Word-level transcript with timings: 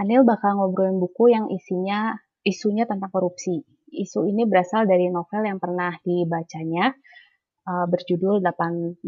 Anil 0.00 0.24
bakal 0.24 0.56
ngobrolin 0.56 0.96
buku 0.96 1.28
yang 1.28 1.52
isinya 1.52 2.16
isunya 2.40 2.88
tentang 2.88 3.12
korupsi. 3.12 3.60
Isu 3.92 4.24
ini 4.24 4.48
berasal 4.48 4.88
dari 4.88 5.12
novel 5.12 5.44
yang 5.44 5.60
pernah 5.60 5.92
dibacanya 6.00 6.88
uh, 7.68 7.84
berjudul 7.84 8.40
86. 8.40 9.04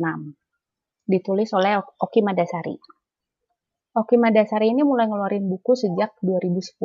Ditulis 1.09 1.49
oleh 1.57 1.81
Oki 1.81 2.21
Madasari. 2.21 2.77
Oki 3.97 4.21
Madasari 4.21 4.69
ini 4.69 4.85
mulai 4.85 5.09
ngeluarin 5.09 5.49
buku 5.49 5.73
sejak 5.73 6.13
2010. 6.21 6.76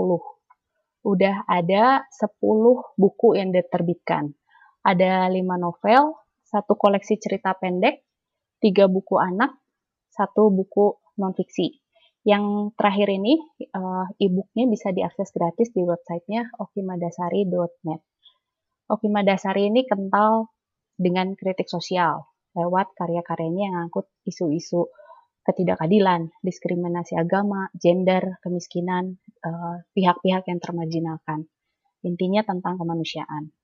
Udah 1.04 1.44
ada 1.44 2.08
10 2.08 2.32
buku 2.96 3.36
yang 3.36 3.52
diterbitkan. 3.52 4.32
Ada 4.88 5.28
5 5.28 5.36
novel, 5.60 6.16
satu 6.48 6.80
koleksi 6.80 7.20
cerita 7.20 7.52
pendek, 7.60 8.08
tiga 8.64 8.88
buku 8.88 9.20
anak, 9.20 9.52
satu 10.16 10.48
buku 10.48 10.96
non-fiksi. 11.20 11.87
Yang 12.26 12.74
terakhir 12.80 13.08
ini, 13.14 13.40
uh, 13.74 14.08
e-booknya 14.18 14.66
bisa 14.72 14.90
diakses 14.96 15.30
gratis 15.36 15.70
di 15.76 15.86
websitenya 15.86 16.50
okimadasari.net. 16.58 18.02
Okimadasari 18.88 19.68
ini 19.68 19.84
kental 19.84 20.50
dengan 20.98 21.36
kritik 21.38 21.70
sosial 21.70 22.26
lewat 22.58 22.98
karya-karyanya 22.98 23.64
yang 23.70 23.76
angkut 23.86 24.10
isu-isu 24.26 24.90
ketidakadilan, 25.48 26.28
diskriminasi 26.44 27.16
agama, 27.16 27.72
gender, 27.72 28.36
kemiskinan, 28.44 29.16
eh, 29.24 29.78
pihak-pihak 29.96 30.44
yang 30.52 30.60
termarginalkan. 30.60 31.48
Intinya 32.04 32.44
tentang 32.44 32.76
kemanusiaan. 32.76 33.56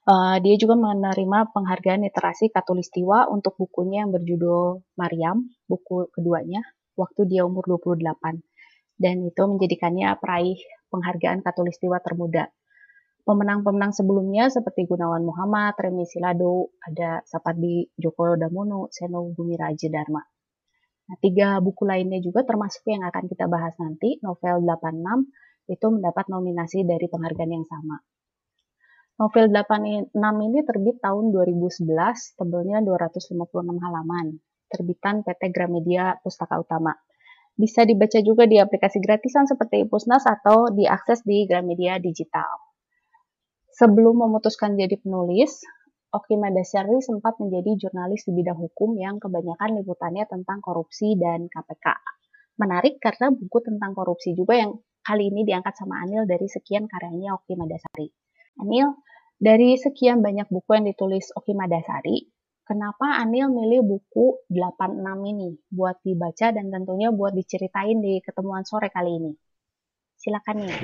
Uh, 0.00 0.40
dia 0.40 0.56
juga 0.56 0.80
menerima 0.80 1.52
penghargaan 1.52 2.08
literasi 2.08 2.48
Katulistiwa 2.48 3.28
untuk 3.28 3.60
bukunya 3.60 4.02
yang 4.02 4.10
berjudul 4.16 4.80
Mariam, 4.96 5.52
buku 5.68 6.08
keduanya, 6.16 6.64
waktu 6.98 7.26
dia 7.30 7.42
umur 7.46 7.66
28 7.66 8.40
dan 9.00 9.16
itu 9.24 9.42
menjadikannya 9.48 10.12
peraih 10.20 10.60
penghargaan 10.92 11.40
Katulistiwa 11.40 11.96
termuda. 12.04 12.52
Pemenang-pemenang 13.24 13.96
sebelumnya 13.96 14.52
seperti 14.52 14.84
Gunawan 14.84 15.24
Muhammad, 15.24 15.76
Remi 15.80 16.04
Silado, 16.04 16.76
ada 16.84 17.24
Sapardi 17.24 17.88
Djoko 17.96 18.36
Damono, 18.36 18.92
Seno 18.92 19.24
Bumi 19.32 19.56
Raja 19.56 19.88
Dharma. 19.88 20.20
Nah, 20.20 21.16
tiga 21.20 21.58
buku 21.64 21.84
lainnya 21.88 22.20
juga 22.20 22.44
termasuk 22.44 22.84
yang 22.88 23.04
akan 23.08 23.24
kita 23.28 23.48
bahas 23.48 23.76
nanti, 23.80 24.20
novel 24.24 24.64
86 24.64 25.72
itu 25.72 25.86
mendapat 25.90 26.26
nominasi 26.26 26.82
dari 26.82 27.06
penghargaan 27.06 27.52
yang 27.54 27.66
sama. 27.68 28.02
Novel 29.20 29.52
86 29.52 30.16
ini 30.16 30.58
terbit 30.64 30.96
tahun 31.04 31.24
2011, 31.30 32.40
tebelnya 32.40 32.80
256 32.80 33.36
halaman 33.84 34.40
terbitan 34.70 35.26
PT 35.26 35.50
Gramedia 35.50 36.14
Pustaka 36.22 36.62
Utama. 36.62 36.94
Bisa 37.58 37.82
dibaca 37.84 38.22
juga 38.22 38.46
di 38.46 38.56
aplikasi 38.56 39.02
gratisan 39.02 39.44
seperti 39.44 39.84
Pusnas 39.84 40.24
atau 40.24 40.70
diakses 40.72 41.26
di 41.26 41.44
Gramedia 41.44 41.98
Digital. 41.98 42.48
Sebelum 43.74 44.16
memutuskan 44.16 44.78
jadi 44.78 44.96
penulis, 44.96 45.60
Oki 46.10 46.34
Madasyari 46.34 46.98
sempat 47.02 47.38
menjadi 47.38 47.86
jurnalis 47.86 48.26
di 48.26 48.34
bidang 48.34 48.58
hukum 48.58 48.98
yang 48.98 49.22
kebanyakan 49.22 49.78
liputannya 49.78 50.26
tentang 50.26 50.58
korupsi 50.58 51.14
dan 51.14 51.46
KPK. 51.46 51.86
Menarik 52.58 52.98
karena 52.98 53.30
buku 53.30 53.58
tentang 53.62 53.94
korupsi 53.94 54.34
juga 54.34 54.58
yang 54.58 54.74
kali 55.06 55.30
ini 55.30 55.46
diangkat 55.46 55.74
sama 55.78 56.02
Anil 56.02 56.26
dari 56.26 56.50
sekian 56.50 56.90
karyanya 56.90 57.38
Oki 57.38 57.54
Madasari. 57.54 58.08
Anil, 58.58 59.00
dari 59.40 59.78
sekian 59.80 60.20
banyak 60.20 60.50
buku 60.52 60.70
yang 60.76 60.84
ditulis 60.90 61.32
Oki 61.32 61.56
Madasari, 61.56 62.28
kenapa 62.70 63.18
Anil 63.18 63.50
milih 63.50 63.82
buku 63.82 64.46
86 64.46 65.02
ini 65.26 65.58
buat 65.74 65.98
dibaca 66.06 66.54
dan 66.54 66.70
tentunya 66.70 67.10
buat 67.10 67.34
diceritain 67.34 67.98
di 67.98 68.22
ketemuan 68.22 68.62
sore 68.62 68.94
kali 68.94 69.18
ini. 69.18 69.32
Silakan 70.14 70.62
nih. 70.62 70.78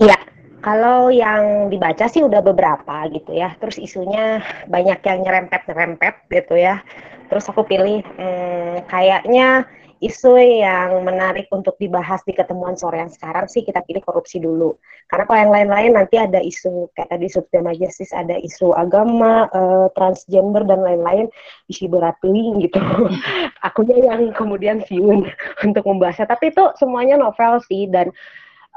Iya, 0.00 0.16
kalau 0.64 1.12
yang 1.12 1.68
dibaca 1.68 2.08
sih 2.08 2.24
udah 2.24 2.40
beberapa 2.40 3.04
gitu 3.12 3.36
ya. 3.36 3.52
Terus 3.60 3.76
isunya 3.76 4.40
banyak 4.64 5.04
yang 5.04 5.18
nyerempet-nyerempet 5.20 6.32
gitu 6.32 6.56
ya. 6.56 6.80
Terus 7.28 7.44
aku 7.52 7.68
pilih 7.68 8.00
hmm, 8.00 8.88
kayaknya 8.88 9.68
isu 10.02 10.34
yang 10.34 11.06
menarik 11.06 11.46
untuk 11.54 11.78
dibahas 11.78 12.18
di 12.26 12.34
ketemuan 12.34 12.74
sore 12.74 12.98
yang 12.98 13.12
sekarang 13.14 13.46
sih 13.46 13.62
kita 13.62 13.86
pilih 13.86 14.02
korupsi 14.02 14.42
dulu. 14.42 14.74
Karena 15.06 15.24
kalau 15.30 15.40
yang 15.46 15.52
lain-lain 15.54 15.92
nanti 15.94 16.18
ada 16.18 16.42
isu 16.42 16.90
kayak 16.98 17.14
tadi 17.14 17.30
subtema 17.30 17.70
justice, 17.78 18.10
ada 18.10 18.34
isu 18.34 18.74
agama, 18.74 19.46
uh, 19.54 19.86
transgender 19.94 20.66
dan 20.66 20.82
lain-lain 20.82 21.30
isi 21.70 21.86
beratuing 21.86 22.66
gitu. 22.66 22.82
Akunya 23.66 24.10
yang 24.10 24.34
kemudian 24.34 24.82
siun 24.90 25.30
untuk 25.66 25.86
membahasnya. 25.86 26.26
Tapi 26.26 26.50
itu 26.50 26.64
semuanya 26.82 27.14
novel 27.14 27.62
sih 27.70 27.86
dan 27.86 28.10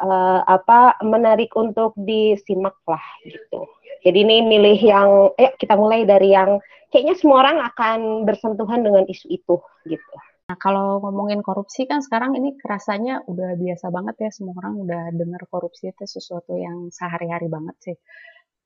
uh, 0.06 0.46
apa 0.46 1.02
menarik 1.02 1.50
untuk 1.58 1.98
disimak 1.98 2.78
lah 2.86 3.02
gitu. 3.26 3.66
Jadi 4.06 4.22
ini 4.22 4.46
milih 4.46 4.78
yang, 4.78 5.10
eh 5.42 5.50
kita 5.58 5.74
mulai 5.74 6.06
dari 6.06 6.30
yang 6.38 6.62
kayaknya 6.94 7.18
semua 7.18 7.42
orang 7.42 7.58
akan 7.74 8.00
bersentuhan 8.30 8.86
dengan 8.86 9.10
isu 9.10 9.26
itu 9.34 9.58
gitu. 9.90 10.16
Nah, 10.46 10.58
kalau 10.62 11.02
ngomongin 11.02 11.42
korupsi 11.42 11.90
kan 11.90 12.06
sekarang 12.06 12.38
ini 12.38 12.54
kerasanya 12.54 13.26
udah 13.26 13.58
biasa 13.58 13.90
banget 13.90 14.16
ya 14.24 14.30
semua 14.30 14.54
orang 14.62 14.78
udah 14.86 15.04
dengar 15.18 15.42
korupsi 15.50 15.90
itu 15.90 16.06
sesuatu 16.06 16.54
yang 16.54 16.94
sehari-hari 16.94 17.50
banget 17.50 17.76
sih. 17.82 17.98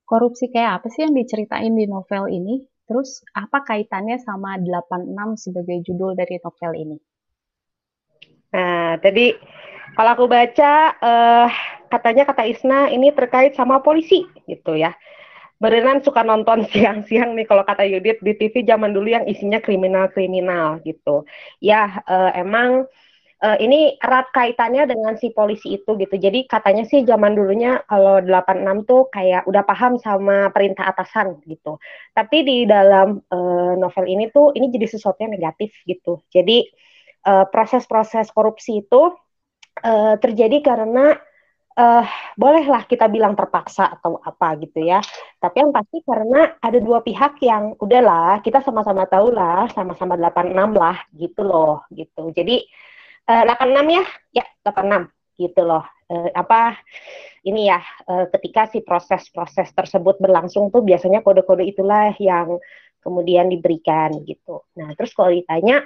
Korupsi 0.03 0.51
kayak 0.51 0.83
apa 0.83 0.87
sih 0.91 1.07
yang 1.07 1.15
diceritain 1.15 1.71
di 1.71 1.87
novel 1.87 2.27
ini? 2.27 2.59
Terus 2.83 3.23
apa 3.31 3.63
kaitannya 3.63 4.19
sama 4.19 4.59
86 4.59 5.39
sebagai 5.39 5.77
judul 5.87 6.19
dari 6.19 6.35
novel 6.43 6.71
ini? 6.75 6.97
Nah, 8.51 8.99
tadi 8.99 9.31
kalau 9.95 10.09
aku 10.19 10.25
baca 10.27 10.73
uh, 10.99 11.47
katanya 11.87 12.27
kata 12.27 12.43
Isna 12.43 12.91
ini 12.91 13.15
terkait 13.15 13.55
sama 13.55 13.79
polisi 13.79 14.27
gitu 14.51 14.75
ya 14.75 14.91
berenang 15.59 15.99
suka 16.01 16.23
nonton 16.23 16.63
siang-siang 16.71 17.35
nih 17.35 17.45
kalau 17.45 17.67
kata 17.67 17.83
Yudit 17.85 18.23
di 18.23 18.33
TV 18.39 18.63
zaman 18.63 18.95
dulu 18.95 19.11
yang 19.11 19.27
isinya 19.27 19.59
kriminal-kriminal 19.59 20.79
gitu. 20.87 21.27
Ya 21.59 21.99
uh, 22.07 22.31
emang 22.33 22.87
uh, 23.43 23.57
ini 23.59 23.99
erat 23.99 24.31
kaitannya 24.31 24.87
dengan 24.87 25.19
si 25.19 25.35
polisi 25.35 25.75
itu 25.75 25.99
gitu. 25.99 26.15
Jadi 26.15 26.47
katanya 26.47 26.87
sih 26.87 27.03
zaman 27.03 27.35
dulunya 27.35 27.83
kalau 27.85 28.23
86 28.23 28.87
tuh 28.87 29.01
kayak 29.11 29.43
udah 29.45 29.63
paham 29.67 29.99
sama 29.99 30.47
perintah 30.55 30.87
atasan 30.89 31.43
gitu. 31.43 31.77
Tapi 32.15 32.37
di 32.47 32.57
dalam 32.63 33.19
uh, 33.27 33.73
novel 33.75 34.07
ini 34.07 34.31
tuh 34.31 34.55
ini 34.55 34.71
jadi 34.71 34.87
sesuatu 34.87 35.19
yang 35.21 35.35
negatif 35.35 35.75
gitu. 35.83 36.23
Jadi 36.31 36.71
proses-proses 37.29 38.31
uh, 38.31 38.33
korupsi 38.33 38.79
itu 38.79 39.11
uh, 39.83 40.15
terjadi 40.23 40.63
karena 40.63 41.19
uh, 41.79 42.05
bolehlah 42.35 42.83
kita 42.83 43.07
bilang 43.07 43.33
terpaksa 43.39 43.87
atau 43.87 44.19
apa 44.19 44.59
gitu 44.59 44.83
ya. 44.83 44.99
Tapi 45.39 45.63
yang 45.63 45.71
pasti 45.71 46.03
karena 46.03 46.59
ada 46.59 46.79
dua 46.83 46.99
pihak 46.99 47.39
yang 47.39 47.79
udahlah 47.79 48.43
kita 48.43 48.59
sama-sama 48.59 49.07
tahu 49.07 49.31
lah, 49.31 49.71
sama-sama 49.71 50.19
86 50.19 50.75
lah 50.75 50.97
gitu 51.15 51.41
loh 51.47 51.87
gitu. 51.95 52.35
Jadi 52.35 52.67
uh, 53.31 53.43
eh, 53.47 53.55
86 53.55 53.95
ya, 53.95 54.03
ya 54.43 54.45
86 54.67 55.39
gitu 55.39 55.61
loh. 55.63 55.85
Uh, 56.09 56.25
apa 56.33 56.73
ini 57.45 57.69
ya 57.69 57.79
uh, 58.09 58.25
ketika 58.33 58.65
si 58.73 58.81
proses-proses 58.81 59.69
tersebut 59.77 60.17
berlangsung 60.17 60.73
tuh 60.73 60.81
biasanya 60.81 61.21
kode-kode 61.21 61.69
itulah 61.69 62.11
yang 62.17 62.57
kemudian 62.99 63.47
diberikan 63.47 64.11
gitu. 64.27 64.67
Nah, 64.75 64.91
terus 64.97 65.15
kalau 65.15 65.31
ditanya 65.31 65.85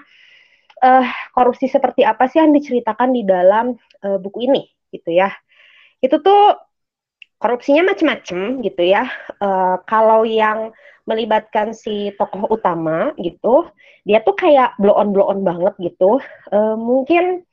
uh, 0.81 1.06
korupsi 1.36 1.70
seperti 1.70 2.02
apa 2.08 2.25
sih 2.31 2.42
yang 2.42 2.56
diceritakan 2.56 3.14
di 3.14 3.22
dalam 3.28 3.75
uh, 4.02 4.18
buku 4.18 4.50
ini 4.50 4.64
gitu 4.90 5.14
ya 5.14 5.30
itu 6.03 6.19
tuh 6.19 6.59
korupsinya 7.40 7.88
macam-macam 7.88 8.59
gitu 8.59 8.84
ya. 8.84 9.08
Uh, 9.40 9.80
kalau 9.88 10.28
yang 10.28 10.75
melibatkan 11.08 11.72
si 11.72 12.12
tokoh 12.19 12.52
utama 12.52 13.16
gitu, 13.19 13.68
dia 14.03 14.19
tuh 14.24 14.36
kayak 14.36 14.75
blow 14.80 14.96
on 14.96 15.16
blow 15.16 15.31
on 15.31 15.44
banget 15.47 15.75
gitu. 15.80 16.19
Uh, 16.52 16.75
mungkin 16.75 17.47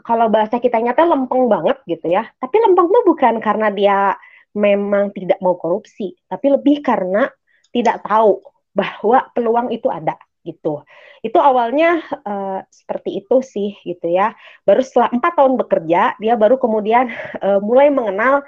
kalau 0.00 0.26
bahasa 0.32 0.58
kita 0.58 0.80
nyata 0.80 1.04
lempeng 1.04 1.46
banget 1.48 1.76
gitu 1.84 2.08
ya. 2.08 2.28
Tapi 2.40 2.56
lempeng 2.60 2.88
tuh 2.88 3.04
bukan 3.04 3.34
karena 3.40 3.68
dia 3.68 4.16
memang 4.56 5.10
tidak 5.12 5.42
mau 5.42 5.58
korupsi, 5.58 6.14
tapi 6.30 6.46
lebih 6.54 6.78
karena 6.80 7.26
tidak 7.74 8.06
tahu 8.06 8.38
bahwa 8.70 9.26
peluang 9.34 9.68
itu 9.74 9.90
ada 9.90 10.14
gitu. 10.44 10.84
Itu 11.24 11.40
awalnya 11.40 12.04
uh, 12.22 12.60
seperti 12.68 13.24
itu 13.24 13.40
sih 13.40 13.74
gitu 13.82 14.12
ya. 14.12 14.36
Baru 14.62 14.84
setelah 14.84 15.10
empat 15.10 15.32
tahun 15.40 15.56
bekerja, 15.56 16.20
dia 16.20 16.34
baru 16.36 16.60
kemudian 16.60 17.08
uh, 17.40 17.58
mulai 17.68 17.88
mengenal 17.88 18.44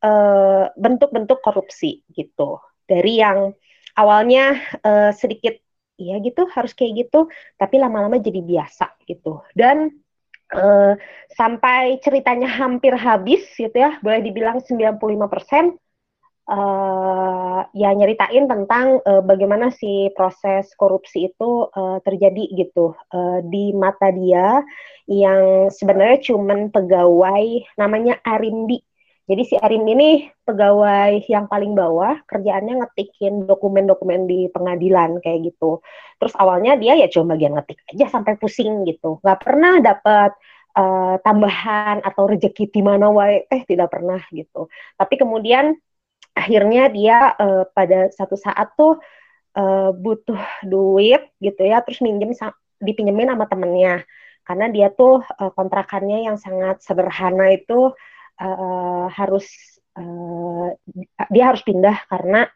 eh, 0.00 0.64
bentuk-bentuk 0.74 1.38
uh, 1.40 1.44
korupsi 1.44 2.02
gitu. 2.10 2.58
Dari 2.84 3.22
yang 3.22 3.54
awalnya 3.94 4.58
uh, 4.82 5.12
sedikit 5.14 5.54
ya 6.00 6.16
gitu 6.18 6.48
harus 6.50 6.72
kayak 6.74 7.06
gitu, 7.06 7.30
tapi 7.60 7.78
lama-lama 7.78 8.18
jadi 8.18 8.40
biasa 8.42 8.98
gitu. 9.06 9.44
Dan 9.54 9.92
uh, 10.56 10.96
sampai 11.30 12.00
ceritanya 12.02 12.48
hampir 12.48 12.96
habis 12.96 13.44
gitu 13.54 13.76
ya, 13.76 14.00
boleh 14.02 14.24
dibilang 14.24 14.58
95% 14.64 15.78
uh, 16.48 17.60
ya 17.74 17.90
nyeritain 17.92 18.48
tentang 18.48 19.02
uh, 19.04 19.20
bagaimana 19.20 19.68
si 19.74 20.08
proses 20.16 20.72
korupsi 20.78 21.28
itu 21.32 21.68
uh, 21.70 21.98
terjadi 22.00 22.48
gitu 22.56 22.96
uh, 23.12 23.38
di 23.44 23.74
mata 23.76 24.08
dia 24.14 24.64
yang 25.10 25.68
sebenarnya 25.68 26.32
cuman 26.32 26.70
pegawai 26.70 27.44
namanya 27.76 28.16
Arimbi. 28.22 28.80
Jadi 29.30 29.42
si 29.46 29.54
Arimbi 29.54 29.94
ini 29.94 30.10
pegawai 30.42 31.22
yang 31.30 31.46
paling 31.46 31.78
bawah, 31.78 32.18
kerjaannya 32.26 32.82
ngetikin 32.82 33.46
dokumen-dokumen 33.46 34.26
di 34.26 34.50
pengadilan 34.50 35.22
kayak 35.22 35.54
gitu. 35.54 35.78
Terus 36.18 36.34
awalnya 36.34 36.74
dia 36.74 36.98
ya 36.98 37.06
cuma 37.06 37.38
bagian 37.38 37.54
ngetik 37.54 37.78
aja 37.94 38.10
sampai 38.10 38.34
pusing 38.42 38.82
gitu. 38.90 39.22
Gak 39.22 39.38
pernah 39.38 39.78
dapat 39.78 40.34
uh, 40.74 41.14
tambahan 41.22 42.02
atau 42.02 42.26
rezeki 42.26 42.74
di 42.74 42.82
mana 42.82 43.06
wae 43.10 43.46
eh 43.46 43.62
tidak 43.66 43.94
pernah 43.94 44.18
gitu. 44.34 44.66
Tapi 44.98 45.14
kemudian 45.14 45.78
akhirnya 46.34 46.88
dia 46.90 47.34
uh, 47.36 47.64
pada 47.70 48.08
satu 48.14 48.38
saat 48.38 48.72
tuh 48.78 48.98
uh, 49.56 49.90
butuh 49.94 50.40
duit 50.64 51.30
gitu 51.42 51.62
ya 51.66 51.82
terus 51.82 52.00
minjem 52.00 52.32
dipinjemin 52.80 53.30
sama 53.34 53.46
temennya. 53.46 54.02
Karena 54.46 54.66
dia 54.72 54.88
tuh 54.90 55.22
uh, 55.22 55.52
kontrakannya 55.54 56.26
yang 56.26 56.36
sangat 56.40 56.82
sederhana 56.82 57.54
itu 57.54 57.92
uh, 58.40 59.06
harus 59.12 59.46
uh, 59.94 60.74
dia 61.30 61.44
harus 61.52 61.62
pindah 61.62 62.02
karena 62.08 62.48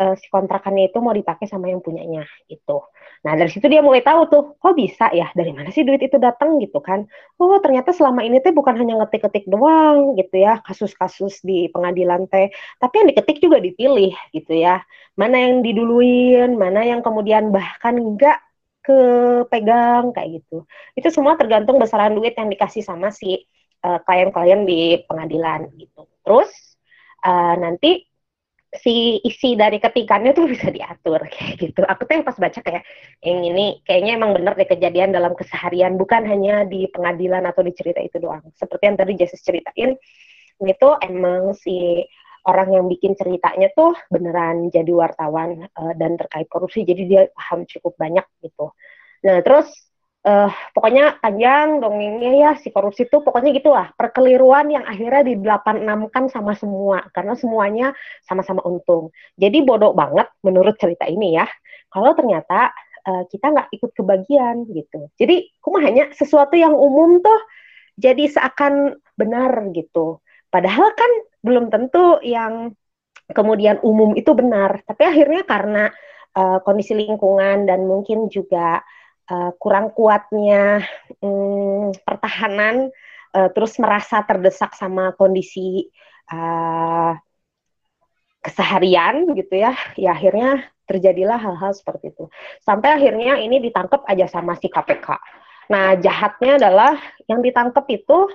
uh, 0.00 0.14
si 0.16 0.26
kontrakannya 0.28 0.92
itu 0.92 0.98
mau 1.00 1.12
dipakai 1.16 1.48
sama 1.48 1.72
yang 1.72 1.80
punyanya 1.80 2.24
gitu. 2.48 2.84
Nah 3.24 3.32
dari 3.34 3.50
situ 3.50 3.66
dia 3.66 3.80
mulai 3.80 4.04
tahu 4.04 4.20
tuh, 4.28 4.42
kok 4.60 4.74
bisa 4.76 5.10
ya 5.12 5.32
dari 5.32 5.50
mana 5.56 5.72
sih 5.72 5.82
duit 5.82 6.00
itu 6.04 6.16
datang 6.20 6.60
gitu 6.60 6.78
kan? 6.84 7.08
Oh 7.40 7.58
ternyata 7.60 7.90
selama 7.96 8.22
ini 8.22 8.40
tuh 8.44 8.52
bukan 8.52 8.76
hanya 8.76 9.02
ngetik-ketik 9.02 9.48
doang 9.48 10.14
gitu 10.20 10.36
ya 10.36 10.60
kasus-kasus 10.62 11.40
di 11.42 11.72
pengadilan 11.72 12.28
teh, 12.28 12.52
tapi 12.78 12.94
yang 13.02 13.08
diketik 13.12 13.38
juga 13.40 13.58
dipilih 13.60 14.12
gitu 14.36 14.52
ya. 14.52 14.84
Mana 15.16 15.40
yang 15.40 15.64
diduluin, 15.64 16.60
mana 16.60 16.84
yang 16.84 17.00
kemudian 17.00 17.48
bahkan 17.48 17.96
enggak 17.96 18.44
kepegang 18.86 20.14
kayak 20.14 20.38
gitu. 20.42 20.62
Itu 20.94 21.08
semua 21.10 21.34
tergantung 21.34 21.82
besaran 21.82 22.14
duit 22.14 22.38
yang 22.38 22.46
dikasih 22.46 22.86
sama 22.86 23.10
si 23.10 23.42
eh, 23.82 23.98
klien-klien 24.06 24.62
uh, 24.62 24.66
di 24.68 24.80
pengadilan 25.10 25.74
gitu. 25.74 26.06
Terus 26.22 26.50
uh, 27.26 27.58
nanti 27.58 28.06
si 28.80 29.20
isi 29.24 29.54
dari 29.56 29.80
ketikannya 29.80 30.32
tuh 30.36 30.46
bisa 30.48 30.68
diatur 30.72 31.20
kayak 31.32 31.54
gitu. 31.60 31.82
Aku 31.84 32.04
tuh 32.04 32.20
yang 32.20 32.24
pas 32.26 32.36
baca 32.36 32.60
kayak 32.60 32.82
yang 33.22 33.40
ini 33.42 33.80
kayaknya 33.84 34.18
emang 34.18 34.36
bener 34.36 34.54
deh 34.56 34.68
kejadian 34.68 35.12
dalam 35.12 35.32
keseharian 35.36 35.96
bukan 36.00 36.24
hanya 36.24 36.64
di 36.64 36.88
pengadilan 36.90 37.44
atau 37.48 37.62
di 37.64 37.72
cerita 37.72 38.00
itu 38.00 38.16
doang. 38.20 38.44
Seperti 38.56 38.82
yang 38.86 38.96
tadi 38.98 39.12
Jessis 39.16 39.42
ceritain, 39.42 39.96
itu 40.62 40.88
emang 41.04 41.52
si 41.52 42.04
orang 42.46 42.78
yang 42.78 42.86
bikin 42.86 43.18
ceritanya 43.18 43.68
tuh 43.74 43.92
beneran 44.06 44.70
jadi 44.70 44.92
wartawan 44.94 45.66
uh, 45.66 45.92
dan 45.98 46.14
terkait 46.14 46.46
korupsi 46.46 46.86
jadi 46.86 47.02
dia 47.04 47.22
paham 47.34 47.66
cukup 47.66 47.98
banyak 47.98 48.26
gitu. 48.40 48.70
Nah, 49.26 49.42
terus 49.42 49.66
uh, 50.26 50.50
pokoknya 50.74 51.22
panjang 51.22 51.78
dongengnya 51.78 52.32
ya 52.34 52.50
si 52.58 52.74
korupsi 52.74 53.06
itu 53.06 53.22
pokoknya 53.22 53.54
gitulah 53.54 53.86
perkeliruan 53.94 54.66
yang 54.68 54.82
akhirnya 54.82 55.22
di 55.22 55.34
86 55.38 56.10
kan 56.10 56.24
sama 56.26 56.52
semua 56.58 57.06
karena 57.14 57.38
semuanya 57.38 57.86
sama-sama 58.26 58.60
untung. 58.66 59.14
Jadi 59.38 59.62
bodoh 59.62 59.94
banget 59.94 60.26
menurut 60.42 60.74
cerita 60.76 61.06
ini 61.06 61.38
ya. 61.38 61.46
Kalau 61.88 62.12
ternyata 62.18 62.74
uh, 63.06 63.24
kita 63.30 63.46
nggak 63.54 63.68
ikut 63.78 63.90
kebagian 63.94 64.66
gitu. 64.74 65.08
Jadi 65.14 65.54
cuma 65.62 65.80
hanya 65.86 66.10
sesuatu 66.12 66.58
yang 66.58 66.74
umum 66.74 67.22
tuh 67.22 67.40
jadi 67.96 68.28
seakan 68.28 68.98
benar 69.16 69.72
gitu. 69.72 70.20
Padahal 70.50 70.92
kan 70.92 71.10
belum 71.40 71.70
tentu 71.72 72.20
yang 72.20 72.74
kemudian 73.30 73.80
umum 73.86 74.12
itu 74.18 74.34
benar. 74.34 74.82
Tapi 74.84 75.02
akhirnya 75.06 75.42
karena 75.46 75.84
uh, 76.36 76.58
kondisi 76.62 76.92
lingkungan 76.92 77.64
dan 77.64 77.88
mungkin 77.88 78.28
juga 78.28 78.84
uh, 79.30 79.52
kurang 79.58 79.92
kuatnya 79.92 80.82
um, 81.22 81.90
pertahanan, 82.02 82.90
uh, 83.34 83.48
terus 83.52 83.78
merasa 83.78 84.22
terdesak 84.22 84.74
sama 84.74 85.14
kondisi 85.14 85.90
uh, 86.30 87.14
keseharian 88.42 89.34
gitu 89.34 89.58
ya, 89.58 89.74
ya 89.98 90.14
akhirnya 90.14 90.70
terjadilah 90.86 91.36
hal-hal 91.36 91.74
seperti 91.74 92.14
itu. 92.14 92.30
Sampai 92.62 92.94
akhirnya 92.94 93.42
ini 93.42 93.58
ditangkap 93.58 94.06
aja 94.06 94.30
sama 94.30 94.54
si 94.54 94.70
KPK. 94.70 95.18
Nah 95.66 95.98
jahatnya 95.98 96.62
adalah 96.62 96.94
yang 97.26 97.42
ditangkap 97.42 97.82
itu 97.90 98.30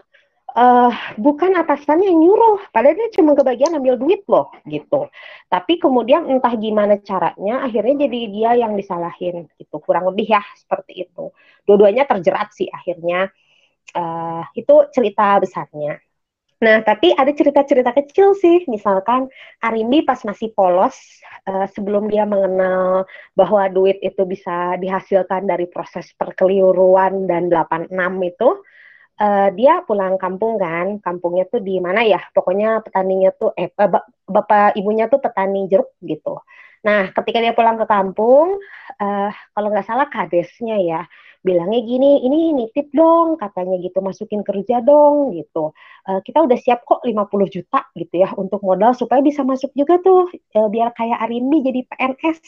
uh, 0.56 0.94
bukan 1.18 1.56
atasannya 1.58 2.08
yang 2.12 2.20
nyuruh, 2.20 2.60
padahal 2.72 2.96
dia 2.96 3.10
cuma 3.16 3.36
kebagian 3.36 3.76
ambil 3.78 3.96
duit 4.00 4.24
loh 4.28 4.52
gitu. 4.68 5.08
Tapi 5.48 5.80
kemudian 5.80 6.28
entah 6.28 6.54
gimana 6.56 7.00
caranya, 7.02 7.66
akhirnya 7.66 8.08
jadi 8.08 8.20
dia 8.32 8.52
yang 8.68 8.74
disalahin 8.76 9.48
gitu, 9.60 9.76
kurang 9.84 10.08
lebih 10.12 10.32
ya 10.32 10.44
seperti 10.56 11.08
itu. 11.08 11.32
Dua-duanya 11.68 12.08
terjerat 12.08 12.52
sih 12.56 12.68
akhirnya. 12.68 13.32
Uh, 13.92 14.48
itu 14.56 14.88
cerita 14.96 15.36
besarnya. 15.44 16.00
Nah, 16.62 16.86
tapi 16.86 17.10
ada 17.10 17.34
cerita-cerita 17.34 17.90
kecil 17.90 18.38
sih, 18.38 18.70
misalkan 18.70 19.26
Arimbi 19.66 20.06
pas 20.06 20.22
masih 20.22 20.54
polos, 20.54 20.94
uh, 21.50 21.66
sebelum 21.74 22.06
dia 22.06 22.22
mengenal 22.30 23.10
bahwa 23.34 23.66
duit 23.74 23.98
itu 24.06 24.22
bisa 24.30 24.78
dihasilkan 24.78 25.50
dari 25.50 25.66
proses 25.66 26.14
perkeliruan 26.14 27.26
dan 27.26 27.50
86 27.50 27.90
itu, 28.22 28.50
uh, 29.22 29.48
dia 29.54 29.86
pulang 29.86 30.18
kampung 30.18 30.58
kan, 30.58 30.98
kampungnya 30.98 31.46
tuh 31.46 31.62
di 31.62 31.78
mana 31.78 32.02
ya? 32.02 32.20
Pokoknya 32.34 32.82
petaninya 32.82 33.30
tuh 33.38 33.54
eh 33.54 33.70
bapak 34.26 34.74
ibunya 34.80 35.06
tuh 35.06 35.22
petani 35.22 35.70
jeruk 35.70 35.94
gitu. 36.02 36.42
Nah, 36.82 37.14
ketika 37.14 37.38
dia 37.38 37.54
pulang 37.54 37.78
ke 37.78 37.86
kampung, 37.86 38.58
uh, 38.98 39.30
kalau 39.54 39.68
nggak 39.70 39.86
salah 39.86 40.10
kadesnya 40.10 40.82
ya, 40.82 41.02
bilangnya 41.46 41.82
gini, 41.86 42.26
ini 42.26 42.58
nitip 42.58 42.90
dong, 42.90 43.38
katanya 43.38 43.78
gitu, 43.78 44.02
masukin 44.02 44.42
kerja 44.42 44.82
dong, 44.82 45.38
gitu. 45.38 45.78
Uh, 46.10 46.20
kita 46.26 46.42
udah 46.42 46.58
siap 46.58 46.82
kok 46.82 47.06
50 47.06 47.54
juta 47.54 47.86
gitu 47.94 48.16
ya, 48.26 48.34
untuk 48.34 48.66
modal 48.66 48.98
supaya 48.98 49.22
bisa 49.22 49.46
masuk 49.46 49.70
juga 49.78 50.02
tuh, 50.02 50.26
uh, 50.58 50.68
biar 50.74 50.90
kayak 50.98 51.22
Arimbi 51.22 51.62
jadi 51.62 51.82
PNS. 51.86 52.42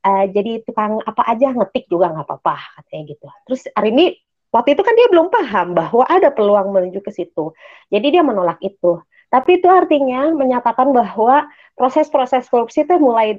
Uh, 0.00 0.24
jadi 0.32 0.64
tukang 0.64 1.02
apa 1.04 1.28
aja 1.28 1.52
ngetik 1.52 1.84
juga 1.92 2.08
nggak 2.14 2.24
apa-apa 2.24 2.56
katanya 2.80 3.02
gitu. 3.12 3.26
Terus 3.44 3.62
Arimbi 3.76 4.29
waktu 4.50 4.74
itu 4.74 4.82
kan 4.82 4.94
dia 4.98 5.08
belum 5.10 5.30
paham 5.30 5.78
bahwa 5.78 6.04
ada 6.06 6.30
peluang 6.34 6.74
menuju 6.74 7.00
ke 7.02 7.10
situ. 7.14 7.54
Jadi 7.90 8.06
dia 8.18 8.22
menolak 8.22 8.58
itu. 8.62 9.02
Tapi 9.30 9.62
itu 9.62 9.70
artinya 9.70 10.34
menyatakan 10.34 10.90
bahwa 10.90 11.46
proses-proses 11.78 12.50
korupsi 12.50 12.82
itu 12.82 12.98
mulai 12.98 13.38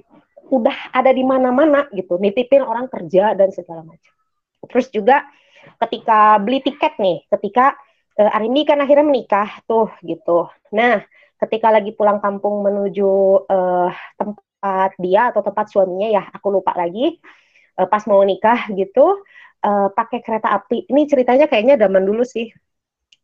udah 0.51 0.91
ada 0.95 1.11
di 1.11 1.23
mana-mana 1.23 1.87
gitu, 1.95 2.19
nitipin 2.19 2.63
orang 2.63 2.87
kerja 2.91 3.35
dan 3.35 3.51
segala 3.51 3.83
macam. 3.87 4.13
Terus 4.67 4.87
juga 4.91 5.23
ketika 5.87 6.39
beli 6.39 6.59
tiket 6.63 6.99
nih, 6.99 7.23
ketika 7.27 7.75
uh, 8.19 8.35
Arimbi 8.35 8.67
kan 8.67 8.79
akhirnya 8.83 9.07
menikah 9.07 9.63
tuh 9.67 9.91
gitu. 10.03 10.51
Nah, 10.75 11.03
ketika 11.43 11.71
lagi 11.71 11.95
pulang 11.95 12.19
kampung 12.19 12.63
menuju 12.63 13.11
uh, 13.47 13.91
tempat 14.19 14.91
dia 14.99 15.31
atau 15.31 15.43
tempat 15.43 15.71
suaminya 15.71 16.07
ya, 16.07 16.23
aku 16.31 16.51
lupa 16.51 16.75
lagi. 16.75 17.19
Uh, 17.79 17.87
pas 17.87 18.03
mau 18.03 18.19
nikah 18.19 18.67
gitu, 18.75 19.23
uh, 19.61 19.87
pakai 19.93 20.19
kereta 20.25 20.53
api. 20.57 20.89
Ini 20.89 21.01
ceritanya 21.07 21.45
kayaknya 21.45 21.77
zaman 21.77 22.03
dulu 22.03 22.25
sih. 22.25 22.49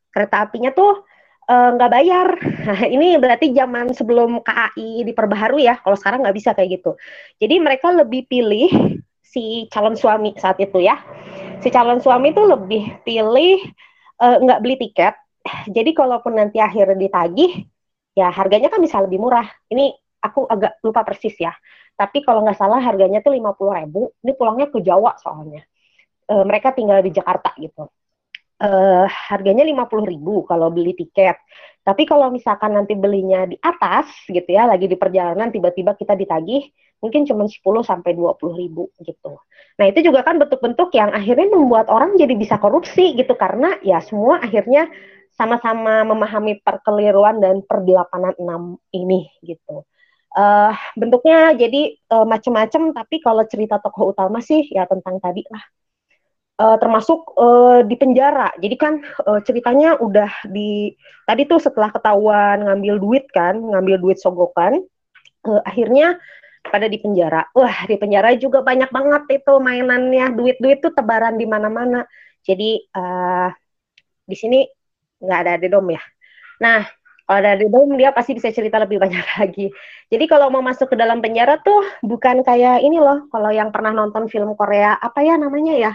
Kereta 0.07 0.49
apinya 0.49 0.73
tuh 0.73 1.05
eh, 1.45 1.69
nggak 1.77 1.89
uh, 1.91 1.93
bayar. 1.93 2.27
Nah, 2.41 2.81
ini 2.89 3.21
berarti 3.21 3.53
zaman 3.53 3.93
sebelum 3.93 4.41
KAI 4.41 5.05
diperbaharui 5.05 5.69
ya. 5.69 5.77
Kalau 5.77 5.93
sekarang 5.93 6.25
nggak 6.25 6.37
bisa 6.37 6.57
kayak 6.57 6.81
gitu. 6.81 6.97
Jadi 7.37 7.55
mereka 7.61 7.93
lebih 7.93 8.25
pilih 8.25 8.97
si 9.21 9.69
calon 9.69 9.93
suami 9.93 10.33
saat 10.41 10.57
itu 10.57 10.81
ya. 10.81 10.97
Si 11.61 11.69
calon 11.69 12.01
suami 12.01 12.33
tuh 12.33 12.49
lebih 12.49 12.97
pilih 13.05 13.61
uh, 14.17 14.41
nggak 14.41 14.59
beli 14.63 14.75
tiket. 14.89 15.13
Jadi 15.69 15.93
kalaupun 15.93 16.35
nanti 16.35 16.57
akhir 16.59 16.97
ditagih, 16.97 17.63
ya 18.17 18.33
harganya 18.33 18.73
kan 18.73 18.81
bisa 18.81 18.97
lebih 18.99 19.21
murah. 19.21 19.45
Ini 19.69 19.93
aku 20.23 20.49
agak 20.49 20.81
lupa 20.81 21.05
persis 21.05 21.37
ya. 21.37 21.53
Tapi 21.93 22.25
kalau 22.25 22.41
nggak 22.41 22.57
salah 22.57 22.81
harganya 22.81 23.21
tuh 23.21 23.37
lima 23.37 23.53
puluh 23.53 23.77
ribu. 23.77 24.09
Ini 24.25 24.33
pulangnya 24.33 24.67
ke 24.73 24.81
Jawa 24.81 25.13
soalnya 25.21 25.61
uh, 26.31 26.43
mereka 26.43 26.75
tinggal 26.75 26.99
di 27.03 27.11
Jakarta 27.15 27.55
gitu. 27.57 27.87
Uh, 28.57 29.05
harganya 29.05 29.61
puluh 29.85 30.05
ribu 30.09 30.41
kalau 30.49 30.73
beli 30.73 30.97
tiket. 30.97 31.37
Tapi 31.85 32.03
kalau 32.03 32.27
misalkan 32.33 32.75
nanti 32.75 32.97
belinya 32.97 33.47
di 33.47 33.55
atas 33.63 34.11
gitu 34.27 34.49
ya, 34.49 34.67
lagi 34.67 34.91
di 34.91 34.97
perjalanan 34.99 35.53
tiba-tiba 35.53 35.95
kita 35.95 36.19
ditagih, 36.19 36.67
mungkin 36.99 37.23
cuma 37.23 37.45
10 37.47 37.63
sampai 37.85 38.11
20 38.17 38.59
ribu 38.59 38.91
gitu. 38.99 39.39
Nah 39.77 39.85
itu 39.87 40.03
juga 40.03 40.25
kan 40.25 40.41
bentuk-bentuk 40.41 40.89
yang 40.97 41.13
akhirnya 41.13 41.47
membuat 41.47 41.87
orang 41.87 42.17
jadi 42.17 42.33
bisa 42.33 42.57
korupsi 42.57 43.15
gitu 43.15 43.37
karena 43.37 43.77
ya 43.85 44.01
semua 44.01 44.41
akhirnya 44.41 44.89
sama-sama 45.37 46.01
memahami 46.01 46.59
perkeliruan 46.65 47.37
dan 47.37 47.61
perdelapanan 47.61 48.33
enam 48.41 48.81
ini 48.89 49.29
gitu. 49.45 49.85
Uh, 50.33 50.73
bentuknya 50.97 51.55
jadi 51.55 51.97
uh, 52.13 52.25
macam-macam 52.27 52.93
tapi 52.93 53.15
kalau 53.23 53.47
cerita 53.47 53.79
tokoh 53.79 54.11
utama 54.13 54.37
sih 54.43 54.69
ya 54.69 54.85
tentang 54.85 55.17
tadi 55.17 55.41
lah 55.49 55.63
uh, 56.57 56.77
termasuk 56.81 57.37
uh, 57.37 57.85
di 57.85 57.95
penjara. 57.95 58.51
Jadi 58.57 58.75
kan 58.75 58.99
uh, 59.25 59.39
ceritanya 59.45 59.97
udah 60.01 60.29
di 60.49 60.93
tadi 61.23 61.45
tuh 61.45 61.61
setelah 61.61 61.93
ketahuan 61.93 62.65
ngambil 62.65 62.95
duit 62.99 63.25
kan, 63.29 63.57
ngambil 63.57 63.95
duit 64.01 64.17
sogokan, 64.17 64.81
uh, 65.47 65.61
akhirnya 65.63 66.17
pada 66.67 66.89
di 66.91 66.99
penjara. 66.99 67.47
Wah, 67.55 67.87
di 67.87 67.95
penjara 67.95 68.35
juga 68.35 68.59
banyak 68.65 68.91
banget 68.91 69.23
itu 69.41 69.53
mainannya, 69.61 70.35
duit-duit 70.35 70.83
tuh 70.83 70.91
tebaran 70.91 71.39
di 71.39 71.47
mana-mana. 71.47 72.03
Jadi 72.43 72.83
uh, 72.91 73.49
di 74.27 74.35
sini 74.35 74.59
nggak 75.23 75.39
ada 75.47 75.53
dedom 75.57 75.87
ya. 75.87 76.03
Nah, 76.61 76.83
kalau 77.27 77.39
ada 77.43 77.59
dedom 77.59 77.95
dia 77.95 78.11
pasti 78.11 78.35
bisa 78.35 78.51
cerita 78.51 78.79
lebih 78.81 78.99
banyak 78.99 79.25
lagi. 79.39 79.71
Jadi 80.11 80.25
kalau 80.27 80.51
mau 80.51 80.63
masuk 80.63 80.91
ke 80.91 80.95
dalam 80.99 81.23
penjara 81.23 81.59
tuh 81.63 81.85
bukan 82.03 82.43
kayak 82.43 82.83
ini 82.83 82.99
loh. 82.99 83.27
Kalau 83.31 83.51
yang 83.51 83.71
pernah 83.71 83.95
nonton 83.95 84.27
film 84.27 84.55
Korea 84.59 84.99
apa 84.99 85.23
ya 85.23 85.39
namanya 85.39 85.75
ya? 85.75 85.93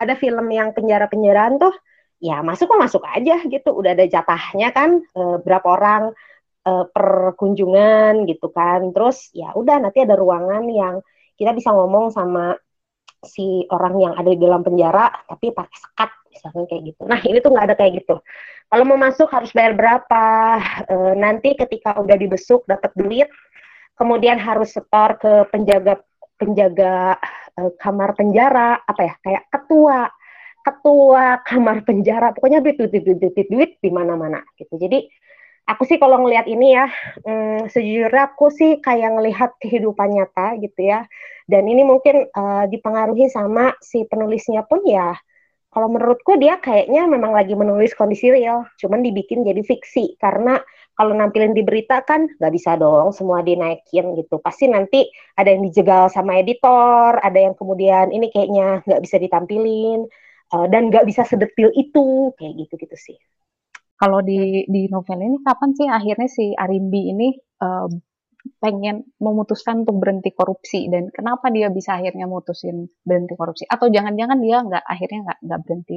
Ada 0.00 0.16
film 0.16 0.48
yang 0.48 0.72
penjara-penjaraan 0.72 1.60
tuh 1.60 1.74
ya 2.20 2.40
masuk 2.40 2.72
kok 2.72 2.80
masuk 2.80 3.02
aja 3.04 3.36
gitu. 3.44 3.70
Udah 3.76 3.92
ada 3.92 4.08
jatahnya 4.08 4.72
kan 4.72 5.04
e, 5.04 5.22
berapa 5.44 5.68
orang 5.68 6.02
e, 6.64 6.72
per 6.88 7.36
kunjungan 7.36 8.24
gitu 8.24 8.48
kan. 8.48 8.92
Terus 8.96 9.28
ya 9.36 9.52
udah 9.52 9.76
nanti 9.84 10.04
ada 10.04 10.16
ruangan 10.16 10.64
yang 10.72 11.04
kita 11.36 11.52
bisa 11.52 11.72
ngomong 11.72 12.12
sama 12.12 12.56
si 13.20 13.68
orang 13.68 14.00
yang 14.00 14.14
ada 14.16 14.32
di 14.32 14.40
dalam 14.40 14.64
penjara 14.64 15.12
tapi 15.28 15.52
pakai 15.52 15.76
sekat 15.76 16.10
misalnya 16.32 16.64
kayak 16.68 16.82
gitu. 16.94 17.02
Nah 17.04 17.20
ini 17.20 17.38
tuh 17.44 17.50
nggak 17.52 17.66
ada 17.68 17.76
kayak 17.76 17.92
gitu. 18.00 18.16
Kalau 18.70 18.84
mau 18.86 18.96
masuk 18.96 19.28
harus 19.34 19.50
bayar 19.52 19.74
berapa? 19.76 20.24
E, 20.88 20.94
nanti 21.18 21.52
ketika 21.58 21.98
udah 22.00 22.16
dibesuk 22.16 22.64
dapat 22.64 22.94
duit, 22.96 23.28
kemudian 23.98 24.40
harus 24.40 24.72
setor 24.72 25.20
ke 25.20 25.44
penjaga 25.52 26.00
penjaga 26.40 27.20
e, 27.52 27.60
kamar 27.76 28.16
penjara 28.16 28.80
apa 28.80 29.02
ya 29.04 29.14
kayak 29.20 29.44
ketua 29.52 30.08
ketua 30.64 31.44
kamar 31.44 31.84
penjara 31.84 32.32
pokoknya 32.32 32.64
duit 32.64 32.80
duit 32.80 32.92
duit 32.92 33.04
duit 33.04 33.32
duit, 33.36 33.48
duit 33.48 33.70
di 33.84 33.90
mana 33.92 34.16
mana 34.16 34.40
gitu. 34.56 34.80
Jadi 34.80 35.04
aku 35.68 35.82
sih 35.84 36.00
kalau 36.00 36.24
ngelihat 36.24 36.48
ini 36.48 36.74
ya, 36.74 36.86
hmm, 37.24 37.70
sejujurnya 37.70 38.34
aku 38.34 38.50
sih 38.50 38.80
kayak 38.80 39.20
ngelihat 39.20 39.50
kehidupan 39.62 40.10
nyata 40.16 40.56
gitu 40.58 40.80
ya. 40.82 41.04
Dan 41.46 41.66
ini 41.66 41.82
mungkin 41.82 42.30
uh, 42.30 42.64
dipengaruhi 42.70 43.26
sama 43.30 43.74
si 43.82 44.06
penulisnya 44.06 44.64
pun 44.66 44.82
ya 44.86 45.14
kalau 45.70 45.86
menurutku 45.86 46.34
dia 46.34 46.58
kayaknya 46.58 47.06
memang 47.06 47.30
lagi 47.30 47.54
menulis 47.54 47.94
kondisi 47.94 48.26
real, 48.26 48.66
cuman 48.82 49.06
dibikin 49.06 49.46
jadi 49.46 49.62
fiksi 49.62 50.18
karena 50.18 50.58
kalau 51.00 51.16
nampilin 51.16 51.56
di 51.56 51.64
berita 51.64 52.04
kan 52.04 52.28
nggak 52.28 52.52
bisa 52.52 52.76
dong 52.76 53.16
semua 53.16 53.40
dinaikin 53.40 54.12
gitu. 54.20 54.36
Pasti 54.44 54.68
nanti 54.68 55.08
ada 55.32 55.48
yang 55.48 55.64
dijegal 55.64 56.12
sama 56.12 56.36
editor, 56.36 57.16
ada 57.24 57.40
yang 57.40 57.56
kemudian 57.56 58.12
ini 58.12 58.28
kayaknya 58.28 58.84
nggak 58.84 59.00
bisa 59.00 59.16
ditampilin 59.16 60.04
uh, 60.52 60.68
dan 60.68 60.92
nggak 60.92 61.08
bisa 61.08 61.24
sedetil 61.24 61.72
itu 61.72 62.36
kayak 62.36 62.52
gitu 62.52 62.76
gitu 62.76 62.96
sih. 63.00 63.16
Kalau 63.96 64.20
di 64.20 64.68
di 64.68 64.92
novel 64.92 65.24
ini 65.24 65.40
kapan 65.40 65.72
sih 65.72 65.88
akhirnya 65.88 66.28
si 66.28 66.52
Arimbi 66.52 67.02
ini 67.16 67.32
uh, 67.64 67.88
pengen 68.60 69.08
memutuskan 69.16 69.88
untuk 69.88 70.04
berhenti 70.04 70.36
korupsi 70.36 70.92
dan 70.92 71.08
kenapa 71.08 71.48
dia 71.48 71.72
bisa 71.72 71.96
akhirnya 71.96 72.28
mutusin 72.28 72.92
berhenti 73.08 73.40
korupsi 73.40 73.64
atau 73.64 73.88
jangan-jangan 73.88 74.36
dia 74.40 74.60
nggak 74.64 74.84
akhirnya 74.84 75.18
nggak 75.28 75.38
nggak 75.48 75.60
berhenti 75.64 75.96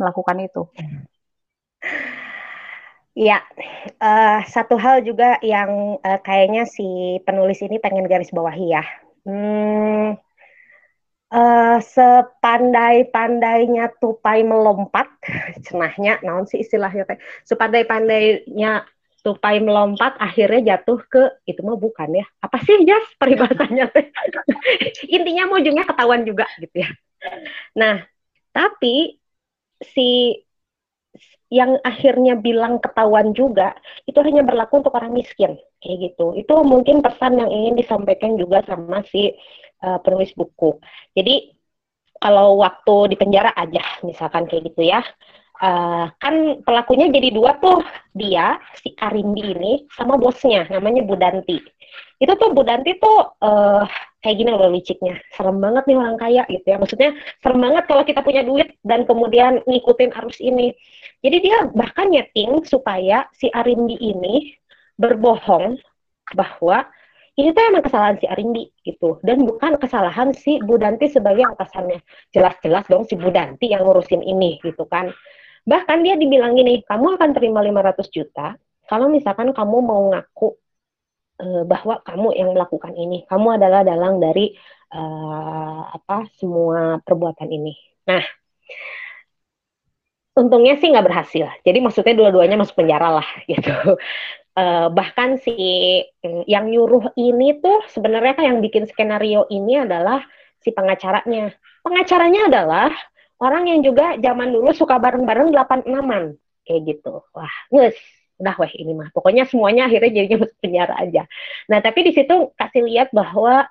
melakukan 0.00 0.36
itu 0.44 0.62
Ya, 3.18 3.42
uh, 3.98 4.46
satu 4.46 4.78
hal 4.78 5.02
juga 5.02 5.42
yang 5.42 5.98
uh, 5.98 6.20
kayaknya 6.22 6.70
si 6.70 7.18
penulis 7.26 7.58
ini 7.66 7.82
pengen 7.82 8.06
garis 8.06 8.30
bawahi 8.30 8.78
ya. 8.78 8.86
Hmm, 9.26 10.14
uh, 11.34 11.82
sepandai-pandainya 11.82 13.90
tupai 13.98 14.46
melompat, 14.46 15.10
cenahnya, 15.66 16.22
naon 16.22 16.46
sih 16.46 16.62
istilahnya 16.62 17.10
teh, 17.10 17.18
sepandai-pandainya 17.42 18.86
tupai 19.26 19.58
melompat 19.58 20.14
akhirnya 20.22 20.78
jatuh 20.78 21.02
ke 21.10 21.42
itu 21.42 21.58
mah 21.66 21.74
bukan 21.74 22.22
ya? 22.22 22.26
Apa 22.38 22.62
sih 22.62 22.86
jas 22.86 23.02
peribahasanya 23.18 23.90
intinya 25.16 25.50
mau 25.50 25.58
ujungnya 25.58 25.90
ketahuan 25.90 26.22
juga 26.22 26.46
gitu 26.62 26.86
ya. 26.86 26.90
Nah 27.74 27.98
tapi 28.54 29.18
si 29.82 30.38
yang 31.48 31.80
akhirnya 31.80 32.36
bilang 32.36 32.76
ketahuan 32.76 33.32
juga 33.32 33.72
itu 34.04 34.20
hanya 34.20 34.44
berlaku 34.44 34.84
untuk 34.84 34.92
orang 34.96 35.16
miskin 35.16 35.56
kayak 35.80 36.12
gitu. 36.12 36.36
Itu 36.36 36.60
mungkin 36.64 37.00
pesan 37.00 37.40
yang 37.40 37.48
ingin 37.48 37.74
disampaikan 37.80 38.36
juga 38.36 38.60
sama 38.68 39.00
si 39.08 39.32
uh, 39.80 39.98
penulis 40.04 40.32
buku. 40.36 40.76
Jadi 41.16 41.56
kalau 42.20 42.60
waktu 42.60 43.14
di 43.14 43.16
penjara 43.16 43.54
aja 43.56 43.82
misalkan 44.04 44.44
kayak 44.44 44.72
gitu 44.72 44.92
ya. 44.92 45.00
Uh, 45.58 46.06
kan 46.22 46.62
pelakunya 46.62 47.10
jadi 47.10 47.34
dua 47.34 47.58
tuh 47.58 47.82
dia 48.14 48.62
si 48.78 48.94
Arindi 48.94 49.42
ini 49.42 49.72
sama 49.90 50.14
bosnya 50.14 50.70
namanya 50.70 51.02
Budanti 51.02 51.58
itu 52.18 52.32
tuh 52.34 52.50
Budanti 52.50 52.98
tuh 52.98 53.38
uh, 53.38 53.86
kayak 54.18 54.36
gini 54.42 54.50
loh 54.50 54.70
liciknya. 54.70 55.22
Serem 55.30 55.62
banget 55.62 55.86
nih 55.86 55.96
orang 55.98 56.18
kaya 56.18 56.42
gitu 56.50 56.66
ya. 56.66 56.76
Maksudnya 56.82 57.10
serem 57.38 57.62
banget 57.62 57.84
kalau 57.86 58.02
kita 58.02 58.20
punya 58.26 58.42
duit 58.42 58.74
dan 58.82 59.06
kemudian 59.06 59.62
ngikutin 59.64 60.10
arus 60.18 60.42
ini. 60.42 60.74
Jadi 61.22 61.36
dia 61.38 61.70
bahkan 61.70 62.10
nyeting 62.10 62.66
supaya 62.66 63.30
si 63.34 63.46
Arindi 63.54 63.94
ini 64.02 64.50
berbohong 64.98 65.78
bahwa 66.34 66.90
ini 67.38 67.54
tuh 67.54 67.62
emang 67.70 67.86
kesalahan 67.86 68.18
si 68.18 68.26
Arindi 68.26 68.64
gitu. 68.82 69.22
Dan 69.22 69.46
bukan 69.46 69.78
kesalahan 69.78 70.34
si 70.34 70.58
Budanti 70.58 71.06
sebagai 71.06 71.46
atasannya. 71.54 72.02
Jelas-jelas 72.34 72.90
dong 72.90 73.06
si 73.06 73.14
Budanti 73.14 73.70
yang 73.70 73.86
ngurusin 73.86 74.26
ini 74.26 74.58
gitu 74.66 74.90
kan. 74.90 75.14
Bahkan 75.62 76.02
dia 76.02 76.18
dibilang 76.18 76.58
gini, 76.58 76.82
kamu 76.82 77.14
akan 77.14 77.30
terima 77.30 77.62
500 77.62 78.10
juta 78.10 78.58
kalau 78.90 79.06
misalkan 79.06 79.54
kamu 79.54 79.78
mau 79.84 80.10
ngaku 80.10 80.56
uh, 81.40 81.62
bahwa 81.64 82.02
kamu 82.04 82.28
yang 82.36 82.50
melakukan 82.54 82.94
ini. 82.94 83.24
Kamu 83.26 83.58
adalah 83.58 83.82
dalang 83.86 84.18
dari 84.18 84.54
uh, 84.94 85.80
apa 85.94 86.28
semua 86.38 86.98
perbuatan 87.02 87.48
ini. 87.48 87.74
Nah, 88.06 88.22
untungnya 90.38 90.78
sih 90.78 90.90
nggak 90.90 91.06
berhasil. 91.06 91.46
Jadi 91.62 91.78
maksudnya 91.82 92.14
dua-duanya 92.14 92.56
masuk 92.60 92.78
penjara 92.78 93.22
lah 93.22 93.28
gitu. 93.50 93.72
Uh, 94.58 94.90
bahkan 94.90 95.38
si 95.38 95.54
yang 96.50 96.66
nyuruh 96.66 97.14
ini 97.14 97.62
tuh 97.62 97.86
sebenarnya 97.94 98.34
kan 98.34 98.44
yang 98.50 98.58
bikin 98.58 98.90
skenario 98.90 99.46
ini 99.50 99.82
adalah 99.86 100.22
si 100.58 100.74
pengacaranya. 100.74 101.54
Pengacaranya 101.86 102.50
adalah 102.50 102.90
orang 103.38 103.70
yang 103.70 103.80
juga 103.86 104.18
zaman 104.18 104.50
dulu 104.50 104.74
suka 104.74 104.98
bareng-bareng 104.98 105.54
delapan 105.54 105.80
enaman 105.86 106.24
kayak 106.68 106.84
gitu 106.84 107.24
wah 107.32 107.54
nges 107.72 107.96
udah 108.38 108.54
weh 108.58 108.72
ini 108.78 108.92
mah. 108.94 109.10
Pokoknya 109.10 109.44
semuanya 109.50 109.90
akhirnya 109.90 110.22
jadinya 110.22 110.38
masuk 110.46 110.58
penjara 110.62 110.94
aja. 110.98 111.22
Nah 111.68 111.78
tapi 111.82 112.00
di 112.06 112.12
situ 112.14 112.54
kasih 112.54 112.82
lihat 112.86 113.08
bahwa 113.10 113.66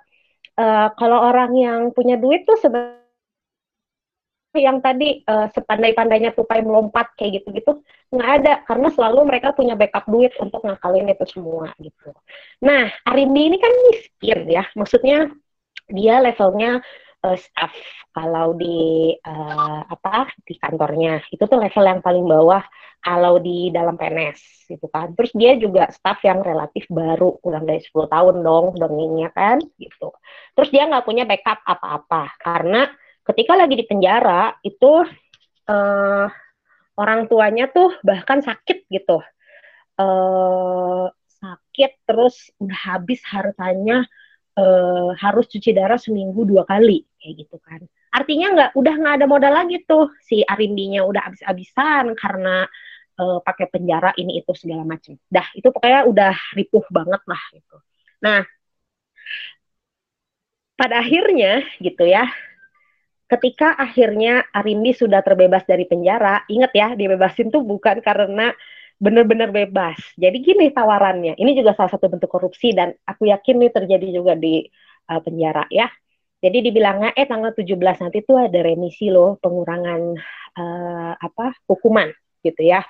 uh, 0.59 0.87
kalau 0.99 1.19
orang 1.23 1.51
yang 1.55 1.81
punya 1.95 2.19
duit 2.19 2.43
tuh 2.43 2.59
sebenarnya 2.59 2.99
yang 4.57 4.81
tadi 4.81 5.21
uh, 5.29 5.47
sepandai-pandainya 5.53 6.33
tupai 6.33 6.65
melompat 6.65 7.13
kayak 7.15 7.41
gitu-gitu 7.41 7.79
nggak 8.11 8.29
ada. 8.43 8.53
Karena 8.67 8.87
selalu 8.91 9.19
mereka 9.27 9.55
punya 9.55 9.79
backup 9.79 10.05
duit 10.05 10.35
untuk 10.37 10.61
ngakalin 10.63 11.07
itu 11.07 11.25
semua 11.31 11.71
gitu. 11.79 12.11
Nah 12.63 12.91
Arimbi 13.07 13.53
ini 13.53 13.57
kan 13.59 13.73
miskin 13.91 14.39
ya, 14.51 14.67
maksudnya 14.75 15.31
dia 15.87 16.19
levelnya 16.19 16.83
uh, 17.23 17.37
staff 17.37 17.73
kalau 18.13 18.53
di 18.57 19.13
uh, 19.21 19.81
apa 19.87 20.29
di 20.45 20.57
kantornya. 20.57 21.23
Itu 21.29 21.45
tuh 21.49 21.57
level 21.57 21.85
yang 21.85 22.01
paling 22.01 22.25
bawah 22.25 22.61
kalau 23.01 23.39
di 23.41 23.69
dalam 23.73 23.95
PNS 23.95 24.69
gitu 24.69 24.87
kan. 24.91 25.13
Terus 25.13 25.31
dia 25.33 25.55
juga 25.57 25.89
staff 25.93 26.21
yang 26.25 26.41
relatif 26.41 26.85
baru 26.89 27.37
kurang 27.41 27.65
dari 27.65 27.81
10 27.81 28.09
tahun 28.09 28.35
dong 28.41 28.65
dongengnya 28.77 29.29
kan 29.33 29.61
gitu. 29.79 30.13
Terus 30.53 30.69
dia 30.73 30.89
nggak 30.89 31.05
punya 31.05 31.23
backup 31.23 31.61
apa-apa 31.63 32.35
karena 32.41 32.89
ketika 33.23 33.53
lagi 33.55 33.75
di 33.75 33.85
penjara 33.87 34.55
itu 34.63 35.03
uh, 35.69 36.27
orang 36.97 37.29
tuanya 37.29 37.69
tuh 37.69 37.93
bahkan 38.03 38.41
sakit 38.41 38.89
gitu. 38.89 39.21
Uh, 39.97 41.09
sakit 41.37 42.05
terus 42.05 42.53
udah 42.61 42.97
habis 42.97 43.21
hartanya 43.25 44.05
uh, 44.57 45.13
harus 45.17 45.45
cuci 45.49 45.73
darah 45.73 46.01
seminggu 46.01 46.43
dua 46.43 46.65
kali 46.65 47.06
kayak 47.19 47.33
gitu 47.45 47.57
kan 47.61 47.81
artinya 48.13 48.47
nggak 48.55 48.69
udah 48.79 48.93
nggak 48.97 49.13
ada 49.21 49.25
modal 49.29 49.53
lagi 49.53 49.83
tuh 49.83 50.13
si 50.23 50.41
Arimbinya 50.45 51.03
udah 51.05 51.21
habis-habisan 51.27 52.13
karena 52.17 52.65
uh, 53.19 53.39
pakai 53.41 53.67
penjara 53.73 54.13
ini 54.17 54.41
itu 54.41 54.51
segala 54.53 54.83
macam 54.85 55.17
dah 55.27 55.47
itu 55.57 55.67
pokoknya 55.69 56.05
udah 56.07 56.33
ripuh 56.57 56.85
banget 56.93 57.21
lah 57.25 57.41
gitu 57.53 57.75
nah 58.21 58.41
pada 60.77 61.01
akhirnya 61.01 61.65
gitu 61.81 62.05
ya 62.05 62.29
ketika 63.27 63.75
akhirnya 63.75 64.47
Arimbi 64.55 64.95
sudah 64.95 65.19
terbebas 65.19 65.67
dari 65.67 65.83
penjara, 65.83 66.47
ingat 66.47 66.71
ya, 66.71 66.87
dibebasin 66.95 67.51
tuh 67.51 67.61
bukan 67.63 67.99
karena 67.99 68.55
benar-benar 68.97 69.53
bebas. 69.53 69.99
Jadi 70.17 70.37
gini 70.41 70.71
tawarannya. 70.73 71.37
Ini 71.37 71.51
juga 71.53 71.77
salah 71.77 71.91
satu 71.93 72.09
bentuk 72.09 72.31
korupsi 72.31 72.73
dan 72.73 72.95
aku 73.05 73.29
yakin 73.29 73.61
ini 73.61 73.69
terjadi 73.69 74.07
juga 74.09 74.33
di 74.33 74.65
uh, 75.11 75.21
penjara 75.21 75.67
ya. 75.69 75.91
Jadi 76.37 76.57
dibilangnya 76.69 77.17
eh 77.17 77.25
tanggal 77.25 77.51
17 77.57 77.97
nanti 77.97 78.21
tuh 78.21 78.37
ada 78.37 78.59
remisi 78.61 79.09
loh 79.09 79.41
pengurangan 79.41 80.01
uh, 80.57 81.13
apa 81.17 81.57
hukuman 81.65 82.09
gitu 82.45 82.61
ya. 82.61 82.85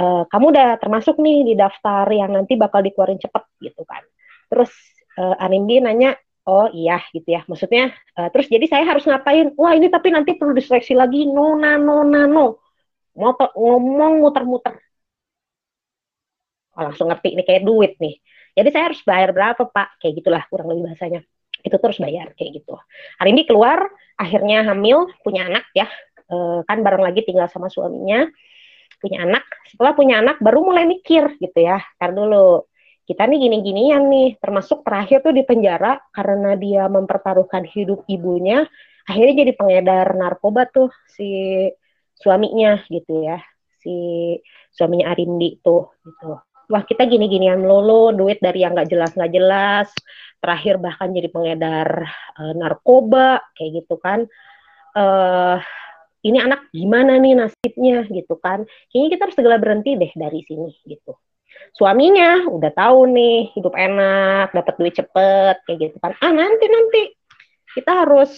Uh, 0.00 0.24
kamu 0.32 0.44
udah 0.56 0.68
termasuk 0.80 1.20
nih 1.20 1.44
di 1.44 1.54
daftar 1.60 2.08
yang 2.08 2.32
nanti 2.32 2.56
bakal 2.56 2.80
dikeluarin 2.80 3.20
cepet 3.20 3.44
gitu 3.60 3.84
kan. 3.84 4.00
Terus 4.48 4.72
uh, 5.20 5.36
Arimbi 5.44 5.84
nanya, 5.84 6.16
oh 6.48 6.72
iya 6.72 7.04
gitu 7.12 7.28
ya. 7.28 7.44
Maksudnya 7.44 7.92
uh, 8.16 8.28
terus 8.32 8.48
jadi 8.48 8.64
saya 8.64 8.84
harus 8.88 9.04
ngapain? 9.04 9.52
Wah 9.60 9.76
ini 9.76 9.92
tapi 9.92 10.08
nanti 10.16 10.40
perlu 10.40 10.56
diseleksi 10.56 10.96
lagi. 10.96 11.28
No, 11.28 11.52
no, 11.60 11.76
no, 11.76 12.00
no, 12.00 12.20
no. 12.24 12.44
Motor, 13.12 13.52
ngomong 13.60 14.24
muter-muter. 14.24 14.80
Oh, 16.76 16.82
langsung 16.86 17.06
ngerti 17.10 17.28
ini 17.34 17.42
kayak 17.48 17.62
duit 17.68 17.92
nih. 18.00 18.14
Jadi 18.56 18.68
saya 18.72 18.84
harus 18.88 19.00
bayar 19.04 19.30
berapa 19.36 19.62
pak? 19.68 19.88
Kayak 20.00 20.12
gitulah 20.22 20.42
kurang 20.50 20.66
lebih 20.72 20.82
bahasanya. 20.88 21.20
Itu 21.60 21.76
terus 21.76 21.98
bayar 22.00 22.32
kayak 22.36 22.62
gitu. 22.62 22.76
Hari 23.20 23.30
ini 23.32 23.42
keluar, 23.44 23.84
akhirnya 24.16 24.66
hamil, 24.68 25.10
punya 25.24 25.48
anak 25.48 25.68
ya. 25.76 25.86
E, 26.30 26.64
kan 26.64 26.78
bareng 26.80 27.04
lagi 27.04 27.24
tinggal 27.24 27.48
sama 27.48 27.68
suaminya, 27.68 28.28
punya 29.00 29.24
anak. 29.24 29.44
Setelah 29.68 29.92
punya 29.96 30.20
anak 30.20 30.40
baru 30.40 30.64
mulai 30.64 30.88
mikir 30.88 31.36
gitu 31.40 31.58
ya. 31.58 31.80
Karena 32.00 32.24
dulu 32.24 32.68
kita 33.08 33.26
nih 33.26 33.38
gini-ginian 33.48 34.06
nih, 34.06 34.28
termasuk 34.38 34.86
terakhir 34.86 35.26
tuh 35.26 35.34
di 35.34 35.42
penjara 35.42 35.98
karena 36.14 36.54
dia 36.54 36.86
mempertaruhkan 36.86 37.66
hidup 37.66 38.06
ibunya, 38.06 38.62
akhirnya 39.02 39.42
jadi 39.42 39.52
pengedar 39.58 40.06
narkoba 40.14 40.70
tuh 40.70 40.94
si 41.10 41.66
suaminya 42.14 42.78
gitu 42.86 43.26
ya, 43.26 43.42
si 43.82 43.96
suaminya 44.70 45.10
Arindi 45.10 45.58
tuh 45.58 45.90
gitu 46.06 46.38
wah 46.70 46.86
kita 46.86 47.04
gini-ginian 47.10 47.66
lolo, 47.66 48.14
duit 48.14 48.38
dari 48.38 48.62
yang 48.62 48.78
nggak 48.78 48.88
jelas 48.88 49.10
nggak 49.18 49.32
jelas, 49.34 49.88
terakhir 50.40 50.80
bahkan 50.80 51.12
jadi 51.12 51.28
pengedar 51.28 51.88
uh, 52.36 52.52
narkoba 52.56 53.44
kayak 53.54 53.84
gitu 53.84 54.00
kan. 54.00 54.24
Uh, 54.90 55.62
ini 56.20 56.36
anak 56.36 56.68
gimana 56.74 57.16
nih 57.16 57.36
nasibnya 57.36 58.04
gitu 58.08 58.36
kan. 58.40 58.64
Kayaknya 58.92 59.08
kita 59.14 59.22
harus 59.28 59.36
segera 59.36 59.56
berhenti 59.60 59.96
deh 59.96 60.12
dari 60.12 60.40
sini 60.44 60.72
gitu. 60.84 61.16
Suaminya 61.76 62.50
udah 62.50 62.72
tahu 62.74 63.10
nih 63.10 63.54
hidup 63.56 63.74
enak, 63.76 64.52
dapat 64.52 64.74
duit 64.76 64.94
cepet 64.96 65.56
kayak 65.64 65.78
gitu 65.78 65.96
kan. 66.02 66.12
Ah 66.18 66.32
nanti 66.34 66.66
nanti 66.66 67.02
kita 67.76 68.04
harus 68.04 68.30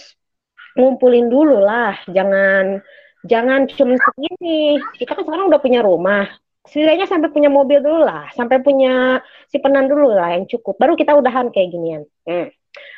ngumpulin 0.77 1.29
dulu 1.29 1.61
lah, 1.61 1.97
jangan 2.09 2.81
jangan 3.25 3.65
cuma 3.73 3.95
segini. 3.97 4.77
Kita 4.97 5.17
kan 5.17 5.23
sekarang 5.25 5.49
udah 5.49 5.61
punya 5.61 5.81
rumah, 5.81 6.29
setidaknya 6.63 7.05
sampai 7.11 7.29
punya 7.29 7.51
mobil 7.51 7.83
dulu 7.83 8.07
lah, 8.07 8.31
sampai 8.31 8.63
punya 8.63 9.19
si 9.51 9.59
penan 9.59 9.91
dulu 9.91 10.15
lah 10.15 10.35
yang 10.39 10.47
cukup. 10.47 10.79
Baru 10.79 10.95
kita 10.95 11.11
udahan 11.15 11.51
kayak 11.51 11.69
ginian. 11.75 12.03
Hmm. 12.23 12.47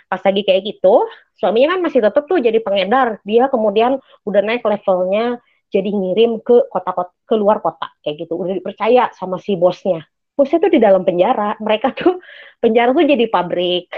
Pas 0.05 0.21
lagi 0.21 0.45
kayak 0.45 0.61
gitu, 0.63 1.03
suaminya 1.35 1.75
kan 1.75 1.79
masih 1.81 1.99
tetap 2.05 2.23
tuh 2.29 2.37
jadi 2.37 2.61
pengedar. 2.61 3.19
Dia 3.25 3.49
kemudian 3.49 3.97
udah 4.23 4.41
naik 4.45 4.61
levelnya 4.61 5.41
jadi 5.73 5.89
ngirim 5.89 6.39
ke 6.45 6.69
kota-kota 6.69 7.11
keluar 7.25 7.59
kota 7.59 7.89
kayak 8.05 8.25
gitu. 8.25 8.37
Udah 8.37 8.53
dipercaya 8.53 9.09
sama 9.17 9.41
si 9.41 9.57
bosnya. 9.57 10.05
Bosnya 10.37 10.61
tuh 10.61 10.71
di 10.71 10.79
dalam 10.79 11.01
penjara. 11.01 11.57
Mereka 11.57 11.97
tuh 11.97 12.21
penjara 12.63 12.93
tuh 12.93 13.03
jadi 13.03 13.25
pabrik 13.27 13.89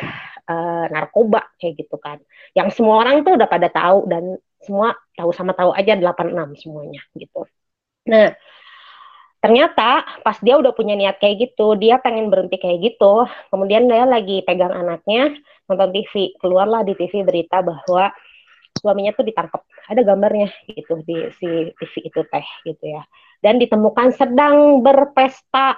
uh, 0.48 0.86
narkoba 0.90 1.44
kayak 1.60 1.84
gitu 1.84 2.00
kan. 2.00 2.18
Yang 2.56 2.80
semua 2.80 3.04
orang 3.04 3.22
tuh 3.22 3.36
udah 3.36 3.50
pada 3.52 3.68
tahu 3.68 4.08
dan 4.08 4.40
semua 4.64 4.96
tahu 5.14 5.30
sama 5.36 5.54
tahu 5.54 5.76
aja 5.76 5.94
86 5.94 6.64
semuanya 6.64 7.04
gitu. 7.14 7.46
Nah, 8.08 8.34
ternyata 9.38 10.03
pas 10.25 10.38
dia 10.41 10.58
udah 10.58 10.74
punya 10.74 10.98
niat 10.98 11.22
kayak 11.22 11.50
gitu 11.50 11.77
dia 11.77 12.01
pengen 12.01 12.34
berhenti 12.34 12.58
kayak 12.58 12.82
gitu 12.82 13.25
kemudian 13.53 13.86
dia 13.86 14.03
lagi 14.03 14.41
pegang 14.41 14.74
anaknya 14.74 15.38
nonton 15.70 15.94
TV 15.94 16.34
keluarlah 16.41 16.82
di 16.82 16.98
TV 16.98 17.22
berita 17.22 17.62
bahwa 17.62 18.10
suaminya 18.77 19.12
tuh 19.12 19.25
ditangkap. 19.25 19.65
Ada 19.89 20.06
gambarnya 20.06 20.53
gitu 20.70 21.01
di 21.01 21.27
si 21.36 21.50
TV 21.74 21.94
itu 22.08 22.22
teh 22.29 22.48
gitu 22.63 22.86
ya. 22.86 23.03
Dan 23.41 23.58
ditemukan 23.58 24.13
sedang 24.13 24.86
berpesta 24.86 25.75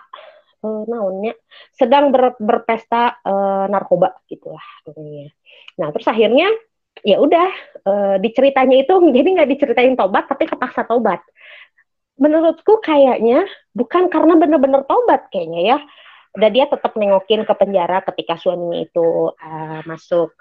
uh, 0.61 0.83
naonnya? 0.85 1.33
Sedang 1.71 2.11
ber, 2.11 2.35
berpesta 2.37 3.23
uh, 3.23 3.65
narkoba 3.71 4.19
gitulah 4.27 4.61
dunia 4.85 5.31
nah 5.79 5.95
terus 5.95 6.07
akhirnya 6.11 6.51
ya 7.07 7.23
udah 7.23 7.47
uh, 7.87 8.15
diceritanya 8.19 8.83
itu 8.83 8.93
jadi 9.15 9.27
nggak 9.39 9.49
diceritain 9.55 9.95
tobat 9.95 10.27
tapi 10.27 10.43
kepaksa 10.45 10.83
tobat 10.83 11.23
menurutku 12.19 12.83
kayaknya 12.83 13.47
bukan 13.71 14.11
karena 14.11 14.35
benar-benar 14.35 14.83
tobat 14.85 15.31
kayaknya 15.31 15.75
ya. 15.75 15.79
Dan 16.29 16.53
dia 16.53 16.69
tetap 16.69 16.93
nengokin 16.93 17.41
ke 17.41 17.53
penjara 17.57 18.05
ketika 18.05 18.37
suaminya 18.37 18.85
itu 18.85 19.33
uh, 19.33 19.81
masuk 19.89 20.37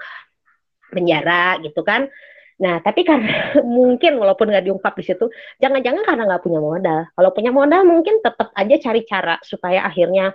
penjara 0.93 1.57
gitu 1.65 1.81
kan. 1.81 2.13
Nah, 2.59 2.83
tapi 2.83 3.07
karena 3.07 3.55
mungkin 3.65 4.19
walaupun 4.19 4.51
nggak 4.51 4.67
diungkap 4.67 4.95
di 4.99 5.05
situ, 5.07 5.31
jangan-jangan 5.63 6.03
karena 6.05 6.23
nggak 6.29 6.43
punya 6.45 6.61
modal. 6.61 7.01
Kalau 7.15 7.31
punya 7.33 7.51
modal 7.55 7.83
mungkin 7.87 8.21
tetap 8.21 8.51
aja 8.53 8.77
cari 8.83 9.01
cara 9.07 9.39
supaya 9.41 9.87
akhirnya 9.87 10.35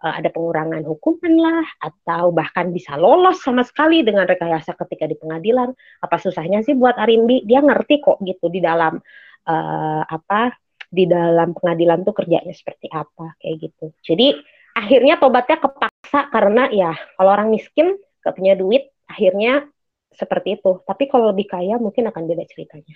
uh, 0.00 0.14
ada 0.14 0.30
pengurangan 0.30 0.86
hukuman 0.86 1.34
lah, 1.36 1.66
atau 1.82 2.30
bahkan 2.30 2.70
bisa 2.70 2.94
lolos 2.94 3.42
sama 3.42 3.66
sekali 3.66 4.06
dengan 4.06 4.24
rekayasa 4.24 4.78
ketika 4.86 5.04
di 5.10 5.18
pengadilan. 5.18 5.74
Apa 6.00 6.16
susahnya 6.22 6.62
sih 6.62 6.78
buat 6.78 6.94
Arimbi? 6.96 7.42
Dia 7.44 7.60
ngerti 7.60 8.00
kok 8.00 8.22
gitu 8.22 8.48
di 8.48 8.62
dalam 8.62 9.02
uh, 9.50 10.02
apa 10.06 10.63
di 10.94 11.10
dalam 11.10 11.50
pengadilan 11.50 12.06
tuh 12.06 12.14
kerjanya 12.14 12.54
seperti 12.54 12.86
apa 12.94 13.34
kayak 13.42 13.56
gitu. 13.58 13.86
Jadi 14.06 14.38
akhirnya 14.78 15.18
tobatnya 15.18 15.58
kepaksa 15.58 16.30
karena 16.30 16.70
ya 16.70 16.94
kalau 17.18 17.30
orang 17.34 17.50
miskin 17.50 17.98
gak 18.22 18.38
punya 18.38 18.54
duit 18.54 18.94
akhirnya 19.10 19.66
seperti 20.14 20.62
itu. 20.62 20.78
Tapi 20.86 21.10
kalau 21.10 21.34
lebih 21.34 21.50
kaya 21.50 21.76
mungkin 21.82 22.06
akan 22.06 22.22
beda 22.30 22.46
ceritanya. 22.46 22.94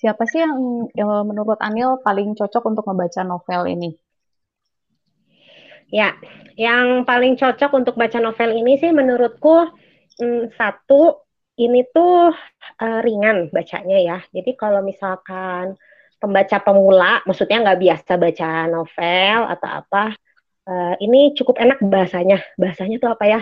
Siapa 0.00 0.24
sih 0.24 0.40
yang, 0.40 0.88
yang 0.96 1.28
menurut 1.28 1.60
Anil 1.60 2.00
paling 2.00 2.32
cocok 2.32 2.64
untuk 2.72 2.88
membaca 2.88 3.20
novel 3.20 3.68
ini? 3.68 3.92
Ya, 5.92 6.16
yang 6.56 7.04
paling 7.04 7.36
cocok 7.36 7.70
untuk 7.76 7.94
baca 8.00 8.16
novel 8.16 8.56
ini 8.56 8.80
sih 8.80 8.94
menurutku 8.94 9.68
hmm, 10.16 10.56
satu 10.56 11.20
ini 11.60 11.84
tuh 11.92 12.32
uh, 12.80 13.00
ringan 13.04 13.52
bacanya 13.52 13.98
ya. 14.00 14.18
Jadi 14.32 14.56
kalau 14.56 14.80
misalkan 14.80 15.76
pembaca 16.20 16.56
pemula, 16.60 17.24
maksudnya 17.24 17.64
nggak 17.64 17.80
biasa 17.80 18.12
baca 18.20 18.48
novel 18.68 19.38
atau 19.48 19.68
apa, 19.80 20.04
uh, 20.68 20.94
ini 21.00 21.32
cukup 21.34 21.56
enak 21.58 21.82
bahasanya. 21.82 22.38
Bahasanya 22.60 22.96
tuh 23.00 23.10
apa 23.10 23.24
ya? 23.26 23.40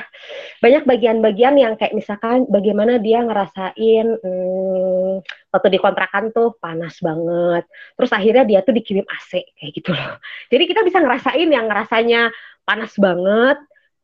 Banyak 0.63 0.89
bagian-bagian 0.89 1.55
yang 1.59 1.75
kayak 1.75 1.93
misalkan 1.93 2.49
bagaimana 2.49 2.97
dia 3.03 3.21
ngerasain 3.21 4.07
hmm, 4.23 5.13
waktu 5.51 5.69
di 5.69 5.79
kontrakan 5.79 6.31
tuh 6.31 6.57
panas 6.57 6.97
banget. 7.03 7.69
Terus 7.99 8.11
akhirnya 8.15 8.45
dia 8.49 8.61
tuh 8.63 8.75
dikirim 8.77 9.05
AC 9.05 9.45
kayak 9.59 9.73
gitu 9.75 9.91
loh. 9.93 10.17
Jadi 10.49 10.65
kita 10.71 10.81
bisa 10.87 10.99
ngerasain 11.03 11.49
yang 11.51 11.67
ngerasanya 11.67 12.31
panas 12.63 12.93
banget, 13.01 13.59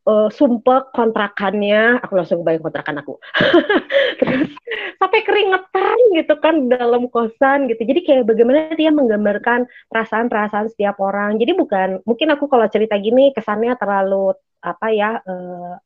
uh, 0.04 0.28
sumpah 0.30 0.92
kontrakannya, 0.92 2.00
aku 2.00 2.12
langsung 2.16 2.44
bayang 2.44 2.64
kontrakan 2.64 3.00
aku. 3.00 3.16
Terus 4.20 4.52
sampai 5.00 5.20
keringetan 5.24 5.98
gitu 6.16 6.34
kan 6.40 6.68
dalam 6.68 7.08
kosan 7.08 7.66
gitu. 7.68 7.82
Jadi 7.84 8.00
kayak 8.04 8.24
bagaimana 8.28 8.72
dia 8.76 8.92
menggambarkan 8.92 9.66
perasaan-perasaan 9.90 10.72
setiap 10.72 11.00
orang. 11.00 11.40
Jadi 11.40 11.52
bukan 11.56 12.04
mungkin 12.04 12.28
aku 12.32 12.48
kalau 12.48 12.68
cerita 12.68 12.96
gini 13.00 13.32
kesannya 13.32 13.74
terlalu 13.80 14.36
apa 14.64 14.86
ya 14.88 15.20
uh, 15.20 15.76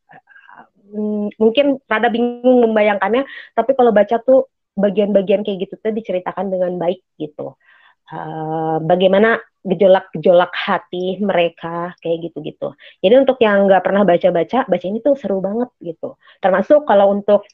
mungkin 1.37 1.83
rada 1.85 2.09
bingung 2.09 2.65
membayangkannya, 2.65 3.27
tapi 3.53 3.77
kalau 3.77 3.93
baca 3.93 4.17
tuh 4.25 4.49
bagian-bagian 4.79 5.43
kayak 5.43 5.69
gitu 5.69 5.75
tuh 5.77 5.93
diceritakan 5.93 6.49
dengan 6.49 6.79
baik 6.79 7.03
gitu. 7.19 7.59
Uh, 8.09 8.81
bagaimana 8.89 9.37
gejolak-gejolak 9.69 10.49
hati 10.55 11.21
mereka 11.21 11.93
kayak 12.01 12.31
gitu-gitu. 12.31 12.73
Jadi 13.05 13.15
untuk 13.21 13.37
yang 13.45 13.69
nggak 13.69 13.85
pernah 13.85 14.03
baca-baca, 14.09 14.65
baca 14.65 14.87
ini 14.89 15.05
tuh 15.05 15.13
seru 15.19 15.45
banget 15.45 15.69
gitu. 15.85 16.17
Termasuk 16.41 16.89
kalau 16.89 17.13
untuk 17.13 17.45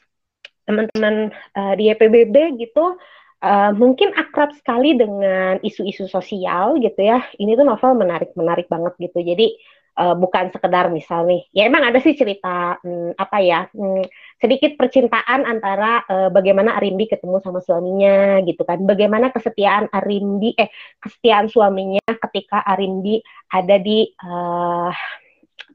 teman-teman 0.63 1.35
uh, 1.59 1.73
di 1.75 1.91
EPBB 1.91 2.61
gitu, 2.61 2.95
uh, 3.43 3.71
mungkin 3.75 4.15
akrab 4.15 4.55
sekali 4.55 4.95
dengan 4.95 5.59
isu-isu 5.59 6.07
sosial 6.07 6.79
gitu 6.79 7.01
ya. 7.03 7.19
Ini 7.35 7.59
tuh 7.59 7.65
novel 7.67 7.99
menarik-menarik 7.99 8.71
banget 8.71 8.93
gitu. 9.01 9.19
Jadi 9.19 9.59
uh, 9.95 10.15
bukan 10.15 10.51
sekedar 10.51 10.91
misal 10.91 11.25
nih. 11.25 11.47
Ya 11.55 11.67
emang 11.67 11.83
ada 11.87 11.99
sih 12.03 12.13
cerita 12.13 12.77
hmm, 12.83 13.15
apa 13.15 13.37
ya 13.41 13.67
hmm, 13.71 14.03
sedikit 14.39 14.75
percintaan 14.75 15.47
antara 15.47 16.03
uh, 16.07 16.29
bagaimana 16.29 16.75
Arimbi 16.77 17.07
ketemu 17.09 17.39
sama 17.41 17.63
suaminya 17.63 18.43
gitu 18.43 18.61
kan. 18.67 18.83
Bagaimana 18.83 19.31
kesetiaan 19.31 19.89
Arimbi 19.91 20.53
eh 20.59 20.69
kesetiaan 20.99 21.47
suaminya 21.47 22.05
ketika 22.29 22.61
Arimbi 22.63 23.23
ada 23.51 23.75
di 23.79 24.05
uh, 24.23 24.91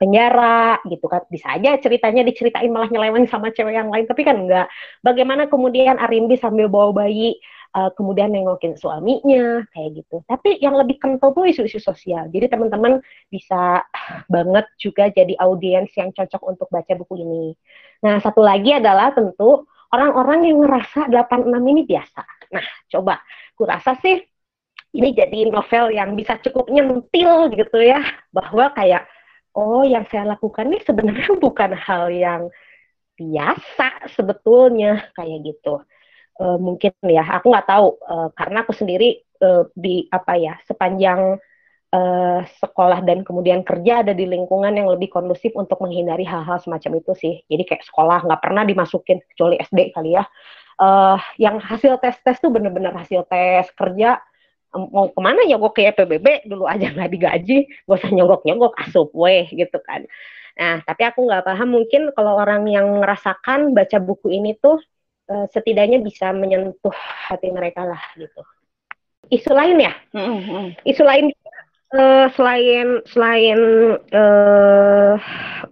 penjara 0.00 0.80
gitu 0.88 1.04
kan. 1.09 1.24
Bisa 1.28 1.56
aja 1.56 1.76
ceritanya 1.80 2.24
diceritain 2.24 2.72
malah 2.72 2.88
nyeleweng 2.88 3.28
sama 3.28 3.52
cewek 3.52 3.76
yang 3.76 3.92
lain 3.92 4.09
tapi 4.09 4.24
kan 4.24 4.37
enggak. 4.37 4.66
Bagaimana 5.04 5.48
kemudian 5.48 6.00
Arimbi 6.00 6.40
sambil 6.40 6.68
bawa 6.68 7.04
bayi 7.04 7.37
uh, 7.74 7.90
kemudian 7.94 8.35
nengokin 8.35 8.74
suaminya 8.74 9.64
kayak 9.70 10.02
gitu. 10.02 10.22
Tapi 10.26 10.59
yang 10.59 10.74
lebih 10.74 10.98
kental 10.98 11.30
tuh 11.35 11.46
isu-isu 11.46 11.78
sosial. 11.78 12.26
Jadi 12.30 12.50
teman-teman 12.50 12.98
bisa 13.30 13.85
banget 14.35 14.66
juga 14.80 15.11
jadi 15.11 15.35
audiens 15.38 15.90
yang 15.94 16.11
cocok 16.11 16.42
untuk 16.46 16.68
baca 16.70 16.92
buku 16.98 17.22
ini. 17.22 17.54
Nah, 18.02 18.18
satu 18.18 18.42
lagi 18.42 18.74
adalah 18.74 19.14
tentu 19.14 19.66
orang-orang 19.90 20.50
yang 20.50 20.59
ngerasa 20.62 21.11
86 21.11 21.50
ini 21.70 21.83
biasa. 21.87 22.22
Nah, 22.54 22.66
coba, 22.90 23.14
aku 23.54 23.62
rasa 23.66 23.94
sih 24.02 24.18
ini 24.90 25.14
jadi 25.14 25.46
novel 25.46 25.94
yang 25.94 26.18
bisa 26.18 26.38
cukup 26.42 26.66
nyentil 26.66 27.54
gitu 27.54 27.78
ya, 27.78 28.02
bahwa 28.35 28.74
kayak, 28.74 29.06
oh 29.54 29.87
yang 29.87 30.02
saya 30.11 30.35
lakukan 30.35 30.66
ini 30.70 30.83
sebenarnya 30.83 31.30
bukan 31.44 31.74
hal 31.74 32.11
yang 32.11 32.42
biasa 33.14 34.11
sebetulnya, 34.16 35.11
kayak 35.14 35.38
gitu. 35.46 35.85
E, 36.40 36.46
mungkin 36.57 36.92
ya, 37.05 37.24
aku 37.37 37.53
nggak 37.53 37.68
tahu, 37.68 38.00
e, 38.00 38.14
karena 38.33 38.59
aku 38.64 38.72
sendiri 38.72 39.20
e, 39.20 39.48
di 39.76 40.09
apa 40.09 40.33
ya, 40.40 40.57
sepanjang 40.64 41.37
uh, 41.94 42.40
sekolah 42.62 43.03
dan 43.03 43.26
kemudian 43.26 43.66
kerja 43.66 44.07
ada 44.07 44.14
di 44.14 44.26
lingkungan 44.26 44.70
yang 44.74 44.88
lebih 44.90 45.11
kondusif 45.11 45.50
untuk 45.59 45.83
menghindari 45.83 46.22
hal-hal 46.22 46.59
semacam 46.62 47.03
itu 47.03 47.12
sih. 47.18 47.35
Jadi 47.50 47.62
kayak 47.66 47.85
sekolah 47.87 48.26
nggak 48.26 48.40
pernah 48.42 48.62
dimasukin 48.62 49.18
kecuali 49.35 49.59
SD 49.59 49.94
kali 49.94 50.16
ya. 50.16 50.24
Uh, 50.81 51.20
yang 51.37 51.61
hasil 51.61 52.00
tes 52.00 52.16
tes 52.24 52.40
tuh 52.40 52.48
bener-bener 52.48 52.94
hasil 52.96 53.29
tes 53.29 53.68
kerja 53.76 54.16
mau 54.70 55.11
ke 55.11 55.20
mana 55.20 55.42
gue 55.44 55.70
kayak 55.74 55.98
PBB 55.98 56.46
dulu 56.46 56.64
aja 56.70 56.94
nggak 56.94 57.11
digaji 57.11 57.66
gak 57.85 57.98
usah 58.00 58.11
nyogok 58.14 58.46
nyogok 58.46 58.74
asup 58.79 59.11
weh 59.12 59.50
gitu 59.50 59.83
kan 59.83 60.07
nah 60.55 60.79
tapi 60.87 61.03
aku 61.11 61.26
nggak 61.26 61.42
paham 61.42 61.74
mungkin 61.74 62.14
kalau 62.14 62.38
orang 62.38 62.70
yang 62.70 62.87
merasakan 63.03 63.74
baca 63.74 63.98
buku 63.98 64.31
ini 64.31 64.55
tuh 64.62 64.79
uh, 65.30 65.46
setidaknya 65.54 66.02
bisa 66.02 66.34
menyentuh 66.34 66.94
hati 67.30 67.54
mereka 67.54 67.86
lah 67.86 68.02
gitu 68.18 68.42
isu 69.30 69.54
lain 69.54 69.78
ya 69.78 69.94
mm 70.10 70.38
-hmm. 70.42 70.64
isu 70.84 71.02
lain 71.06 71.30
uh, 71.94 72.26
selain 72.34 73.02
selain 73.06 73.60
uh, 74.10 75.14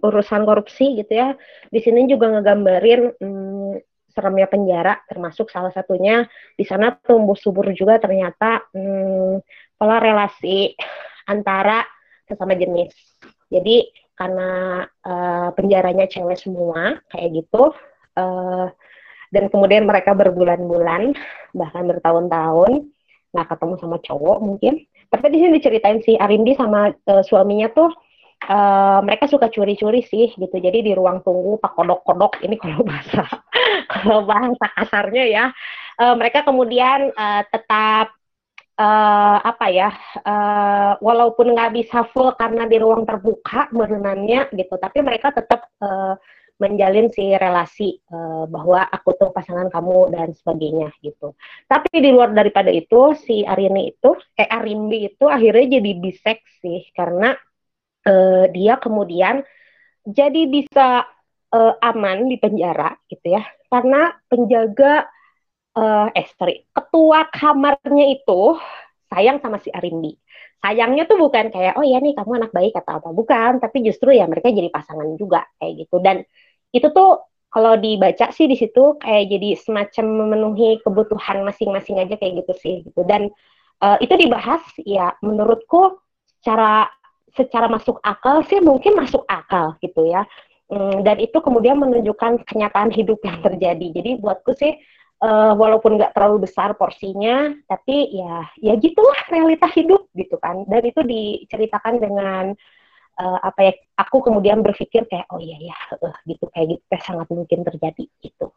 urusan 0.03 0.43
korupsi 0.47 0.99
gitu 0.99 1.13
ya, 1.15 1.35
di 1.71 1.79
sini 1.83 2.07
juga 2.07 2.31
ngegambarin 2.31 3.11
um, 3.19 3.75
seremnya 4.09 4.47
penjara, 4.49 4.99
termasuk 5.07 5.47
salah 5.51 5.71
satunya 5.71 6.27
di 6.55 6.65
sana 6.67 6.95
tumbuh 6.99 7.37
subur 7.37 7.71
juga 7.71 7.99
ternyata 8.01 8.67
um, 8.75 9.39
pola 9.79 9.97
relasi 10.01 10.75
antara 11.29 11.83
sesama 12.27 12.55
jenis. 12.57 12.91
Jadi 13.49 13.89
karena 14.15 14.83
uh, 14.83 15.49
penjaranya 15.55 16.05
cewek 16.11 16.35
semua 16.35 16.99
kayak 17.07 17.43
gitu. 17.43 17.71
Uh, 18.19 18.67
dan 19.29 19.47
kemudian 19.49 19.85
mereka 19.85 20.17
berbulan-bulan 20.17 21.13
bahkan 21.53 21.83
bertahun-tahun 21.85 22.89
nggak 23.29 23.47
ketemu 23.53 23.73
sama 23.77 23.97
cowok 24.01 24.37
mungkin 24.41 24.73
tapi 25.09 25.25
di 25.33 25.37
sini 25.41 25.51
diceritain 25.57 25.99
si 26.05 26.13
Arindi 26.17 26.53
sama 26.53 26.93
uh, 26.93 27.23
suaminya 27.25 27.69
tuh 27.73 27.89
uh, 28.45 28.99
mereka 29.01 29.25
suka 29.25 29.49
curi-curi 29.49 30.05
sih 30.05 30.29
gitu. 30.37 30.53
Jadi 30.53 30.85
di 30.85 30.93
ruang 30.93 31.25
tunggu 31.25 31.57
pak 31.57 31.73
kodok-kodok 31.73 32.45
ini 32.45 32.55
kalau 32.61 32.85
bahasa 32.89 33.25
kalau 33.89 34.23
bahasa 34.23 34.65
kasarnya 34.77 35.25
ya. 35.25 35.45
Uh, 35.99 36.15
mereka 36.15 36.45
kemudian 36.47 37.11
uh, 37.11 37.43
tetap 37.49 38.13
uh, 38.79 39.37
apa 39.43 39.65
ya 39.67 39.91
uh, 40.23 40.95
walaupun 41.03 41.51
nggak 41.51 41.75
bisa 41.75 42.07
full 42.15 42.31
karena 42.39 42.63
di 42.71 42.79
ruang 42.79 43.03
terbuka 43.03 43.67
berenangnya 43.75 44.47
gitu 44.55 44.79
tapi 44.79 45.03
mereka 45.03 45.35
tetap 45.35 45.67
uh, 45.83 46.15
menjalin 46.59 47.07
si 47.07 47.31
relasi 47.31 48.03
uh, 48.11 48.43
bahwa 48.51 48.83
aku 48.91 49.15
tuh 49.15 49.31
pasangan 49.31 49.71
kamu 49.71 50.11
dan 50.11 50.35
sebagainya 50.35 50.91
gitu. 50.99 51.31
Tapi 51.65 52.03
di 52.03 52.11
luar 52.11 52.35
daripada 52.35 52.67
itu 52.67 53.15
si 53.15 53.47
Arini 53.47 53.95
itu 53.95 54.11
eh 54.35 54.45
Arimbi 54.45 55.07
itu 55.07 55.25
akhirnya 55.25 55.79
jadi 55.79 55.91
biseksi 55.95 56.91
karena 56.91 57.31
uh, 58.05 58.45
dia 58.51 58.75
kemudian 58.75 59.39
jadi 60.03 60.41
bisa 60.51 61.07
uh, 61.55 61.73
aman 61.79 62.27
di 62.27 62.35
penjara 62.35 62.91
gitu 63.07 63.39
ya. 63.39 63.43
Karena 63.71 64.11
penjaga 64.27 65.07
uh, 65.79 66.11
eh 66.11 66.27
sorry 66.35 66.67
ketua 66.75 67.31
kamarnya 67.31 68.05
itu 68.19 68.59
sayang 69.07 69.39
sama 69.39 69.63
si 69.63 69.71
Arimbi. 69.71 70.11
Sayangnya 70.59 71.07
tuh 71.07 71.15
bukan 71.15 71.55
kayak 71.55 71.79
oh 71.79 71.87
ya 71.87 72.03
nih 72.03 72.11
kamu 72.19 72.35
anak 72.35 72.51
baik 72.51 72.75
atau 72.75 72.99
apa. 72.99 73.09
Bukan 73.15 73.63
tapi 73.63 73.79
justru 73.87 74.11
ya 74.11 74.27
mereka 74.27 74.51
jadi 74.51 74.67
pasangan 74.67 75.15
juga 75.15 75.47
kayak 75.55 75.87
gitu. 75.87 76.03
Dan 76.03 76.27
itu 76.75 76.87
tuh 76.93 77.29
kalau 77.49 77.73
dibaca 77.81 78.29
sih 78.29 78.45
di 78.45 78.53
situ 78.53 78.97
kayak 79.01 79.25
jadi 79.33 79.57
semacam 79.57 80.05
memenuhi 80.25 80.77
kebutuhan 80.85 81.41
masing-masing 81.41 81.97
aja 81.97 82.13
kayak 82.13 82.45
gitu 82.45 82.53
sih 82.61 82.75
gitu. 82.85 83.01
Dan 83.09 83.33
uh, 83.81 83.97
itu 83.97 84.13
dibahas 84.13 84.61
ya 84.85 85.17
menurutku 85.25 85.97
secara 86.39 86.85
secara 87.33 87.65
masuk 87.69 87.97
akal 88.05 88.45
sih 88.45 88.61
mungkin 88.61 88.93
masuk 88.93 89.25
akal 89.25 89.73
gitu 89.81 90.05
ya. 90.05 90.25
Um, 90.69 91.01
dan 91.01 91.17
itu 91.17 91.41
kemudian 91.41 91.81
menunjukkan 91.81 92.45
kenyataan 92.45 92.93
hidup 92.93 93.17
yang 93.25 93.41
terjadi. 93.41 93.87
Jadi 93.97 94.21
buatku 94.21 94.53
sih 94.53 94.77
uh, 95.25 95.57
walaupun 95.57 95.97
nggak 95.97 96.13
terlalu 96.13 96.45
besar 96.45 96.77
porsinya 96.77 97.49
tapi 97.65 98.13
ya 98.13 98.45
ya 98.61 98.77
gitulah 98.77 99.17
realita 99.33 99.65
hidup 99.73 100.05
gitu 100.13 100.37
kan. 100.37 100.69
Dan 100.69 100.85
itu 100.85 101.01
diceritakan 101.01 101.97
dengan 101.97 102.53
uh, 103.19 103.39
apa 103.43 103.59
ya 103.69 103.73
aku 103.99 104.23
kemudian 104.23 104.63
berpikir 104.63 105.05
kayak 105.11 105.27
oh 105.29 105.39
iya 105.43 105.59
ya 105.59 105.77
uh, 105.99 106.15
gitu 106.23 106.47
kayak 106.55 106.79
gitu 106.79 106.83
kayak 106.87 107.03
sangat 107.03 107.27
mungkin 107.29 107.59
terjadi 107.67 108.05
gitu. 108.23 108.47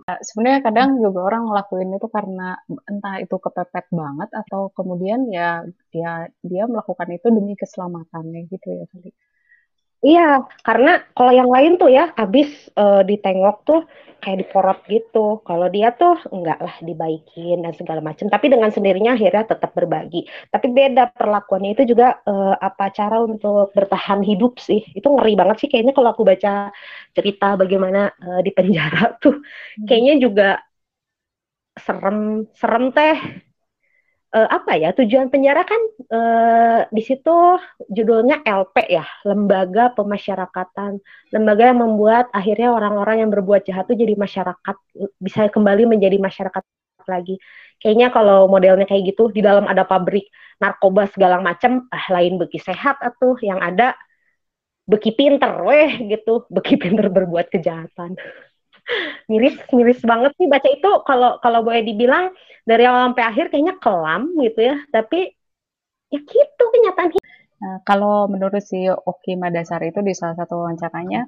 Nah, 0.00 0.16
sebenarnya 0.24 0.60
kadang 0.64 0.96
juga 0.96 1.20
orang 1.28 1.52
ngelakuin 1.52 1.92
itu 1.92 2.08
karena 2.08 2.56
entah 2.88 3.20
itu 3.20 3.36
kepepet 3.36 3.86
banget 3.92 4.30
atau 4.32 4.72
kemudian 4.72 5.28
ya 5.28 5.60
dia 5.92 6.30
dia 6.40 6.64
melakukan 6.64 7.08
itu 7.12 7.28
demi 7.28 7.52
keselamatannya 7.52 8.48
gitu 8.48 8.68
ya 8.80 8.84
kali 8.88 9.12
Iya, 10.06 10.20
karena 10.66 10.88
kalau 11.16 11.32
yang 11.38 11.50
lain 11.54 11.72
tuh 11.80 11.88
ya 11.96 12.08
habis 12.20 12.48
uh, 12.80 13.04
ditengok 13.04 13.56
tuh 13.68 13.78
kayak 14.22 14.38
diporot 14.40 14.78
gitu. 14.88 15.18
Kalau 15.48 15.66
dia 15.74 15.92
tuh 16.00 16.16
enggak 16.32 16.58
lah 16.64 16.74
dibaikin 16.88 17.56
dan 17.64 17.72
segala 17.76 18.00
macam. 18.08 18.26
Tapi 18.32 18.46
dengan 18.52 18.70
sendirinya 18.72 19.12
akhirnya 19.16 19.44
tetap 19.52 19.70
berbagi. 19.76 20.24
Tapi 20.52 20.66
beda 20.72 21.12
perlakuannya 21.12 21.70
itu 21.76 21.82
juga 21.92 22.16
uh, 22.24 22.56
apa 22.56 22.84
cara 22.96 23.16
untuk 23.28 23.76
bertahan 23.76 24.20
hidup 24.24 24.56
sih. 24.56 24.80
Itu 24.96 25.12
ngeri 25.12 25.32
banget 25.40 25.56
sih 25.64 25.68
kayaknya 25.68 25.92
kalau 25.96 26.08
aku 26.16 26.24
baca 26.24 26.72
cerita 27.16 27.46
bagaimana 27.60 27.98
uh, 28.24 28.40
di 28.40 28.50
penjara 28.56 29.12
tuh. 29.22 29.36
Hmm. 29.36 29.84
Kayaknya 29.84 30.14
juga 30.24 30.44
serem 31.84 32.18
serem 32.60 32.84
teh 32.96 33.16
uh, 34.34 34.48
apa 34.48 34.78
ya 34.78 34.90
tujuan 34.94 35.28
penjara 35.28 35.62
kan 35.66 35.82
uh, 36.10 36.80
di 36.90 37.02
situ 37.02 37.34
judulnya 37.90 38.42
LP 38.46 38.86
ya 38.90 39.04
lembaga 39.26 39.92
pemasyarakatan. 39.94 41.02
Lembaga 41.34 41.70
yang 41.70 41.80
membuat 41.82 42.30
akhirnya 42.30 42.70
orang-orang 42.74 43.26
yang 43.26 43.30
berbuat 43.30 43.66
jahat 43.66 43.86
itu 43.90 44.06
jadi 44.06 44.14
masyarakat 44.18 44.76
bisa 45.18 45.50
kembali 45.50 45.90
menjadi 45.90 46.16
masyarakat 46.18 46.62
lagi. 47.08 47.38
Kayaknya 47.80 48.08
kalau 48.12 48.46
modelnya 48.46 48.86
kayak 48.86 49.14
gitu 49.16 49.32
di 49.32 49.40
dalam 49.40 49.64
ada 49.66 49.82
pabrik 49.88 50.28
narkoba 50.60 51.08
segala 51.08 51.40
macam 51.40 51.88
ah 51.88 52.06
lain 52.12 52.36
beki 52.36 52.60
sehat 52.60 53.00
atau 53.00 53.34
yang 53.40 53.58
ada 53.58 53.96
beki 54.86 55.16
pinter 55.16 55.52
weh 55.66 55.90
gitu. 56.06 56.46
Beki 56.52 56.74
pinter 56.82 57.10
berbuat 57.10 57.50
kejahatan 57.50 58.14
miris 59.30 59.56
miris 59.74 60.00
banget 60.02 60.32
sih. 60.38 60.46
Baca 60.50 60.68
itu 60.68 60.90
kalau 61.06 61.38
kalau 61.38 61.60
boleh 61.66 61.82
dibilang 61.86 62.34
dari 62.66 62.84
awal 62.86 63.12
sampai 63.12 63.24
akhir 63.26 63.44
kayaknya 63.50 63.74
kelam 63.78 64.34
gitu 64.38 64.60
ya. 64.60 64.76
Tapi 64.90 65.30
ya 66.10 66.20
gitu 66.26 66.64
kenyataan 66.74 67.08
nah, 67.62 67.78
kalau 67.86 68.26
menurut 68.26 68.58
si 68.66 68.90
Oki 68.90 69.38
Madasar 69.38 69.78
itu 69.86 70.02
di 70.02 70.10
salah 70.10 70.34
satu 70.34 70.58
wawancaranya 70.66 71.22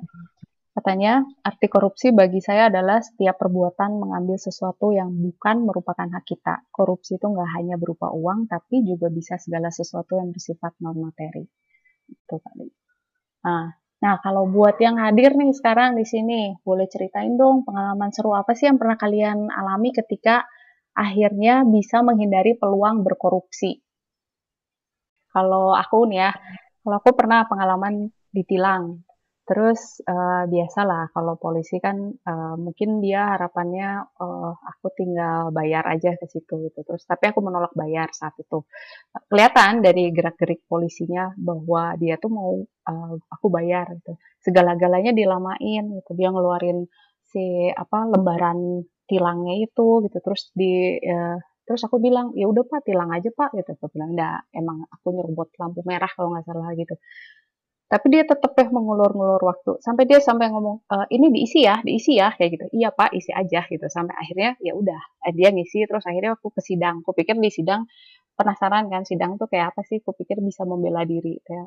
katanya 0.72 1.22
arti 1.44 1.68
korupsi 1.68 2.10
bagi 2.16 2.40
saya 2.40 2.72
adalah 2.72 2.98
setiap 3.04 3.36
perbuatan 3.38 4.02
mengambil 4.02 4.40
sesuatu 4.40 4.88
yang 4.90 5.12
bukan 5.12 5.68
merupakan 5.68 6.08
hak 6.08 6.24
kita. 6.24 6.64
Korupsi 6.72 7.20
itu 7.20 7.28
nggak 7.28 7.50
hanya 7.60 7.76
berupa 7.76 8.08
uang 8.08 8.48
tapi 8.48 8.80
juga 8.80 9.12
bisa 9.12 9.36
segala 9.36 9.68
sesuatu 9.68 10.16
yang 10.16 10.32
bersifat 10.32 10.72
non 10.80 10.96
materi. 10.98 11.44
Itu 12.08 12.40
kali 12.40 12.68
nah 13.42 13.74
Nah, 14.02 14.18
kalau 14.18 14.50
buat 14.50 14.82
yang 14.82 14.98
hadir 14.98 15.38
nih 15.38 15.54
sekarang 15.54 15.94
di 15.94 16.02
sini, 16.02 16.58
boleh 16.66 16.90
ceritain 16.90 17.38
dong 17.38 17.62
pengalaman 17.62 18.10
seru 18.10 18.34
apa 18.34 18.50
sih 18.58 18.66
yang 18.66 18.74
pernah 18.74 18.98
kalian 18.98 19.46
alami 19.46 19.94
ketika 19.94 20.42
akhirnya 20.90 21.62
bisa 21.62 22.02
menghindari 22.02 22.58
peluang 22.58 23.06
berkorupsi? 23.06 23.78
Kalau 25.30 25.70
aku 25.70 26.10
nih 26.10 26.18
ya, 26.18 26.30
kalau 26.82 26.96
aku 26.98 27.10
pernah 27.14 27.46
pengalaman 27.46 28.10
ditilang 28.34 29.06
Terus 29.52 30.00
uh, 30.08 30.48
biasalah 30.48 31.12
kalau 31.12 31.36
polisi 31.36 31.76
kan 31.76 32.08
uh, 32.08 32.56
mungkin 32.56 33.04
dia 33.04 33.36
harapannya 33.36 34.00
uh, 34.16 34.56
aku 34.56 34.88
tinggal 34.96 35.52
bayar 35.52 35.84
aja 35.92 36.16
ke 36.16 36.24
situ 36.24 36.72
gitu. 36.72 36.80
Terus 36.80 37.04
tapi 37.04 37.28
aku 37.28 37.44
menolak 37.44 37.76
bayar 37.76 38.08
saat 38.16 38.32
itu. 38.40 38.64
Kelihatan 39.28 39.84
dari 39.84 40.08
gerak-gerik 40.08 40.64
polisinya 40.64 41.36
bahwa 41.36 41.92
dia 42.00 42.16
tuh 42.16 42.32
mau 42.32 42.64
uh, 42.64 43.14
aku 43.28 43.46
bayar 43.52 43.92
gitu. 44.00 44.16
Segala-galanya 44.40 45.12
dilamain 45.12 45.84
gitu. 46.00 46.10
Dia 46.16 46.32
ngeluarin 46.32 46.88
si 47.28 47.68
apa 47.76 48.08
lembaran 48.08 48.88
tilangnya 49.04 49.60
itu 49.68 50.00
gitu. 50.08 50.16
Terus 50.24 50.48
di 50.56 50.96
uh, 50.96 51.36
terus 51.68 51.84
aku 51.84 52.00
bilang 52.00 52.32
ya 52.40 52.48
udah 52.48 52.64
pak 52.64 52.88
tilang 52.88 53.12
aja 53.12 53.28
pak 53.28 53.52
gitu. 53.52 53.76
Aku 53.76 53.92
bilang 53.92 54.16
enggak 54.16 54.48
emang 54.56 54.88
aku 54.88 55.12
nyerobot 55.12 55.52
lampu 55.60 55.84
merah 55.84 56.08
kalau 56.08 56.32
nggak 56.32 56.48
salah 56.48 56.72
gitu 56.72 56.96
tapi 57.92 58.08
dia 58.08 58.24
tetap 58.24 58.56
ya 58.56 58.72
mengulur-ngulur 58.72 59.42
waktu. 59.44 59.76
Sampai 59.84 60.08
dia 60.08 60.16
sampai 60.16 60.48
ngomong 60.48 60.80
e, 60.88 60.96
ini 61.12 61.28
diisi 61.28 61.60
ya 61.60 61.76
diisi 61.84 62.16
ya 62.16 62.32
kayak 62.32 62.50
gitu. 62.56 62.64
Iya 62.72 62.88
pak 62.88 63.12
isi 63.12 63.36
aja 63.36 63.68
gitu. 63.68 63.84
Sampai 63.92 64.16
akhirnya 64.16 64.56
ya 64.64 64.72
udah 64.72 65.00
eh, 65.28 65.32
dia 65.36 65.52
ngisi. 65.52 65.84
Terus 65.84 66.00
akhirnya 66.08 66.32
aku 66.40 66.48
ke 66.56 66.64
sidang. 66.64 67.04
Aku 67.04 67.12
pikir 67.12 67.36
di 67.36 67.52
sidang 67.52 67.84
penasaran 68.32 68.88
kan 68.88 69.04
sidang 69.04 69.36
tuh 69.36 69.44
kayak 69.44 69.76
apa 69.76 69.84
sih? 69.84 70.00
Aku 70.00 70.16
pikir 70.16 70.40
bisa 70.40 70.64
membela 70.64 71.04
diri 71.04 71.36
ya. 71.44 71.64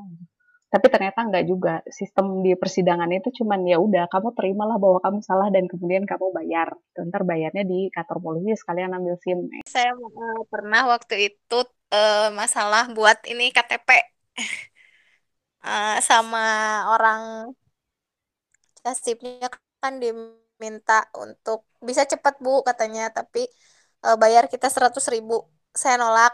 tapi 0.66 0.90
ternyata 0.90 1.24
enggak 1.24 1.46
juga. 1.46 1.74
Sistem 1.94 2.42
di 2.42 2.58
persidangan 2.58 3.08
itu 3.14 3.30
cuman 3.30 3.62
ya 3.70 3.78
udah 3.78 4.10
kamu 4.10 4.34
terimalah 4.34 4.82
bahwa 4.82 5.00
kamu 5.06 5.22
salah 5.22 5.48
dan 5.54 5.70
kemudian 5.70 6.10
kamu 6.10 6.34
bayar. 6.34 6.74
Ntar 6.98 7.22
bayarnya 7.22 7.64
di 7.70 7.94
kantor 7.94 8.18
polisi 8.18 8.58
sekalian 8.58 8.98
ambil 8.98 9.16
sim. 9.22 9.46
Saya 9.70 9.94
uh, 9.94 10.42
pernah 10.50 10.90
waktu 10.90 11.30
itu 11.32 11.60
uh, 11.94 12.34
masalah 12.34 12.90
buat 12.92 13.24
ini 13.30 13.54
KTP 13.54 13.88
uh, 15.66 15.98
sama 16.10 16.40
orang 16.94 17.22
kasipnya 18.86 19.50
kan 19.82 19.94
diminta 20.04 21.10
untuk 21.24 21.66
bisa 21.82 22.04
cepat 22.12 22.38
bu 22.44 22.62
katanya 22.68 23.10
tapi 23.18 23.50
uh, 24.06 24.16
bayar 24.22 24.46
kita 24.54 24.68
seratus 24.70 25.06
ribu 25.14 25.34
saya 25.74 25.96
nolak 26.02 26.34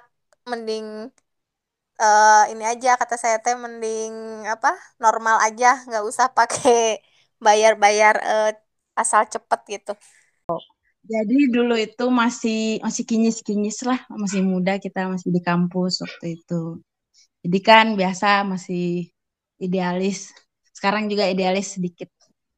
mending 0.49 1.09
uh, 2.01 2.43
ini 2.51 2.63
aja 2.65 2.89
kata 2.99 3.15
saya 3.15 3.37
teh 3.43 3.55
mending 3.55 4.43
apa 4.53 4.69
normal 5.03 5.37
aja 5.47 5.79
nggak 5.87 6.03
usah 6.09 6.27
pakai 6.37 6.99
bayar-bayar 7.45 8.15
uh, 8.21 8.51
asal 9.01 9.25
cepet 9.25 9.59
gitu. 9.79 9.93
Jadi 11.01 11.49
dulu 11.49 11.73
itu 11.73 12.05
masih 12.13 12.77
masih 12.85 13.03
kinyis-kinyis 13.09 13.81
lah, 13.89 13.99
masih 14.21 14.45
muda 14.45 14.77
kita 14.77 15.09
masih 15.09 15.33
di 15.33 15.41
kampus 15.41 16.05
waktu 16.05 16.37
itu. 16.37 16.77
Jadi 17.41 17.59
kan 17.65 17.85
biasa 17.97 18.45
masih 18.45 19.09
idealis. 19.61 20.33
Sekarang 20.73 21.05
juga 21.05 21.29
idealis 21.29 21.77
sedikit 21.77 22.09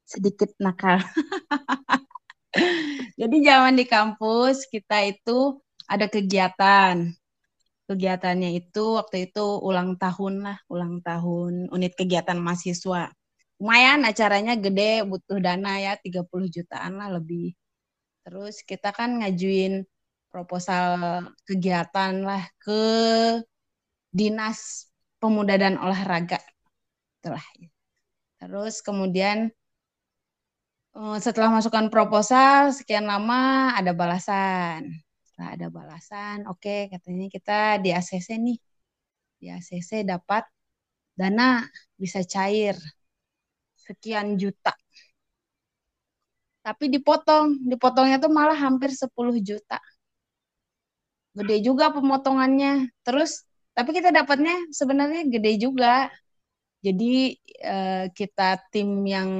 sedikit 0.07 0.55
nakal. 0.63 1.03
Jadi 3.19 3.37
zaman 3.45 3.75
di 3.75 3.85
kampus 3.85 4.65
kita 4.71 5.03
itu 5.03 5.59
ada 5.89 6.07
kegiatan. 6.07 7.11
Kegiatannya 7.83 8.55
itu 8.55 8.95
waktu 8.95 9.27
itu 9.29 9.43
ulang 9.59 9.99
tahun 9.99 10.47
lah, 10.47 10.57
ulang 10.71 11.03
tahun 11.03 11.67
unit 11.67 11.93
kegiatan 11.99 12.39
mahasiswa. 12.39 13.11
Lumayan 13.59 14.07
acaranya 14.07 14.55
gede, 14.55 15.03
butuh 15.03 15.39
dana 15.43 15.79
ya 15.79 15.93
30 15.99 16.47
jutaan 16.47 16.99
lah 16.99 17.11
lebih. 17.19 17.51
Terus 18.23 18.63
kita 18.63 18.95
kan 18.95 19.19
ngajuin 19.19 19.83
proposal 20.31 21.27
kegiatan 21.43 22.23
lah 22.23 22.47
ke 22.63 22.81
Dinas 24.15 24.87
Pemuda 25.19 25.59
dan 25.59 25.75
Olahraga 25.79 26.39
itulah 27.23 27.45
terus 28.35 28.83
kemudian 28.83 29.47
eh, 30.99 31.17
setelah 31.23 31.49
masukkan 31.55 31.87
proposal 31.87 32.75
sekian 32.75 33.07
lama 33.07 33.71
ada 33.79 33.95
balasan. 33.95 34.91
Setelah 35.23 35.49
ada 35.55 35.67
balasan 35.71 36.37
oke 36.51 36.59
okay, 36.59 36.79
katanya 36.91 37.25
kita 37.31 37.79
di 37.79 37.89
ACC 37.95 38.27
nih. 38.35 38.59
Di 39.39 39.47
ACC 39.55 40.03
dapat 40.03 40.43
dana 41.15 41.63
bisa 41.95 42.19
cair 42.27 42.75
sekian 43.79 44.35
juta. 44.35 44.75
Tapi 46.63 46.85
dipotong 46.91 47.63
dipotongnya 47.71 48.17
tuh 48.23 48.31
malah 48.31 48.55
hampir 48.55 48.91
10 48.91 49.39
juta. 49.39 49.79
Gede 51.37 51.55
juga 51.67 51.85
pemotongannya. 51.95 52.91
Terus 53.05 53.47
tapi 53.73 53.89
kita 53.97 54.09
dapatnya 54.13 54.53
sebenarnya 54.69 55.21
gede 55.33 55.51
juga 55.65 56.11
jadi 56.83 57.39
uh, 57.63 58.05
kita 58.11 58.59
tim 58.67 59.07
yang 59.07 59.31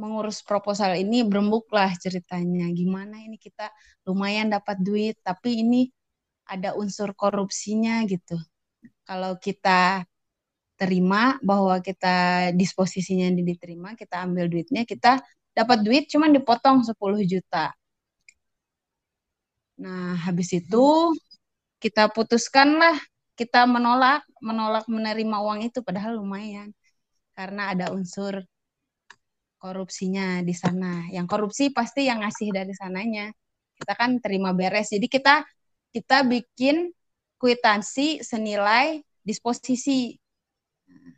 mengurus 0.00 0.40
proposal 0.40 0.96
ini 0.96 1.20
berembuklah 1.28 1.92
ceritanya. 2.00 2.64
Gimana 2.72 3.20
ini 3.20 3.36
kita 3.36 3.68
lumayan 4.08 4.48
dapat 4.48 4.80
duit, 4.80 5.20
tapi 5.20 5.60
ini 5.60 5.92
ada 6.48 6.72
unsur 6.80 7.12
korupsinya 7.12 8.00
gitu. 8.08 8.40
Kalau 9.04 9.36
kita 9.36 10.08
terima 10.80 11.36
bahwa 11.44 11.76
kita 11.84 12.48
disposisinya 12.56 13.28
diterima, 13.36 13.92
kita 13.92 14.24
ambil 14.24 14.48
duitnya, 14.48 14.88
kita 14.88 15.20
dapat 15.52 15.84
duit 15.84 16.08
cuman 16.08 16.32
dipotong 16.32 16.80
10 16.80 17.20
juta. 17.28 17.76
Nah, 19.80 20.16
habis 20.24 20.56
itu 20.56 21.12
kita 21.80 22.08
putuskanlah 22.12 22.96
kita 23.40 23.64
menolak 23.64 24.20
menolak 24.44 24.84
menerima 24.84 25.36
uang 25.40 25.64
itu 25.64 25.80
padahal 25.80 26.20
lumayan 26.20 26.76
karena 27.32 27.72
ada 27.72 27.88
unsur 27.88 28.44
korupsinya 29.56 30.44
di 30.44 30.52
sana. 30.52 31.08
Yang 31.08 31.26
korupsi 31.28 31.72
pasti 31.72 32.04
yang 32.04 32.20
ngasih 32.20 32.52
dari 32.52 32.72
sananya. 32.76 33.32
Kita 33.76 33.96
kan 33.96 34.20
terima 34.20 34.52
beres. 34.52 34.92
Jadi 34.92 35.08
kita 35.08 35.40
kita 35.92 36.24
bikin 36.28 36.92
kwitansi 37.40 38.20
senilai 38.20 39.00
disposisi. 39.24 40.16
Nah, 40.88 41.12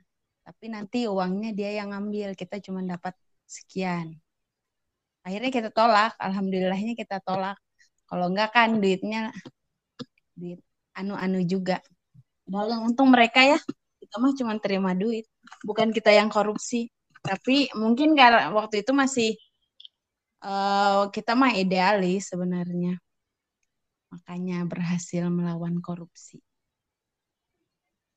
tapi 0.46 0.70
nanti 0.70 1.10
uangnya 1.10 1.50
dia 1.54 1.82
yang 1.82 1.90
ngambil, 1.90 2.38
kita 2.38 2.62
cuma 2.62 2.86
dapat 2.86 3.18
sekian. 3.46 4.14
Akhirnya 5.26 5.50
kita 5.50 5.70
tolak, 5.74 6.14
alhamdulillahnya 6.18 6.94
kita 6.94 7.18
tolak. 7.22 7.58
Kalau 8.06 8.30
enggak 8.30 8.54
kan 8.54 8.78
duitnya 8.78 9.34
duit 10.38 10.62
anu-anu 10.98 11.42
juga. 11.46 11.82
Padahal 12.46 12.68
yang 12.78 12.82
untung 12.90 13.08
mereka 13.08 13.40
ya, 13.42 13.58
kita 14.02 14.16
mah 14.18 14.32
cuma 14.34 14.52
terima 14.58 14.92
duit, 14.92 15.24
bukan 15.62 15.94
kita 15.94 16.10
yang 16.10 16.28
korupsi. 16.28 16.90
Tapi 17.22 17.70
mungkin 17.78 18.18
karena 18.18 18.50
waktu 18.50 18.82
itu 18.82 18.90
masih 18.90 19.38
uh, 20.42 21.06
kita 21.14 21.38
mah 21.38 21.54
idealis 21.54 22.34
sebenarnya. 22.34 22.98
Makanya 24.10 24.66
berhasil 24.66 25.24
melawan 25.30 25.78
korupsi. 25.78 26.42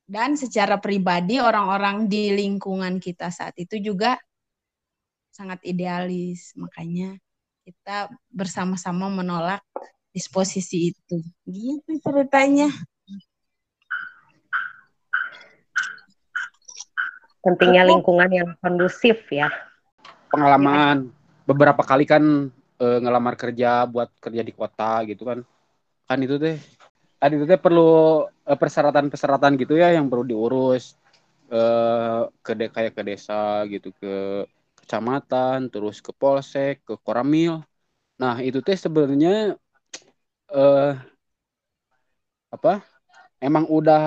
Dan 0.06 0.38
secara 0.38 0.78
pribadi 0.78 1.42
orang-orang 1.42 2.06
di 2.06 2.30
lingkungan 2.30 3.02
kita 3.02 3.30
saat 3.30 3.58
itu 3.58 3.78
juga 3.82 4.14
sangat 5.34 5.62
idealis. 5.66 6.54
Makanya 6.54 7.18
kita 7.66 8.10
bersama-sama 8.30 9.10
menolak 9.10 9.62
disposisi 10.14 10.94
itu. 10.94 11.18
Gitu 11.42 11.90
ceritanya. 12.04 12.70
Pentingnya 17.46 17.86
lingkungan 17.86 18.30
yang 18.34 18.50
kondusif 18.58 19.22
ya. 19.30 19.46
Pengalaman 20.26 21.14
beberapa 21.46 21.86
kali 21.86 22.02
kan 22.02 22.50
e, 22.82 22.86
ngelamar 22.98 23.38
kerja 23.38 23.86
buat 23.86 24.10
kerja 24.18 24.42
di 24.42 24.50
kota 24.50 25.06
gitu 25.06 25.22
kan. 25.22 25.46
Kan 26.10 26.18
itu 26.26 26.42
teh 26.42 26.58
tadi 27.22 27.38
itu 27.38 27.46
teh 27.46 27.54
perlu 27.54 28.26
eh, 28.26 28.58
persyaratan-persyaratan 28.58 29.54
gitu 29.62 29.78
ya 29.78 29.94
yang 29.94 30.10
perlu 30.10 30.26
diurus 30.26 30.98
e, 31.46 31.60
ke 32.42 32.52
de 32.58 32.66
kayak 32.74 32.98
ke 32.98 33.02
desa 33.06 33.62
gitu 33.70 33.94
ke 33.94 34.42
kecamatan, 34.82 35.70
terus 35.70 36.02
ke 36.02 36.10
polsek, 36.10 36.82
ke 36.82 36.98
koramil. 37.06 37.62
Nah, 38.18 38.42
itu 38.42 38.58
teh 38.58 38.74
sebenarnya 38.74 39.54
eh 40.50 40.94
apa? 42.50 42.82
Emang 43.38 43.68
udah 43.68 44.02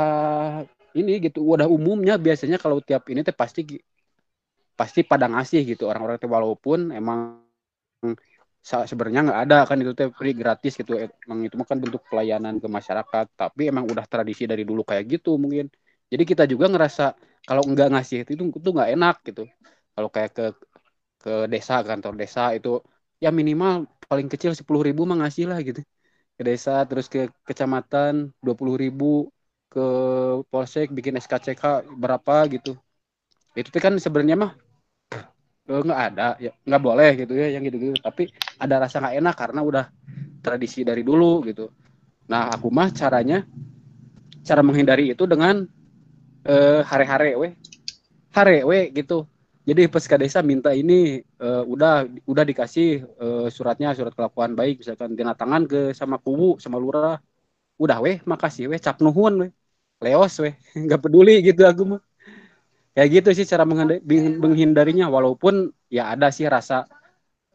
ini 1.00 1.12
gitu 1.26 1.40
udah 1.54 1.68
umumnya 1.70 2.16
biasanya 2.26 2.58
kalau 2.64 2.78
tiap 2.82 3.04
ini 3.12 3.22
teh 3.28 3.36
pasti 3.36 3.62
pasti 4.80 5.00
pada 5.12 5.26
ngasih 5.34 5.62
gitu 5.72 5.84
orang-orang 5.92 6.18
teh 6.22 6.30
walaupun 6.36 6.80
emang 7.00 7.20
sebenarnya 8.64 9.22
nggak 9.26 9.40
ada 9.48 9.58
kan 9.70 9.78
itu 9.82 9.92
teh 9.98 10.08
free 10.18 10.36
gratis 10.36 10.74
gitu 10.80 10.92
emang 11.00 11.40
itu 11.48 11.56
kan 11.70 11.78
bentuk 11.84 12.02
pelayanan 12.12 12.56
ke 12.64 12.68
masyarakat 12.78 13.26
tapi 13.42 13.62
emang 13.72 13.86
udah 13.92 14.06
tradisi 14.06 14.44
dari 14.52 14.64
dulu 14.68 14.82
kayak 14.90 15.06
gitu 15.20 15.40
mungkin. 15.44 15.66
Jadi 16.12 16.24
kita 16.32 16.44
juga 16.52 16.66
ngerasa 16.74 17.04
kalau 17.48 17.64
nggak 17.66 17.88
ngasih 17.94 18.18
itu 18.26 18.32
itu 18.60 18.70
nggak 18.76 18.90
enak 18.96 19.16
gitu. 19.28 19.44
Kalau 19.96 20.10
kayak 20.16 20.32
ke 20.38 20.46
ke 21.24 21.34
desa 21.54 21.74
kantor 21.90 22.14
desa 22.22 22.42
itu 22.58 22.70
ya 23.24 23.30
minimal 23.40 23.88
paling 24.10 24.28
kecil 24.32 24.52
sepuluh 24.60 24.82
ribu 24.88 25.02
mah 25.10 25.18
ngasih 25.26 25.46
lah 25.52 25.60
gitu. 25.68 25.82
Ke 26.38 26.42
desa 26.50 26.72
terus 26.90 27.08
ke 27.14 27.20
kecamatan 27.48 28.14
dua 28.46 28.56
puluh 28.60 28.76
ribu 28.84 29.06
ke 29.70 29.86
polsek 30.50 30.90
bikin 30.90 31.16
SKCK 31.22 31.86
berapa 31.96 32.36
gitu. 32.50 32.74
Itu 33.54 33.70
kan 33.78 33.96
sebenarnya 34.02 34.36
mah 34.38 34.52
eh, 35.70 35.82
nggak 35.86 36.02
ada 36.14 36.28
ya 36.42 36.52
nggak 36.66 36.82
boleh 36.84 37.12
gitu 37.22 37.34
ya 37.38 37.48
yang 37.54 37.64
gitu-gitu. 37.66 37.96
Tapi 38.02 38.34
ada 38.58 38.76
rasa 38.84 39.00
nggak 39.02 39.16
enak 39.22 39.36
karena 39.38 39.62
udah 39.62 39.86
tradisi 40.42 40.82
dari 40.82 41.06
dulu 41.06 41.46
gitu. 41.46 41.70
Nah 42.30 42.50
aku 42.54 42.68
mah 42.74 42.90
caranya 42.92 43.46
cara 44.44 44.62
menghindari 44.66 45.14
itu 45.14 45.24
dengan 45.30 45.64
eh, 46.46 46.82
hare-hare 46.84 47.32
weh 47.38 47.54
hare 48.34 48.66
weh 48.66 48.90
gitu. 48.94 49.26
Jadi 49.70 49.86
peska 49.86 50.18
desa 50.18 50.42
minta 50.42 50.74
ini 50.74 51.22
uh, 51.38 51.62
udah 51.62 52.10
udah 52.26 52.42
dikasih 52.42 53.06
uh, 53.22 53.48
suratnya 53.54 53.94
surat 53.94 54.18
kelakuan 54.18 54.58
baik. 54.58 54.82
Misalkan 54.82 55.14
tanda 55.14 55.38
tangan 55.38 55.64
ke 55.70 55.94
sama 55.94 56.18
kubu 56.18 56.58
sama 56.58 56.82
lurah 56.82 57.22
udah 57.84 57.98
weh 58.06 58.18
makasih 58.32 58.64
weh 58.72 58.80
cap 58.86 58.98
nuhun 59.06 59.34
weh. 59.42 59.52
Leos 60.04 60.34
weh 60.44 60.54
nggak 60.86 61.02
peduli 61.04 61.32
gitu 61.48 61.62
aku 61.72 61.84
mah. 61.92 62.02
Kayak 62.96 63.10
gitu 63.16 63.30
sih 63.38 63.46
cara 63.52 63.64
menghindarinya. 64.44 65.06
Walaupun 65.16 65.56
ya 65.98 66.02
ada 66.14 66.28
sih 66.38 66.46
rasa 66.56 66.76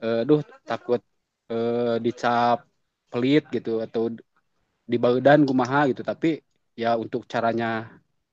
uh, 0.05 0.21
duh 0.29 0.41
takut 0.69 1.01
uh, 1.53 1.97
dicap 2.05 2.59
pelit 3.13 3.45
gitu 3.57 3.71
atau 3.87 4.03
di 4.93 4.97
badan 5.05 5.41
kumaha 5.49 5.89
gitu. 5.91 6.03
Tapi 6.11 6.29
ya 6.83 6.89
untuk 7.03 7.23
caranya 7.33 7.67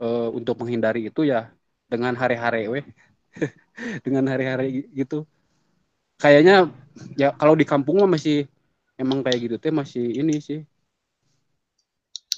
uh, 0.03 0.29
untuk 0.37 0.55
menghindari 0.61 1.09
itu 1.09 1.21
ya 1.31 1.51
dengan 1.91 2.13
hari-hari 2.21 2.67
weh. 2.73 2.85
Dengan 4.05 4.25
hari-hari 4.31 4.85
gitu. 4.99 5.25
Kayaknya 6.21 6.69
ya 7.17 7.33
kalau 7.39 7.53
di 7.57 7.65
kampung 7.65 7.97
mah 8.01 8.09
masih 8.15 8.45
emang 9.01 9.19
kayak 9.25 9.39
gitu 9.49 9.55
teh 9.63 9.73
masih 9.73 10.03
ini 10.21 10.37
sih 10.47 10.59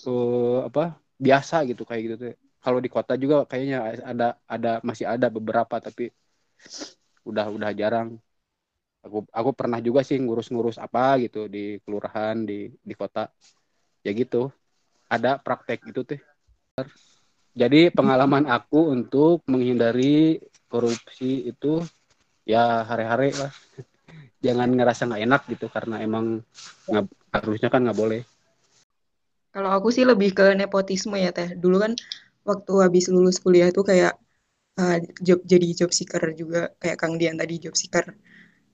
uh, 0.08 0.68
apa 0.68 0.98
biasa 1.18 1.64
gitu 1.70 1.88
kayak 1.88 2.02
gitu 2.06 2.16
teh 2.20 2.36
kalau 2.64 2.80
di 2.80 2.88
kota 2.88 3.20
juga 3.20 3.44
kayaknya 3.44 3.80
ada 4.08 4.28
ada 4.48 4.72
masih 4.88 5.04
ada 5.04 5.28
beberapa 5.28 5.84
tapi 5.84 6.08
udah 7.28 7.52
udah 7.52 7.72
jarang. 7.76 8.16
Aku 9.04 9.28
aku 9.28 9.52
pernah 9.52 9.84
juga 9.84 10.00
sih 10.00 10.16
ngurus-ngurus 10.16 10.80
apa 10.80 11.20
gitu 11.20 11.52
di 11.52 11.76
kelurahan 11.84 12.40
di 12.48 12.72
di 12.72 12.94
kota. 12.96 13.28
Ya 14.00 14.16
gitu. 14.16 14.48
Ada 15.12 15.44
praktek 15.44 15.92
itu 15.92 16.08
teh 16.08 16.24
jadi 17.54 17.94
pengalaman 17.94 18.50
aku 18.50 18.96
untuk 18.96 19.44
menghindari 19.46 20.42
korupsi 20.72 21.52
itu 21.52 21.84
ya 22.48 22.88
hari-hari 22.88 23.36
lah. 23.36 23.52
Jangan 24.46 24.72
ngerasa 24.72 25.12
nggak 25.12 25.24
enak 25.28 25.42
gitu 25.52 25.68
karena 25.68 26.00
emang 26.00 26.40
nggak 26.88 27.06
harusnya 27.36 27.68
kan 27.68 27.84
nggak 27.84 28.00
boleh 28.00 28.24
kalau 29.54 29.70
aku 29.78 29.88
sih 29.96 30.06
lebih 30.12 30.30
ke 30.38 30.44
nepotisme 30.60 31.16
ya 31.26 31.30
teh. 31.38 31.50
Dulu 31.64 31.76
kan 31.84 31.94
waktu 32.50 32.72
habis 32.86 33.06
lulus 33.14 33.38
kuliah 33.44 33.70
tuh 33.78 33.84
kayak 33.90 34.14
uh, 34.82 34.98
job 35.28 35.40
jadi 35.52 35.68
job 35.80 35.92
seeker 35.98 36.24
juga 36.42 36.60
kayak 36.82 36.98
Kang 37.02 37.16
Dian 37.20 37.38
tadi 37.42 37.54
job 37.64 37.76
seeker. 37.82 38.06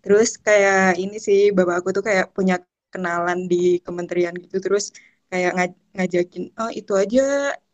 Terus 0.04 0.30
kayak 0.48 0.98
ini 1.04 1.18
sih 1.28 1.40
bapak 1.58 1.76
aku 1.84 1.90
tuh 1.98 2.04
kayak 2.10 2.28
punya 2.38 2.56
kenalan 2.94 3.40
di 3.52 3.56
kementerian 3.86 4.34
gitu 4.44 4.58
terus 4.66 4.86
kayak 5.32 5.52
ngaj 5.58 5.72
ngajakin 5.96 6.44
oh 6.62 6.72
itu 6.80 6.94
aja 7.04 7.22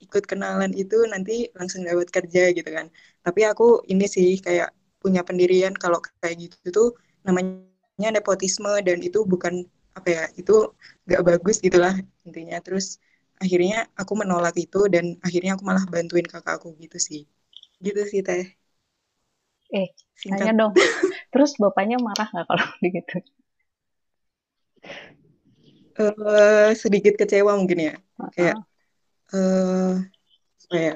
ikut 0.03 0.23
kenalan 0.31 0.71
itu 0.75 0.95
nanti 1.13 1.33
langsung 1.57 1.81
dapat 1.87 2.09
kerja 2.15 2.41
gitu 2.57 2.69
kan. 2.77 2.87
Tapi 3.25 3.41
aku 3.51 3.63
ini 3.91 4.05
sih 4.15 4.29
kayak 4.45 4.69
punya 5.03 5.21
pendirian 5.27 5.73
kalau 5.83 5.99
kayak 6.21 6.35
gitu 6.49 6.67
tuh 6.77 6.87
namanya 7.27 8.09
nepotisme 8.15 8.71
dan 8.87 8.99
itu 9.07 9.19
bukan 9.33 9.55
apa 9.95 10.07
ya 10.11 10.23
itu 10.35 10.75
gak 11.07 11.23
bagus 11.23 11.63
gitulah 11.63 11.95
intinya. 12.27 12.59
Terus 12.59 12.99
akhirnya 13.39 13.87
aku 13.95 14.13
menolak 14.19 14.55
itu 14.59 14.87
dan 14.91 15.15
akhirnya 15.23 15.55
aku 15.55 15.63
malah 15.63 15.83
bantuin 15.87 16.27
kakak 16.27 16.59
aku 16.59 16.75
gitu 16.83 16.99
sih. 16.99 17.21
Gitu 17.79 18.01
sih 18.05 18.21
teh. 18.21 18.45
Eh 19.71 19.89
tanya 20.27 20.53
dong. 20.53 20.73
Terus 21.33 21.55
bapaknya 21.59 21.97
marah 21.99 22.27
nggak 22.31 22.45
kalau 22.47 22.67
begitu 22.83 23.19
uh, 25.99 26.69
sedikit 26.75 27.15
kecewa 27.15 27.55
mungkin 27.55 27.79
ya. 27.91 27.95
Uh-huh. 28.19 28.31
kayak 28.35 28.57
uh, 29.35 29.99
ya? 30.71 30.95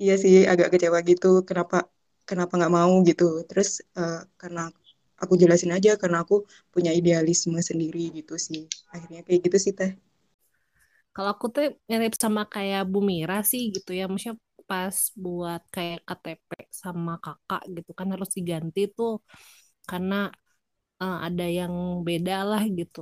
Iya 0.00 0.14
sih 0.16 0.36
agak 0.48 0.72
kecewa 0.72 1.00
gitu. 1.04 1.44
Kenapa 1.44 1.88
kenapa 2.24 2.52
nggak 2.56 2.72
mau 2.72 2.92
gitu? 3.04 3.44
Terus 3.44 3.84
uh, 3.96 4.24
karena 4.40 4.72
aku 5.22 5.34
jelasin 5.42 5.72
aja 5.76 5.90
karena 6.00 6.18
aku 6.24 6.34
punya 6.74 6.90
idealisme 6.98 7.58
sendiri 7.70 8.10
gitu 8.18 8.34
sih. 8.46 8.62
Akhirnya 8.94 9.20
kayak 9.26 9.40
gitu 9.46 9.58
sih 9.64 9.72
teh. 9.78 9.92
Kalau 11.14 11.30
aku 11.34 11.46
tuh 11.54 11.64
mirip 11.90 12.14
sama 12.22 12.42
kayak 12.54 12.80
Bu 12.90 12.98
Mira 13.10 13.34
sih 13.50 13.62
gitu 13.74 13.90
ya. 13.98 14.04
Maksudnya 14.10 14.36
pas 14.70 14.96
buat 15.24 15.60
kayak 15.74 15.98
KTP 16.06 16.50
sama 16.82 17.12
kakak 17.24 17.62
gitu 17.76 17.90
kan 17.98 18.06
harus 18.14 18.30
diganti 18.38 18.80
tuh 18.96 19.12
karena 19.90 20.14
uh, 21.02 21.16
ada 21.26 21.44
yang 21.58 21.74
beda 22.06 22.34
lah 22.50 22.62
gitu. 22.78 23.00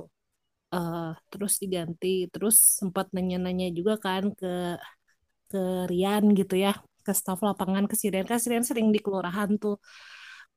Uh, 0.75 1.15
terus 1.31 1.53
diganti. 1.63 2.07
Terus 2.33 2.55
sempat 2.79 3.05
nanya-nanya 3.15 3.65
juga 3.77 3.93
kan 4.05 4.23
ke 4.39 4.47
ke 5.49 5.57
Rian 5.91 6.23
gitu 6.39 6.55
ya. 6.65 6.71
Ke 7.05 7.11
staf 7.19 7.39
lapangan 7.47 7.85
ke 7.89 7.95
Sirian 8.01 8.25
kan 8.29 8.39
Sirian 8.43 8.65
sering 8.69 8.87
di 8.95 8.99
kelurahan 9.05 9.49
tuh 9.63 9.75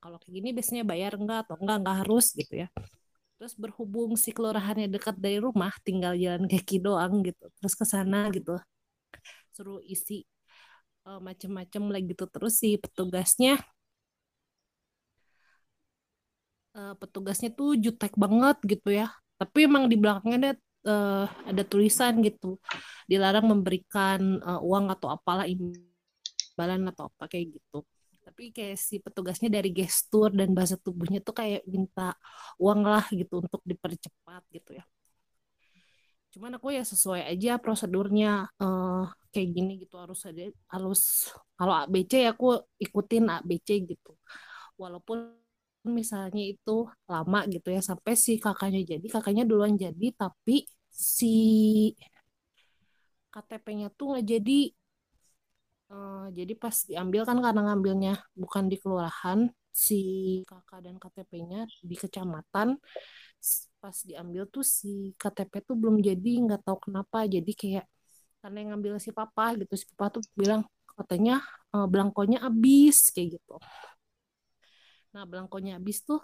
kalau 0.03 0.19
kayak 0.19 0.35
gini 0.43 0.49
biasanya 0.51 0.83
bayar 0.83 1.15
enggak 1.15 1.47
atau 1.47 1.55
enggak 1.63 1.77
enggak 1.79 1.97
harus 2.03 2.27
gitu 2.35 2.55
ya. 2.67 2.69
Terus 3.39 3.55
berhubung 3.55 4.19
si 4.19 4.35
kelurahannya 4.35 4.91
dekat 4.91 5.15
dari 5.19 5.39
rumah 5.39 5.71
tinggal 5.87 6.19
jalan 6.19 6.51
kaki 6.51 6.83
doang 6.83 7.23
gitu 7.23 7.45
terus 7.55 7.75
ke 7.79 7.87
sana 7.87 8.27
gitu. 8.35 8.59
Suruh 9.55 9.79
isi 9.87 10.27
uh, 11.07 11.23
macem-macem 11.23 11.83
lagi 11.87 12.07
gitu. 12.11 12.27
Terus 12.27 12.59
si 12.59 12.75
petugasnya 12.83 13.63
uh, 16.75 16.95
petugasnya 16.99 17.55
tuh 17.55 17.79
jutek 17.79 18.13
banget 18.19 18.59
gitu 18.67 18.91
ya. 18.91 19.07
Tapi 19.39 19.59
emang 19.71 19.87
di 19.87 19.97
belakangnya 19.99 20.39
ada 20.39 20.53
uh, 20.91 21.27
ada 21.47 21.63
tulisan 21.63 22.19
gitu. 22.27 22.59
Dilarang 23.07 23.47
memberikan 23.47 24.43
uh, 24.43 24.61
uang 24.67 24.91
atau 24.95 25.15
apalah 25.15 25.47
imbalan 25.47 26.91
atau 26.91 27.07
apa 27.11 27.31
kayak 27.31 27.55
gitu 27.59 27.87
tapi 28.33 28.49
kayak 28.49 28.81
si 28.81 28.97
petugasnya 28.97 29.53
dari 29.53 29.69
gestur 29.77 30.33
dan 30.33 30.57
bahasa 30.57 30.81
tubuhnya 30.81 31.21
tuh 31.21 31.37
kayak 31.37 31.69
minta 31.69 32.17
uang 32.57 32.81
lah 32.81 33.05
gitu 33.13 33.45
untuk 33.45 33.61
dipercepat 33.61 34.41
gitu 34.49 34.81
ya. 34.81 34.85
Cuman 36.33 36.57
aku 36.57 36.73
ya 36.73 36.81
sesuai 36.81 37.29
aja 37.29 37.61
prosedurnya 37.61 38.49
uh, 38.57 39.05
kayak 39.37 39.49
gini 39.53 39.85
gitu 39.85 40.01
harus 40.01 40.25
ada 40.25 40.49
harus 40.73 41.29
kalau 41.61 41.77
ABC 41.77 42.25
ya 42.25 42.33
aku 42.33 42.57
ikutin 42.81 43.29
ABC 43.29 43.85
gitu. 43.85 44.17
Walaupun 44.81 45.37
misalnya 45.85 46.41
itu 46.41 46.89
lama 47.05 47.45
gitu 47.53 47.69
ya 47.69 47.85
sampai 47.85 48.17
si 48.17 48.41
kakaknya 48.41 48.97
jadi 48.97 49.07
kakaknya 49.13 49.45
duluan 49.45 49.77
jadi 49.77 50.09
tapi 50.17 50.65
si 50.89 51.37
KTP-nya 53.29 53.93
tuh 53.93 54.17
nggak 54.17 54.25
jadi 54.25 54.59
uh, 55.93 56.27
jadi 56.33 56.53
pas 56.57 56.75
diambil 56.89 57.23
kan 57.29 57.39
karena 57.45 57.61
ngambilnya 57.71 58.15
bukan 58.33 58.67
di 58.73 58.77
kelurahan 58.81 59.53
si 59.73 60.01
kakak 60.45 60.85
dan 60.85 60.97
KTP-nya 61.01 61.65
di 61.81 61.97
kecamatan 61.97 62.77
pas 63.83 63.97
diambil 64.07 64.47
tuh 64.47 64.63
si 64.63 65.11
KTP 65.19 65.53
tuh 65.67 65.75
belum 65.75 65.99
jadi 65.99 66.31
nggak 66.47 66.63
tahu 66.63 66.79
kenapa. 66.87 67.27
Jadi 67.27 67.51
kayak 67.51 67.85
karena 68.39 68.57
yang 68.63 68.71
ngambil 68.79 69.03
si 69.03 69.11
papa 69.11 69.59
gitu 69.59 69.75
si 69.75 69.85
papa 69.95 70.19
tuh 70.19 70.23
bilang 70.39 70.63
katanya 70.95 71.43
uh, 71.75 71.87
belangkonya 71.91 72.47
habis 72.47 73.11
kayak 73.11 73.39
gitu. 73.43 73.59
Nah 75.15 75.27
belangkonya 75.27 75.83
habis 75.83 75.99
tuh 76.07 76.23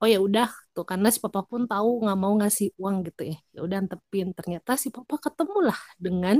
oh 0.00 0.08
ya 0.08 0.20
udah 0.20 0.48
tuh 0.76 0.84
karena 0.84 1.08
si 1.08 1.18
papa 1.24 1.40
pun 1.44 1.64
tahu 1.64 2.04
nggak 2.04 2.18
mau 2.20 2.32
ngasih 2.36 2.68
uang 2.76 2.96
gitu 3.08 3.22
ya. 3.32 3.36
Ya 3.56 3.60
udah 3.64 3.76
antepin. 3.80 4.36
Ternyata 4.36 4.76
si 4.76 4.92
papa 4.92 5.16
ketemu 5.16 5.72
lah 5.72 5.80
dengan 5.96 6.36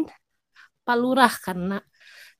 palurah 0.84 1.32
karena 1.40 1.80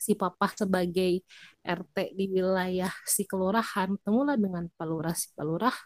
si 0.04 0.12
papa 0.16 0.46
sebagai 0.60 1.12
RT 1.60 1.96
di 2.18 2.24
wilayah 2.34 2.92
si 3.04 3.22
kelurahan 3.30 3.88
temulah 4.04 4.36
dengan 4.40 4.64
palurah 4.78 5.12
si 5.12 5.28
palurah 5.36 5.76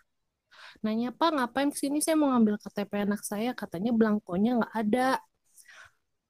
nanya 0.85 1.09
pak 1.18 1.31
ngapain 1.37 1.70
ke 1.70 1.79
sini? 1.83 1.98
Saya 2.05 2.16
mau 2.18 2.29
ngambil 2.33 2.57
KTP 2.62 2.92
anak 3.07 3.22
saya. 3.31 3.50
Katanya 3.61 3.90
belangkonya 3.98 4.50
nggak 4.59 4.74
ada. 4.74 5.09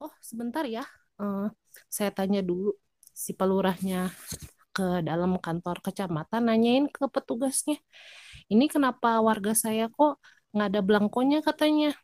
Oh 0.03 0.13
sebentar 0.21 0.65
ya. 0.67 0.85
Uh, 1.21 1.47
saya 1.97 2.11
tanya 2.11 2.41
dulu 2.43 2.75
si 3.15 3.31
palurahnya 3.39 4.11
ke 4.75 4.87
dalam 5.07 5.39
kantor 5.39 5.77
kecamatan 5.87 6.43
nanyain 6.51 6.87
ke 6.91 7.07
petugasnya. 7.15 7.79
Ini 8.53 8.65
kenapa 8.75 9.23
warga 9.23 9.53
saya 9.55 9.87
kok 9.97 10.21
nggak 10.53 10.69
ada 10.71 10.81
belangkonya 10.89 11.39
katanya. 11.47 11.95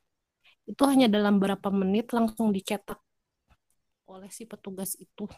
Itu 0.71 0.83
hanya 0.90 1.07
dalam 1.11 1.43
berapa 1.43 1.69
menit 1.75 2.14
langsung 2.16 2.55
dicetak 2.55 3.01
oleh 4.11 4.31
si 4.35 4.43
petugas 4.43 4.99
itu 4.99 5.31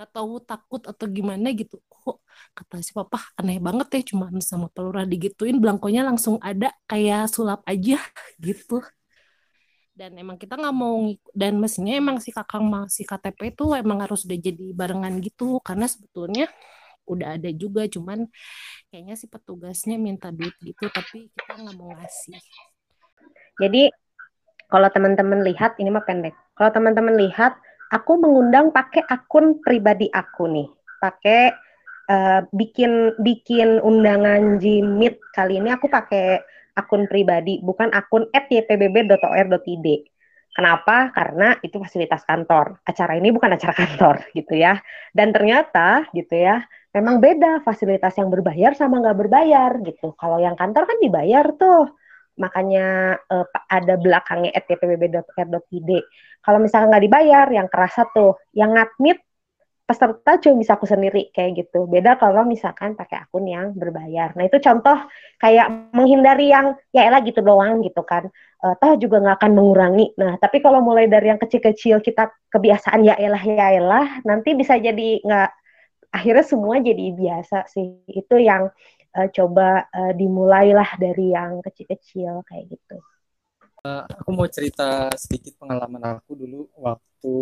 nggak 0.00 0.16
tahu 0.16 0.40
takut 0.40 0.80
atau 0.88 1.04
gimana 1.12 1.52
gitu. 1.52 1.76
Kok 1.92 2.24
kata 2.56 2.80
si 2.80 2.96
papa 2.96 3.20
aneh 3.36 3.60
banget 3.60 4.00
ya 4.00 4.16
cuma 4.16 4.32
sama 4.40 4.72
pelurah 4.72 5.04
digituin 5.04 5.60
belangkonya 5.60 6.08
langsung 6.08 6.40
ada 6.40 6.72
kayak 6.88 7.28
sulap 7.28 7.60
aja 7.68 8.00
gitu. 8.40 8.80
Dan 9.92 10.16
emang 10.16 10.40
kita 10.40 10.56
nggak 10.56 10.72
mau 10.72 11.12
dan 11.36 11.60
mestinya 11.60 11.92
emang 11.92 12.16
si 12.24 12.32
kakang 12.32 12.72
si 12.88 13.04
KTP 13.04 13.52
itu 13.52 13.76
emang 13.76 14.00
harus 14.00 14.24
udah 14.24 14.40
jadi 14.40 14.72
barengan 14.72 15.20
gitu 15.20 15.60
karena 15.60 15.84
sebetulnya 15.84 16.48
udah 17.04 17.36
ada 17.36 17.52
juga 17.52 17.84
cuman 17.84 18.24
kayaknya 18.88 19.20
si 19.20 19.28
petugasnya 19.28 20.00
minta 20.00 20.32
duit 20.32 20.56
gitu 20.64 20.88
tapi 20.88 21.28
kita 21.28 21.52
nggak 21.60 21.76
mau 21.76 21.92
ngasih. 21.92 22.40
Jadi 23.60 23.92
kalau 24.72 24.88
teman-teman 24.88 25.44
lihat 25.44 25.76
ini 25.76 25.92
mah 25.92 26.08
pendek. 26.08 26.32
Kalau 26.56 26.72
teman-teman 26.72 27.20
lihat 27.20 27.60
aku 27.90 28.12
mengundang 28.18 28.70
pakai 28.70 29.02
akun 29.06 29.60
pribadi 29.60 30.06
aku 30.10 30.46
nih 30.46 30.68
pakai 31.02 31.50
uh, 32.10 32.40
bikin 32.54 33.18
bikin 33.18 33.82
undangan 33.82 34.62
Jimit 34.62 35.18
kali 35.34 35.58
ini 35.58 35.74
aku 35.74 35.90
pakai 35.90 36.38
akun 36.78 37.10
pribadi 37.10 37.58
bukan 37.60 37.90
akun 37.90 38.30
@ypbb.or.id 38.30 39.86
Kenapa? 40.50 41.14
Karena 41.14 41.54
itu 41.62 41.78
fasilitas 41.78 42.26
kantor. 42.26 42.82
Acara 42.82 43.14
ini 43.14 43.30
bukan 43.30 43.54
acara 43.54 43.70
kantor 43.70 44.26
gitu 44.38 44.58
ya. 44.58 44.82
Dan 45.14 45.30
ternyata 45.30 46.10
gitu 46.10 46.34
ya, 46.34 46.66
memang 46.90 47.22
beda 47.22 47.62
fasilitas 47.62 48.18
yang 48.18 48.34
berbayar 48.34 48.74
sama 48.74 48.98
nggak 48.98 49.18
berbayar 49.18 49.78
gitu. 49.86 50.10
Kalau 50.18 50.42
yang 50.42 50.58
kantor 50.58 50.90
kan 50.90 50.98
dibayar 50.98 51.46
tuh. 51.54 51.94
Makanya 52.40 53.16
uh, 53.28 53.46
ada 53.68 54.00
belakangnya 54.00 54.56
@tpbb.r.id. 54.64 55.90
Kalau 56.40 56.58
misalnya 56.58 56.96
nggak 56.96 57.04
dibayar, 57.04 57.46
yang 57.52 57.68
kerasa 57.68 58.08
tuh, 58.16 58.40
yang 58.56 58.72
ngadmit 58.72 59.20
peserta 59.90 60.38
cuma 60.38 60.62
bisa 60.62 60.78
aku 60.78 60.86
sendiri 60.86 61.34
kayak 61.34 61.66
gitu. 61.66 61.90
Beda 61.90 62.14
kalau 62.14 62.46
misalkan 62.46 62.94
pakai 62.94 63.26
akun 63.26 63.42
yang 63.50 63.74
berbayar. 63.74 64.30
Nah 64.38 64.46
itu 64.46 64.62
contoh 64.62 64.94
kayak 65.42 65.90
menghindari 65.90 66.54
yang 66.54 66.78
ya 66.94 67.10
elah 67.10 67.18
gitu 67.26 67.42
doang 67.42 67.82
gitu 67.82 68.06
kan. 68.06 68.30
Uh, 68.62 68.78
toh 68.78 68.94
juga 68.94 69.18
nggak 69.18 69.42
akan 69.42 69.52
mengurangi. 69.58 70.14
Nah 70.14 70.38
tapi 70.38 70.62
kalau 70.62 70.78
mulai 70.78 71.10
dari 71.10 71.34
yang 71.34 71.42
kecil-kecil 71.42 71.98
kita 72.06 72.30
kebiasaan 72.54 73.02
ya 73.02 73.18
elah 73.18 73.42
ya 73.42 73.66
elah, 73.82 74.06
nanti 74.22 74.54
bisa 74.54 74.78
jadi 74.78 75.26
nggak 75.26 75.50
akhirnya 76.14 76.44
semua 76.46 76.78
jadi 76.78 77.10
biasa 77.10 77.66
sih. 77.66 78.06
Itu 78.06 78.38
yang 78.38 78.70
uh, 79.16 79.28
coba 79.30 79.86
uh, 79.90 80.12
dimulailah 80.14 80.98
dari 80.98 81.34
yang 81.34 81.62
kecil-kecil 81.64 82.44
kayak 82.46 82.70
gitu. 82.70 82.96
Uh, 83.80 84.04
aku 84.12 84.28
mau 84.36 84.44
cerita 84.44 85.08
sedikit 85.16 85.56
pengalaman 85.56 86.20
aku 86.20 86.36
dulu 86.36 86.68
waktu 86.76 87.36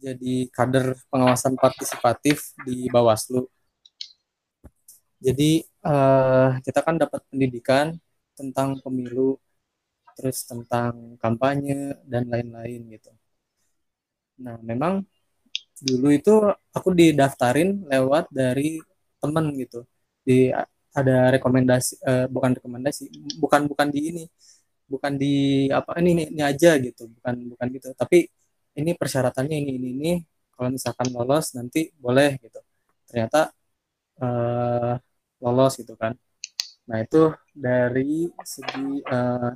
jadi 0.00 0.48
kader 0.48 0.96
pengawasan 1.12 1.60
partisipatif 1.60 2.56
di 2.64 2.88
Bawaslu. 2.88 3.44
Jadi 5.20 5.60
uh, 5.84 6.56
kita 6.64 6.80
kan 6.80 6.96
dapat 6.96 7.20
pendidikan 7.28 7.92
tentang 8.32 8.80
pemilu, 8.80 9.36
terus 10.16 10.48
tentang 10.48 11.20
kampanye 11.20 12.00
dan 12.08 12.24
lain-lain 12.32 12.88
gitu. 12.88 13.12
Nah, 14.40 14.56
memang 14.64 15.04
dulu 15.84 16.08
itu 16.08 16.32
aku 16.72 16.96
didaftarin 16.96 17.84
lewat 17.84 18.32
dari 18.32 18.80
temen 19.20 19.52
gitu. 19.60 19.84
Di 20.26 20.52
ada 20.90 21.30
rekomendasi 21.34 21.92
uh, 22.02 22.26
bukan 22.26 22.50
rekomendasi, 22.58 23.02
bukan 23.38 23.60
bukan 23.70 23.88
di 23.94 24.00
ini, 24.10 24.24
bukan 24.90 25.12
di 25.14 25.34
apa 25.70 25.98
ini 26.02 26.08
ini, 26.16 26.24
ini 26.34 26.42
aja 26.42 26.74
gitu, 26.78 27.06
bukan 27.14 27.34
bukan 27.54 27.66
gitu. 27.76 27.88
Tapi 27.94 28.26
ini 28.78 28.90
persyaratannya 28.98 29.56
ini 29.62 29.72
ini 29.78 29.88
ini 29.98 30.12
kalau 30.54 30.70
misalkan 30.74 31.08
lolos 31.14 31.54
nanti 31.56 31.90
boleh 31.94 32.38
gitu. 32.42 32.60
Ternyata 33.08 33.50
uh, 34.22 34.94
lolos 35.42 35.72
gitu 35.80 35.94
kan. 35.94 36.12
Nah 36.90 36.98
itu 37.04 37.30
dari 37.54 38.26
segi 38.42 39.02
uh, 39.06 39.50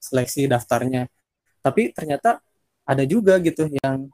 seleksi 0.00 0.48
daftarnya. 0.48 1.04
Tapi 1.60 1.92
ternyata 1.92 2.40
ada 2.88 3.04
juga 3.04 3.36
gitu 3.44 3.68
yang 3.68 4.08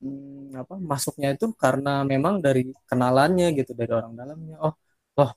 hmm, 0.00 0.56
apa 0.56 0.74
masuknya 0.80 1.36
itu 1.36 1.52
karena 1.54 2.02
memang 2.08 2.40
dari 2.40 2.72
kenalannya 2.88 3.52
gitu 3.58 3.72
dari 3.76 3.92
orang 3.92 4.16
dalamnya. 4.16 4.56
Oh 4.64 4.74
loh 5.20 5.32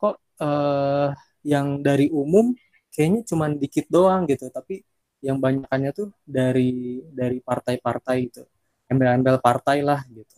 kok 0.00 0.16
uh, 0.44 1.10
yang 1.46 1.80
dari 1.80 2.06
umum 2.12 2.52
kayaknya 2.92 3.20
cuma 3.28 3.46
dikit 3.52 3.86
doang 3.88 4.28
gitu 4.28 4.48
tapi 4.52 4.84
yang 5.24 5.40
banyakannya 5.40 5.90
tuh 5.96 6.08
dari 6.22 7.00
dari 7.10 7.38
partai-partai 7.40 8.16
itu 8.20 8.42
embel-embel 8.86 9.42
partai 9.42 9.82
lah 9.82 10.00
gitu. 10.12 10.36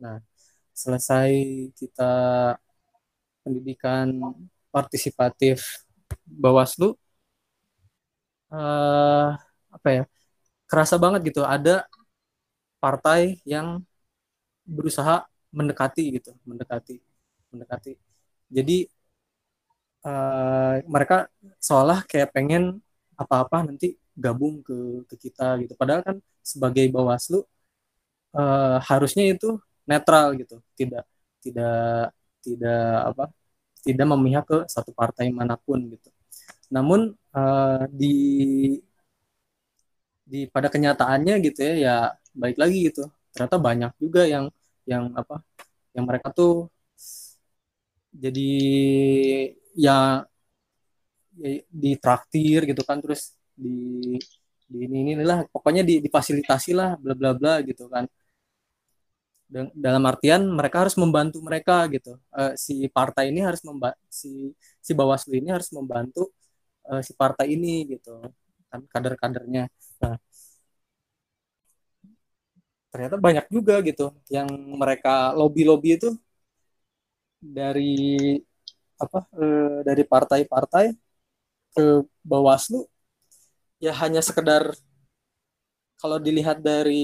Nah 0.00 0.18
selesai 0.72 1.30
kita 1.76 2.12
pendidikan 3.44 4.08
partisipatif 4.72 5.84
Bawaslu 6.24 6.96
uh, 8.54 9.36
apa 9.68 9.88
ya 9.92 10.04
kerasa 10.70 10.96
banget 10.96 11.32
gitu 11.32 11.44
ada 11.44 11.84
partai 12.80 13.42
yang 13.44 13.84
berusaha 14.64 15.28
mendekati 15.52 16.16
gitu 16.16 16.32
mendekati 16.48 17.04
mendekati 17.52 17.92
jadi 18.52 18.88
uh, 20.06 20.74
mereka 20.86 21.30
seolah 21.62 22.04
kayak 22.10 22.34
pengen 22.36 22.82
apa-apa 23.16 23.70
nanti 23.70 23.96
gabung 24.12 24.60
ke 24.66 25.06
ke 25.08 25.14
kita 25.28 25.56
gitu. 25.64 25.72
Padahal 25.80 26.02
kan 26.04 26.16
sebagai 26.44 26.84
Bawaslu 26.92 27.40
uh, 28.36 28.76
harusnya 28.88 29.24
itu 29.32 29.56
netral 29.88 30.36
gitu, 30.40 30.60
tidak 30.78 31.04
tidak 31.42 32.12
tidak 32.44 32.84
apa 33.10 33.24
tidak 33.82 34.06
memihak 34.14 34.44
ke 34.46 34.58
satu 34.70 34.90
partai 34.94 35.30
mana 35.32 35.56
pun 35.58 35.78
gitu. 35.90 36.08
Namun 36.74 37.14
uh, 37.34 37.84
di 37.90 38.14
di 40.22 40.48
pada 40.48 40.68
kenyataannya 40.72 41.34
gitu 41.46 41.60
ya 41.60 41.74
ya 41.86 41.94
baik 42.36 42.56
lagi 42.62 42.78
gitu. 42.92 43.02
Ternyata 43.32 43.56
banyak 43.60 43.92
juga 44.02 44.22
yang 44.28 44.44
yang 44.88 45.12
apa 45.16 45.40
yang 45.96 46.04
mereka 46.08 46.28
tuh 46.32 46.68
jadi 48.12 48.40
ya 49.76 50.26
Ya, 51.42 51.48
di 51.82 51.90
traktir 52.02 52.60
gitu 52.70 52.82
kan 52.88 52.98
terus 53.02 53.32
di 53.56 53.68
di 54.72 54.78
ini 54.86 54.98
inilah 55.16 55.38
pokoknya 55.54 55.82
di, 55.88 55.94
difasilitasi 56.04 56.70
lah 56.78 56.90
bla 57.02 57.14
bla 57.18 57.30
bla 57.38 57.52
gitu 57.68 57.84
kan. 57.92 58.04
Dalam 59.84 60.02
artian 60.08 60.42
mereka 60.58 60.76
harus 60.82 60.96
membantu 60.96 61.38
mereka 61.44 61.84
gitu. 61.92 62.16
Uh, 62.32 62.52
si 62.56 62.88
partai 62.88 63.28
ini 63.28 63.40
harus 63.44 63.60
membantu 63.68 64.00
si 64.08 64.28
si 64.80 64.92
bawaslu 64.96 65.32
ini 65.40 65.48
harus 65.52 65.68
membantu 65.76 66.32
uh, 66.88 67.00
si 67.04 67.12
partai 67.20 67.46
ini 67.56 67.84
gitu 67.92 68.12
kan 68.72 68.80
kader-kadernya. 68.92 69.68
Nah 70.02 70.16
ternyata 72.92 73.16
banyak 73.16 73.46
juga 73.48 73.74
gitu 73.88 74.12
yang 74.28 74.48
mereka 74.80 75.32
lobby 75.32 75.62
lobby 75.68 75.96
itu 75.96 76.08
dari 77.42 78.38
apa 79.02 79.18
uh, 79.36 79.80
dari 79.88 80.02
partai-partai 80.06 80.84
ke 81.74 81.84
Bawaslu 82.24 82.86
ya 83.84 83.92
hanya 84.00 84.22
sekedar 84.24 84.72
kalau 86.00 86.18
dilihat 86.26 86.58
dari 86.60 86.94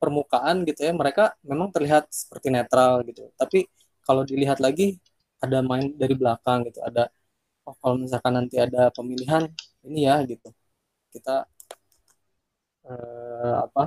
permukaan 0.00 0.56
gitu 0.68 0.80
ya 0.88 0.92
mereka 0.96 1.22
memang 1.44 1.68
terlihat 1.74 2.04
seperti 2.12 2.48
netral 2.54 2.92
gitu. 3.08 3.28
Tapi 3.40 3.68
kalau 4.06 4.22
dilihat 4.30 4.58
lagi 4.64 4.96
ada 5.44 5.58
main 5.64 5.92
dari 5.96 6.14
belakang 6.20 6.58
gitu. 6.68 6.80
Ada 6.88 7.08
oh 7.68 7.76
kalau 7.82 7.96
misalkan 8.04 8.34
nanti 8.38 8.56
ada 8.66 8.90
pemilihan 8.96 9.44
ini 9.86 10.00
ya 10.08 10.16
gitu. 10.30 10.48
Kita 11.14 11.46
eh, 12.88 13.52
apa 13.64 13.80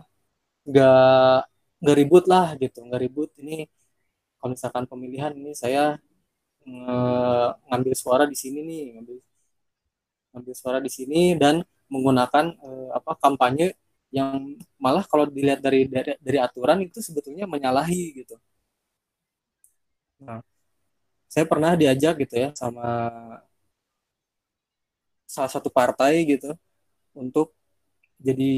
nggak 0.70 0.94
nggak 1.82 1.96
ribut 2.00 2.24
lah 2.34 2.46
gitu. 2.62 2.78
Nggak 2.88 3.02
ribut 3.06 3.30
ini 3.42 3.54
kalau 4.44 4.52
misalkan 4.60 4.84
pemilihan 4.92 5.32
ini 5.40 5.56
saya 5.56 5.96
ngambil 7.72 7.96
suara 7.96 8.28
di 8.28 8.36
sini 8.36 8.60
nih 8.68 8.84
ngambil 9.00 9.18
ambil 10.36 10.54
suara 10.58 10.80
di 10.84 10.92
sini 10.92 11.38
dan 11.40 11.56
menggunakan 11.88 12.46
uh, 12.60 12.90
apa 12.98 13.12
kampanye 13.24 13.78
yang 14.12 14.58
malah 14.84 15.06
kalau 15.08 15.26
dilihat 15.30 15.60
dari, 15.64 15.88
dari 15.90 16.12
dari 16.20 16.38
aturan 16.42 16.84
itu 16.86 17.00
sebetulnya 17.02 17.46
menyalahi 17.50 18.04
gitu. 18.20 18.36
Nah, 20.22 20.40
saya 21.34 21.46
pernah 21.52 21.72
diajak 21.82 22.14
gitu 22.24 22.36
ya 22.44 22.50
sama 22.62 22.86
salah 25.34 25.52
satu 25.56 25.70
partai 25.74 26.14
gitu 26.30 26.54
untuk 27.18 27.48
jadi 28.22 28.52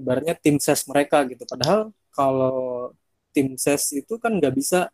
ibaratnya 0.00 0.34
tim 0.44 0.56
ses 0.60 0.84
mereka 0.90 1.24
gitu. 1.30 1.44
Padahal 1.48 1.80
kalau 2.12 2.92
tim 3.34 3.56
ses 3.64 3.84
itu 4.00 4.14
kan 4.22 4.32
nggak 4.38 4.54
bisa 4.60 4.92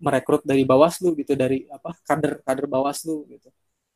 merekrut 0.00 0.42
dari 0.42 0.64
Bawaslu 0.64 1.12
gitu 1.20 1.36
dari 1.36 1.68
apa 1.68 1.92
kader 2.08 2.40
kader 2.42 2.66
Bawaslu 2.66 3.28
gitu. 3.28 3.48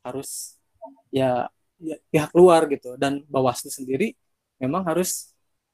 Harus 0.05 0.61
ya, 1.09 1.49
ya 1.81 1.97
pihak 2.13 2.31
luar 2.37 2.69
gitu. 2.69 2.95
Dan 3.01 3.25
Bawaslu 3.27 3.73
sendiri 3.73 4.13
memang 4.61 4.85
harus 4.85 5.33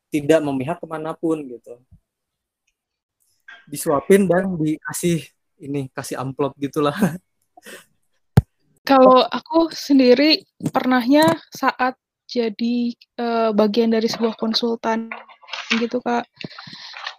tidak 0.08 0.40
memihak 0.40 0.78
ke 0.78 0.86
mana 0.86 1.12
pun 1.12 1.42
gitu. 1.42 1.82
Disuapin 3.66 4.26
dan 4.30 4.54
dikasih 4.54 5.26
ini 5.60 5.90
kasih 5.92 6.16
amplop 6.16 6.54
gitulah. 6.56 6.94
Kalau 8.88 9.22
aku 9.28 9.70
sendiri 9.70 10.42
pernahnya 10.72 11.38
saat 11.52 11.94
jadi 12.30 12.94
uh, 13.18 13.50
bagian 13.50 13.90
dari 13.90 14.06
sebuah 14.06 14.38
konsultan 14.38 15.10
gitu 15.78 15.98
kak 15.98 16.26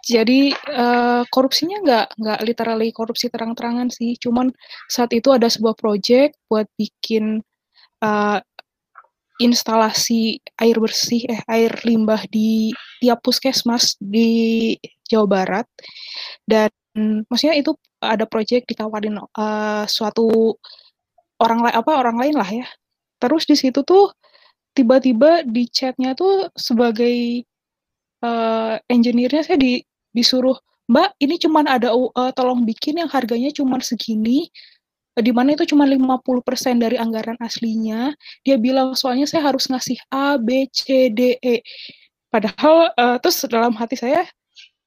jadi 0.02 0.50
uh, 0.74 1.22
korupsinya 1.30 1.78
nggak 1.78 2.06
nggak 2.18 2.40
literally 2.42 2.90
korupsi 2.90 3.30
terang-terangan 3.30 3.86
sih. 3.88 4.18
Cuman 4.18 4.50
saat 4.90 5.14
itu 5.14 5.30
ada 5.30 5.46
sebuah 5.46 5.78
project 5.78 6.34
buat 6.50 6.66
bikin 6.74 7.38
uh, 8.02 8.38
instalasi 9.38 10.42
air 10.58 10.76
bersih 10.82 11.22
eh 11.30 11.42
air 11.46 11.72
limbah 11.86 12.26
di 12.30 12.74
tiap 12.98 13.22
puskesmas 13.22 13.94
di 14.02 14.74
Jawa 15.06 15.26
Barat. 15.30 15.66
Dan 16.42 16.70
maksudnya 17.30 17.56
itu 17.56 17.72
ada 18.02 18.26
proyek 18.26 18.66
ditawarin 18.66 19.22
uh, 19.22 19.86
suatu 19.86 20.58
orang 21.38 21.62
lain 21.62 21.74
apa 21.78 21.92
orang 21.94 22.16
lain 22.18 22.34
lah 22.34 22.50
ya. 22.50 22.66
Terus 23.22 23.46
di 23.46 23.54
situ 23.54 23.86
tuh 23.86 24.10
tiba-tiba 24.74 25.46
di 25.46 25.68
chatnya 25.70 26.18
tuh 26.18 26.50
sebagai 26.58 27.46
uh, 28.24 28.74
engineer-nya 28.88 29.42
saya 29.46 29.58
di, 29.60 29.82
disuruh 30.12 30.56
Mbak 30.90 31.10
ini 31.24 31.34
cuman 31.40 31.64
ada 31.70 31.94
uh, 31.94 32.32
tolong 32.36 32.66
bikin 32.68 33.00
yang 33.00 33.08
harganya 33.08 33.48
cuman 33.54 33.80
segini 33.80 34.50
di 35.12 35.28
mana 35.28 35.52
itu 35.52 35.68
cuma 35.68 35.84
50% 35.84 36.80
dari 36.80 36.96
anggaran 36.96 37.36
aslinya. 37.36 38.16
Dia 38.44 38.56
bilang 38.56 38.96
soalnya 38.96 39.28
saya 39.28 39.52
harus 39.52 39.68
ngasih 39.68 40.00
A, 40.08 40.40
B, 40.40 40.64
C, 40.72 41.12
D, 41.12 41.36
E. 41.36 41.60
Padahal 42.32 42.88
uh, 42.96 43.16
terus 43.20 43.44
dalam 43.44 43.76
hati 43.76 44.00
saya 44.00 44.24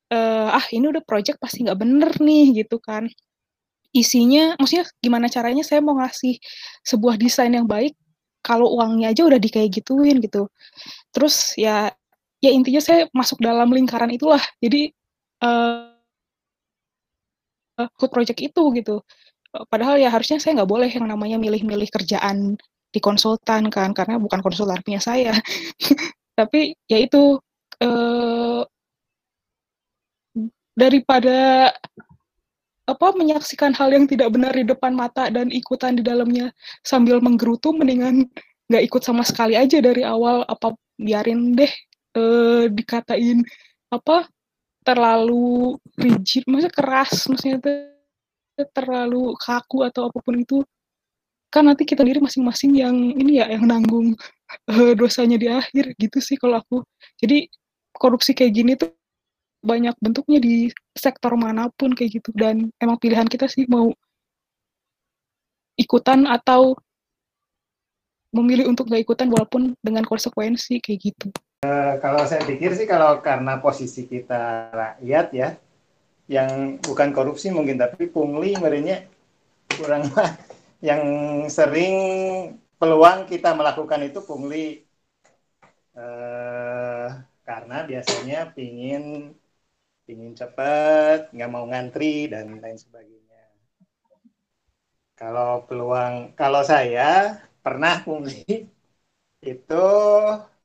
uh, 0.10 0.50
ah 0.58 0.66
ini 0.74 0.90
udah 0.90 1.06
project 1.06 1.38
pasti 1.38 1.62
nggak 1.62 1.78
bener 1.78 2.12
nih 2.18 2.66
gitu 2.66 2.82
kan. 2.82 3.06
Isinya 3.94 4.58
maksudnya 4.58 4.90
gimana 4.98 5.30
caranya 5.30 5.62
saya 5.62 5.80
mau 5.86 5.94
ngasih 6.02 6.42
sebuah 6.82 7.22
desain 7.22 7.54
yang 7.54 7.70
baik 7.70 7.94
kalau 8.42 8.74
uangnya 8.78 9.14
aja 9.14 9.30
udah 9.30 9.38
di 9.38 9.50
gituin 9.70 10.18
gitu. 10.26 10.50
Terus 11.14 11.54
ya 11.54 11.94
ya 12.42 12.50
intinya 12.50 12.82
saya 12.82 13.06
masuk 13.14 13.38
dalam 13.46 13.70
lingkaran 13.70 14.10
itulah. 14.10 14.42
Jadi 14.58 14.90
uh, 15.44 15.92
ikut 17.80 18.10
project 18.12 18.40
itu 18.40 18.64
gitu. 18.78 19.04
Padahal 19.72 20.00
ya 20.00 20.12
harusnya 20.12 20.40
saya 20.40 20.64
nggak 20.64 20.72
boleh 20.72 20.90
yang 20.92 21.08
namanya 21.08 21.40
milih-milih 21.40 21.88
kerjaan 21.92 22.60
di 22.92 23.00
konsultan 23.04 23.68
kan 23.72 23.92
karena 23.92 24.20
bukan 24.20 24.40
konsultan 24.40 24.80
punya 24.84 25.00
saya. 25.04 25.36
Tapi 26.40 26.76
ya 26.92 27.00
itu 27.00 27.40
eh, 27.80 28.64
daripada 30.76 31.72
apa 32.86 33.08
menyaksikan 33.18 33.74
hal 33.74 33.96
yang 33.96 34.06
tidak 34.06 34.30
benar 34.30 34.54
di 34.54 34.68
depan 34.68 34.94
mata 34.94 35.32
dan 35.32 35.50
ikutan 35.50 35.98
di 35.98 36.04
dalamnya 36.06 36.54
sambil 36.86 37.18
menggerutu 37.18 37.74
mendingan 37.74 38.30
nggak 38.70 38.84
ikut 38.92 39.02
sama 39.02 39.26
sekali 39.26 39.58
aja 39.58 39.82
dari 39.82 40.06
awal 40.06 40.46
apa 40.46 40.76
biarin 41.00 41.58
deh 41.58 41.72
eh, 42.16 42.64
dikatain 42.70 43.42
apa 43.90 44.30
terlalu 44.86 45.76
rigid 45.98 46.46
maksudnya 46.46 46.74
keras 46.74 47.26
maksudnya 47.26 47.58
terlalu 48.72 49.34
kaku 49.42 49.84
atau 49.84 50.08
apa 50.08 50.18
pun 50.22 50.38
itu 50.40 50.62
kan 51.50 51.66
nanti 51.66 51.84
kita 51.88 52.04
diri 52.04 52.22
masing-masing 52.22 52.72
yang 52.78 52.96
ini 53.16 53.42
ya 53.42 53.50
yang 53.50 53.66
nanggung 53.66 54.14
uh, 54.70 54.94
dosanya 54.94 55.36
di 55.40 55.48
akhir 55.50 55.98
gitu 55.98 56.22
sih 56.22 56.38
kalau 56.38 56.62
aku 56.62 56.86
jadi 57.18 57.50
korupsi 57.96 58.38
kayak 58.38 58.54
gini 58.54 58.72
tuh 58.78 58.92
banyak 59.66 59.98
bentuknya 59.98 60.38
di 60.38 60.70
sektor 60.94 61.34
mana 61.34 61.74
pun 61.74 61.98
kayak 61.98 62.22
gitu 62.22 62.30
dan 62.38 62.70
emang 62.78 63.02
pilihan 63.02 63.26
kita 63.26 63.50
sih 63.50 63.66
mau 63.66 63.90
ikutan 65.76 66.30
atau 66.30 66.78
memilih 68.36 68.68
untuk 68.68 68.92
gak 68.92 69.02
ikutan 69.02 69.32
walaupun 69.32 69.74
dengan 69.80 70.04
konsekuensi 70.04 70.84
kayak 70.84 71.00
gitu. 71.00 71.28
Uh, 71.66 71.98
kalau 71.98 72.22
saya 72.30 72.46
pikir 72.46 72.78
sih 72.78 72.86
kalau 72.86 73.26
karena 73.26 73.58
posisi 73.58 74.06
kita 74.06 74.70
rakyat 74.70 75.28
ya, 75.34 75.50
yang 76.30 76.78
bukan 76.82 77.10
korupsi 77.10 77.50
mungkin 77.50 77.82
tapi 77.82 78.06
pungli 78.06 78.54
merenya 78.58 79.06
kurang 79.74 80.10
yang 80.90 81.02
sering 81.50 81.96
peluang 82.78 83.26
kita 83.26 83.58
melakukan 83.58 84.02
itu 84.06 84.20
pungli. 84.22 84.86
Eh, 85.96 87.08
karena 87.48 87.78
biasanya 87.88 88.52
pingin 88.52 89.32
pingin 90.06 90.36
cepat 90.36 91.32
nggak 91.32 91.52
mau 91.54 91.66
ngantri 91.72 92.28
dan 92.28 92.60
lain 92.60 92.78
sebagainya. 92.78 93.42
Kalau 95.16 95.64
peluang 95.64 96.36
kalau 96.36 96.62
saya 96.68 97.40
pernah 97.64 98.04
pungli 98.04 98.68
itu 99.40 99.88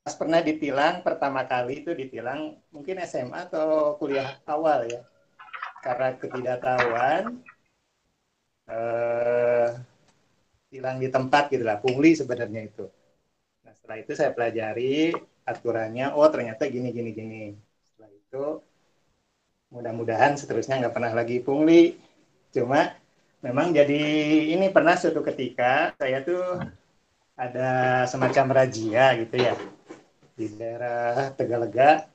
pas 0.01 0.15
pernah 0.17 0.41
ditilang 0.41 1.05
pertama 1.05 1.45
kali 1.45 1.85
itu 1.85 1.93
ditilang 1.93 2.57
mungkin 2.73 2.97
SMA 3.05 3.47
atau 3.49 3.97
kuliah 4.01 4.41
awal 4.49 4.89
ya. 4.89 5.01
Karena 5.85 6.09
ketidaktahuan 6.17 7.41
eh, 8.69 9.69
hilang 10.73 10.97
di 11.03 11.09
tempat 11.13 11.53
gitu 11.53 11.65
lah 11.69 11.79
pungli 11.85 12.17
sebenarnya 12.17 12.61
itu. 12.65 12.85
Nah 13.65 13.73
setelah 13.77 13.97
itu 14.01 14.13
saya 14.17 14.31
pelajari 14.33 15.13
aturannya 15.45 16.17
oh 16.17 16.29
ternyata 16.33 16.65
gini 16.69 16.89
gini 16.97 17.11
gini. 17.13 17.43
Setelah 17.85 18.11
itu 18.13 18.45
mudah-mudahan 19.71 20.35
seterusnya 20.41 20.81
nggak 20.81 20.95
pernah 20.97 21.13
lagi 21.13 21.45
pungli. 21.45 21.97
Cuma 22.51 22.97
memang 23.45 23.73
jadi 23.77 24.01
ini 24.57 24.67
pernah 24.73 24.97
suatu 24.97 25.21
ketika 25.25 25.93
saya 26.01 26.25
tuh 26.25 26.61
ada 27.37 28.05
semacam 28.05 28.65
razia 28.65 29.17
gitu 29.17 29.37
ya 29.41 29.55
di 30.41 30.47
daerah 30.57 31.29
Tegalega 31.37 32.09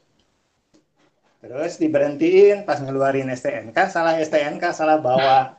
Terus 1.46 1.78
diberhentiin 1.78 2.66
pas 2.66 2.82
ngeluarin 2.82 3.30
STNK, 3.30 3.78
salah 3.94 4.18
STNK, 4.18 4.74
salah 4.74 4.98
bawa. 4.98 5.54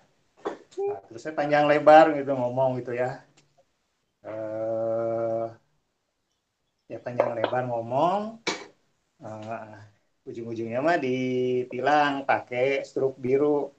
Nah, 0.83 0.99
terus 1.07 1.23
saya 1.23 1.31
panjang 1.31 1.63
lebar 1.71 2.11
gitu 2.19 2.35
ngomong 2.35 2.83
gitu 2.83 2.91
ya. 2.91 3.23
Uh, 4.27 5.47
ya 6.91 6.99
panjang 6.99 7.39
lebar 7.39 7.71
ngomong. 7.71 8.43
Uh, 9.23 9.79
ujung-ujungnya 10.27 10.83
mah 10.83 10.99
ditilang 10.99 12.27
pakai 12.27 12.83
struk 12.83 13.15
biru. 13.23 13.71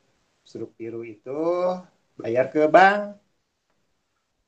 Struk 0.47 0.79
biru 0.79 1.03
itu 1.03 1.43
bayar 2.15 2.47
ke 2.47 2.71
bank. 2.71 3.19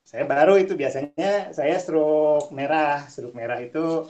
Saya 0.08 0.24
baru 0.24 0.56
itu 0.56 0.80
biasanya 0.80 1.52
saya 1.52 1.76
struk 1.76 2.56
merah. 2.56 3.04
Struk 3.12 3.36
merah 3.36 3.60
itu 3.60 4.08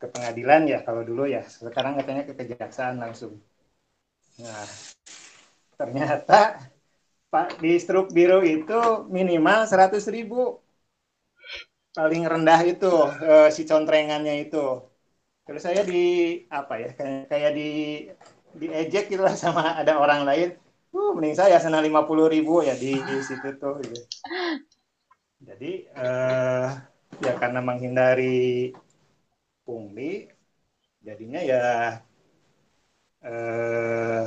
ke 0.00 0.06
pengadilan 0.14 0.62
ya 0.72 0.78
kalau 0.86 1.02
dulu 1.08 1.24
ya. 1.28 1.42
Sekarang 1.46 1.94
katanya 1.98 2.22
ke 2.28 2.32
kejaksaan 2.38 2.96
langsung. 3.02 3.38
Nah 4.42 4.66
ternyata 5.78 6.58
pak 7.32 7.48
di 7.62 7.72
struk 7.82 8.14
biru 8.16 8.40
itu 8.46 8.78
minimal 9.10 9.66
100 9.66 10.06
ribu. 10.16 10.62
Paling 11.94 12.22
rendah 12.26 12.60
itu 12.66 12.90
uh, 13.30 13.48
si 13.54 13.62
contrengannya 13.70 14.34
itu. 14.44 14.82
Terus 15.46 15.62
saya 15.66 15.82
di 15.86 16.02
apa 16.50 16.74
ya 16.82 16.88
kayak, 16.98 17.22
kayak 17.30 17.52
di 17.58 17.68
diejek 18.54 19.04
gitu 19.10 19.22
lah 19.26 19.34
sama 19.34 19.78
ada 19.80 19.98
orang 19.98 20.22
lain. 20.28 20.48
Uh 20.94 21.10
mending 21.14 21.34
saya 21.34 21.58
sana 21.58 21.82
50 21.82 22.30
ribu 22.30 22.62
ya 22.62 22.74
di, 22.78 22.94
di 22.94 23.16
situ 23.26 23.48
tuh 23.58 23.82
gitu. 23.82 23.98
jadi 25.48 25.72
uh, 25.98 26.68
ya 27.20 27.32
karena 27.38 27.60
menghindari 27.60 28.72
pungli 29.66 30.10
jadinya 31.06 31.40
ya 31.52 31.62
eh, 33.30 34.24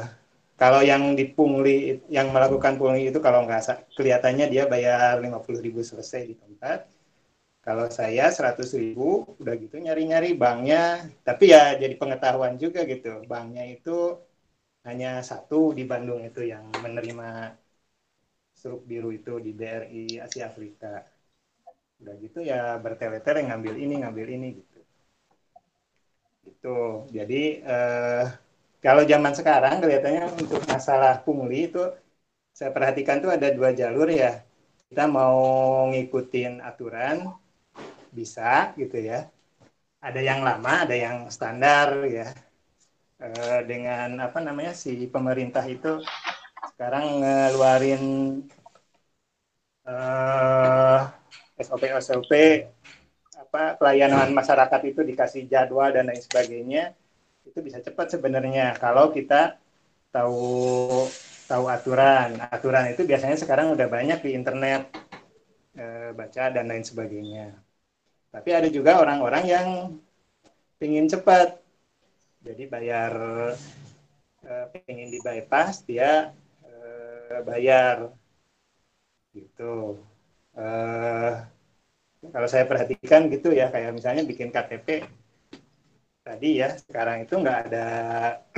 kalau 0.61 0.81
yang 0.91 1.03
dipungli 1.19 2.01
yang 2.17 2.27
melakukan 2.35 2.73
pungli 2.81 3.01
itu 3.09 3.19
kalau 3.25 3.39
nggak 3.45 3.61
kelihatannya 3.97 4.45
dia 4.53 4.63
bayar 4.73 5.13
50 5.23 5.61
ribu 5.65 5.81
selesai 5.85 6.21
di 6.31 6.35
tempat. 6.43 6.79
Kalau 7.67 7.88
saya 7.99 8.25
100 8.38 8.69
ribu 8.81 9.23
udah 9.41 9.55
gitu 9.63 9.75
nyari-nyari 9.85 10.29
banknya. 10.43 10.83
Tapi 11.27 11.45
ya 11.55 11.63
jadi 11.81 11.95
pengetahuan 12.01 12.55
juga 12.63 12.81
gitu. 12.93 13.09
Banknya 13.31 13.63
itu 13.75 13.97
hanya 14.88 15.09
satu 15.29 15.59
di 15.77 15.83
Bandung 15.91 16.21
itu 16.29 16.41
yang 16.53 16.65
menerima 16.85 17.27
struk 18.59 18.81
biru 18.89 19.09
itu 19.19 19.33
di 19.45 19.51
BRI 19.59 20.03
Asia 20.25 20.43
Afrika. 20.51 20.91
Udah 22.01 22.15
gitu 22.23 22.39
ya 22.51 22.59
bertele-tele 22.83 23.39
ngambil 23.47 23.73
ini 23.83 23.93
ngambil 24.01 24.27
ini 24.35 24.47
gitu 24.59 24.76
Itu. 26.47 26.79
Jadi 27.17 27.41
eh, 27.73 28.23
kalau 28.85 29.03
zaman 29.11 29.33
sekarang 29.39 29.75
kelihatannya 29.83 30.25
untuk 30.41 30.61
masalah 30.71 31.13
pungli 31.25 31.67
itu 31.69 31.83
saya 32.57 32.71
perhatikan 32.75 33.17
tuh 33.23 33.31
ada 33.35 33.47
dua 33.57 33.69
jalur 33.79 34.07
ya. 34.09 34.33
Kita 34.89 35.03
mau 35.17 35.37
ngikutin 35.91 36.53
aturan 36.69 37.17
bisa 38.17 38.73
gitu 38.81 38.97
ya. 38.99 39.27
Ada 40.07 40.21
yang 40.29 40.41
lama, 40.47 40.73
ada 40.87 40.95
yang 40.95 41.17
standar 41.35 41.87
ya. 42.07 42.27
Eh, 43.17 43.59
dengan 43.71 44.09
apa 44.27 44.39
namanya 44.45 44.73
si 44.77 45.09
pemerintah 45.09 45.65
itu 45.65 46.01
sekarang 46.73 47.05
ngeluarin 47.21 48.03
eh, 49.87 50.99
SOP 51.67 51.83
SOP 52.07 52.31
apa 53.57 53.73
pelayanan 53.81 54.29
masyarakat 54.37 54.81
itu 54.85 55.01
dikasih 55.01 55.49
jadwal 55.49 55.89
dan 55.89 56.05
lain 56.05 56.21
sebagainya 56.21 56.93
itu 57.41 57.57
bisa 57.65 57.81
cepat 57.81 58.13
sebenarnya. 58.13 58.77
Kalau 58.77 59.09
kita 59.09 59.57
tahu 60.13 61.09
tahu 61.49 61.65
aturan. 61.65 62.37
Aturan 62.53 62.93
itu 62.93 63.01
biasanya 63.01 63.33
sekarang 63.33 63.73
udah 63.73 63.89
banyak 63.89 64.21
di 64.21 64.37
internet 64.37 64.93
e, 65.73 66.13
baca 66.13 66.53
dan 66.53 66.69
lain 66.69 66.85
sebagainya. 66.85 67.57
Tapi 68.29 68.49
ada 68.53 68.69
juga 68.69 69.01
orang-orang 69.01 69.43
yang 69.49 69.67
ingin 70.77 71.09
cepat. 71.09 71.57
Jadi 72.45 72.69
bayar 72.69 73.13
e, 74.45 74.53
ingin 74.85 75.09
di 75.09 75.17
bypass 75.25 75.81
dia 75.81 76.29
e, 76.61 76.73
bayar. 77.41 78.13
Gitu. 79.33 79.97
E, 80.53 80.65
kalau 82.34 82.47
saya 82.49 82.65
perhatikan 82.70 83.22
gitu 83.34 83.49
ya 83.53 83.70
kayak 83.74 83.91
misalnya 83.97 84.24
bikin 84.26 84.49
KTP 84.53 84.88
tadi 86.26 86.49
ya 86.61 86.70
sekarang 86.76 87.24
itu 87.24 87.34
nggak 87.39 87.57
ada 87.70 87.88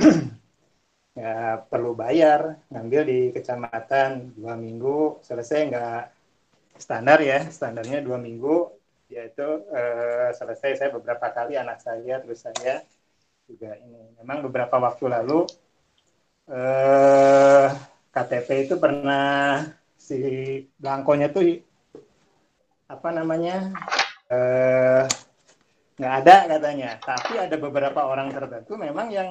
nggak 1.16 1.54
perlu 1.70 1.92
bayar 2.02 2.40
ngambil 2.72 3.02
di 3.10 3.20
kecamatan 3.36 4.10
dua 4.38 4.54
minggu 4.64 5.20
selesai 5.26 5.58
nggak 5.70 6.02
standar 6.84 7.18
ya 7.30 7.38
standarnya 7.56 7.98
dua 8.06 8.18
minggu 8.26 8.56
yaitu 9.10 9.48
eh, 9.74 10.30
selesai 10.38 10.70
saya 10.78 10.90
beberapa 10.96 11.26
kali 11.36 11.54
anak 11.58 11.78
saya 11.82 12.22
terus 12.22 12.40
saya 12.46 12.74
juga 13.50 13.74
ini. 13.82 14.14
Memang 14.22 14.46
beberapa 14.46 14.76
waktu 14.78 15.04
lalu 15.10 15.46
eh, 16.50 17.66
KTP 18.14 18.48
itu 18.66 18.74
pernah 18.82 19.62
si 20.06 20.16
belangkonya 20.80 21.26
tuh 21.34 21.44
apa 22.90 23.08
namanya 23.14 23.70
eh, 24.26 25.06
nggak 25.98 26.14
ada 26.24 26.36
katanya. 26.58 26.90
Tapi 26.98 27.32
ada 27.38 27.56
beberapa 27.60 28.00
orang 28.10 28.34
tertentu 28.34 28.74
memang 28.74 29.08
yang 29.14 29.28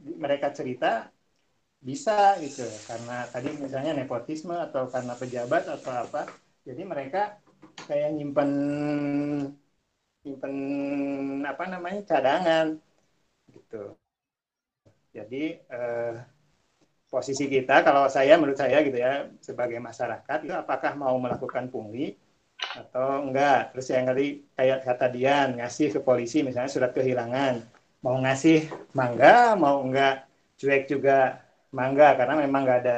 mereka 0.00 0.48
cerita 0.56 1.12
bisa 1.82 2.40
gitu. 2.40 2.64
Karena 2.88 3.28
tadi 3.28 3.52
misalnya 3.60 3.92
nepotisme 3.92 4.56
atau 4.56 4.88
karena 4.88 5.12
pejabat 5.12 5.68
atau 5.68 5.92
apa. 5.92 6.22
Jadi 6.64 6.82
mereka 6.82 7.38
kayak 7.86 8.16
nyimpen 8.16 8.50
nyimpen 10.24 10.54
apa 11.44 11.64
namanya 11.68 12.00
cadangan 12.08 12.80
gitu. 13.52 13.94
Jadi 15.14 15.42
eh, 15.60 16.14
posisi 17.06 17.46
kita 17.46 17.86
kalau 17.86 18.10
saya 18.10 18.34
menurut 18.36 18.58
saya 18.58 18.82
gitu 18.82 18.98
ya 18.98 19.30
sebagai 19.38 19.78
masyarakat 19.78 20.38
itu 20.42 20.54
apakah 20.54 20.98
mau 20.98 21.14
melakukan 21.22 21.70
pungli 21.70 22.18
atau 22.80 23.08
enggak? 23.26 23.56
Terus 23.72 23.86
yang 23.94 24.04
tadi 24.10 24.24
kayak 24.56 24.78
kata 24.86 25.06
Dian 25.14 25.48
ngasih 25.58 25.88
ke 25.94 26.00
polisi 26.08 26.36
misalnya 26.46 26.70
surat 26.74 26.92
kehilangan. 26.96 27.54
Mau 28.04 28.16
ngasih 28.24 28.56
mangga 28.98 29.56
mau 29.62 29.76
enggak? 29.84 30.12
Cuek 30.60 30.82
juga 30.92 31.12
mangga 31.78 32.06
karena 32.18 32.34
memang 32.44 32.60
nggak 32.64 32.78
ada 32.82 32.96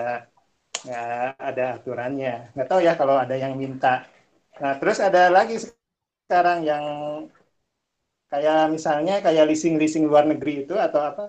nggak 0.86 1.06
ada 1.50 1.64
aturannya. 1.76 2.34
Nggak 2.54 2.68
tahu 2.70 2.80
ya 2.88 2.92
kalau 3.00 3.16
ada 3.24 3.34
yang 3.44 3.54
minta. 3.62 3.88
Nah 4.62 4.72
terus 4.80 4.98
ada 5.09 5.20
lagi 5.36 5.54
sekarang 6.28 6.59
yang 6.70 6.84
kayak 8.32 8.59
misalnya 8.74 9.12
kayak 9.24 9.44
leasing 9.48 9.74
leasing 9.80 10.04
luar 10.11 10.24
negeri 10.30 10.52
itu 10.64 10.74
atau 10.86 11.00
apa? 11.11 11.22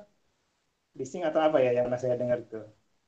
Leasing 0.98 1.24
atau 1.30 1.42
apa 1.48 1.58
ya 1.66 1.72
yang 1.78 1.88
saya 2.02 2.16
dengar 2.22 2.40
itu 2.46 2.60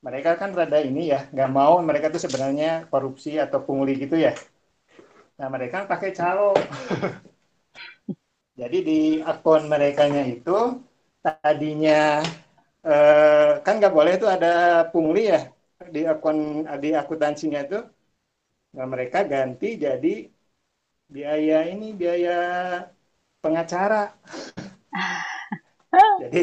mereka 0.05 0.32
kan 0.41 0.49
rada 0.59 0.80
ini 0.89 1.01
ya 1.13 1.19
nggak 1.34 1.49
mau 1.57 1.74
mereka 1.89 2.07
tuh 2.13 2.22
sebenarnya 2.26 2.89
korupsi 2.91 3.32
atau 3.45 3.59
pungli 3.67 3.91
gitu 4.03 4.15
ya 4.26 4.32
nah 5.42 5.50
mereka 5.50 5.89
pakai 5.89 6.14
calo. 6.14 6.54
Jadi 8.60 8.78
di 8.89 9.00
akun 9.32 9.62
mereka 9.74 10.04
itu 10.36 10.58
tadinya 11.24 12.22
eh, 12.86 13.52
kan 13.66 13.74
nggak 13.80 13.96
boleh 13.98 14.14
itu 14.20 14.28
ada 14.36 14.50
pungli 14.94 15.22
ya 15.34 15.42
di 15.96 16.02
akun 16.14 16.38
di 16.84 16.89
akuntansinya 17.02 17.60
itu. 17.68 17.80
Nah, 18.76 18.88
mereka 18.94 19.20
ganti 19.34 19.68
jadi 19.86 20.14
biaya 21.14 21.58
ini 21.74 21.88
biaya 22.02 22.32
pengacara. 23.42 24.14
Jadi 26.22 26.42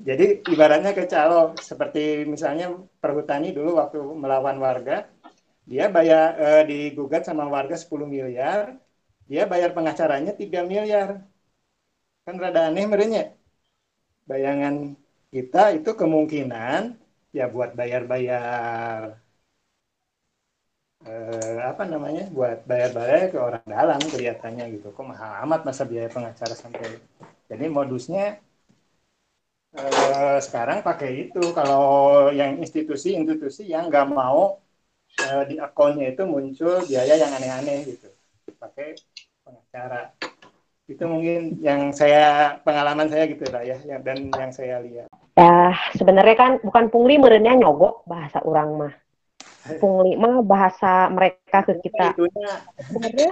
jadi 0.00 0.24
ibaratnya 0.48 0.92
ke 0.96 1.04
calo. 1.12 1.52
Seperti 1.60 2.24
misalnya 2.24 2.72
perhutani 3.02 3.52
dulu 3.56 3.70
waktu 3.80 3.98
melawan 4.22 4.56
warga 4.60 5.08
dia 5.70 5.84
bayar 5.96 6.26
eh, 6.44 6.62
digugat 6.70 7.22
sama 7.28 7.44
warga 7.54 7.76
10 7.82 8.06
miliar. 8.14 8.60
Dia 9.30 9.42
bayar 9.52 9.70
pengacaranya 9.76 10.32
3 10.40 10.60
miliar. 10.70 11.08
Kan 12.24 12.36
rada 12.42 12.60
aneh 12.68 12.84
merenya 12.92 13.22
bayangan 14.30 14.74
kita 15.34 15.62
itu 15.78 15.90
kemungkinan 16.00 16.80
ya 17.36 17.44
buat 17.54 17.70
bayar-bayar 17.78 19.20
eh, 21.08 21.56
apa 21.70 21.82
namanya? 21.92 22.22
Buat 22.36 22.58
bayar-bayar 22.70 23.20
ke 23.32 23.38
orang 23.48 23.64
dalam 23.74 24.00
kelihatannya 24.12 24.64
gitu. 24.74 24.86
Kok 24.96 25.06
mahal 25.10 25.30
amat 25.44 25.60
masa 25.68 25.82
biaya 25.90 26.08
pengacara 26.16 26.54
sampai 26.62 26.86
jadi 27.50 27.64
modusnya? 27.76 28.24
Eh, 29.78 30.38
sekarang 30.46 30.78
pakai 30.88 31.10
itu. 31.30 31.40
Kalau 31.58 31.82
yang 32.38 32.50
institusi-institusi 32.62 33.62
yang 33.72 33.84
nggak 33.90 34.06
mau 34.18 34.40
eh, 35.18 35.42
di 35.50 35.56
akunnya 35.58 36.12
itu 36.14 36.22
muncul 36.28 36.84
biaya 36.86 37.18
yang 37.18 37.32
aneh-aneh 37.34 37.88
gitu 37.90 38.06
pakai 38.60 38.94
pengacara 39.42 40.14
itu 40.90 41.04
mungkin 41.06 41.58
yang 41.62 41.94
saya 41.94 42.58
pengalaman 42.62 43.10
saya 43.10 43.30
gitu 43.30 43.46
lah 43.50 43.62
ya 43.62 43.78
dan 44.02 44.30
yang 44.34 44.50
saya 44.54 44.82
lihat 44.82 45.10
Ya, 45.40 45.72
sebenarnya 45.96 46.36
kan 46.36 46.52
bukan 46.60 46.92
pungli 46.92 47.16
merenya 47.16 47.56
nyogok 47.56 48.04
bahasa 48.04 48.44
orang 48.44 48.68
mah. 48.76 48.94
Pungli 49.80 50.18
mah 50.18 50.44
bahasa 50.44 51.08
mereka 51.08 51.64
ke 51.64 51.80
kita. 51.80 52.12
Sebenarnya 52.76 53.30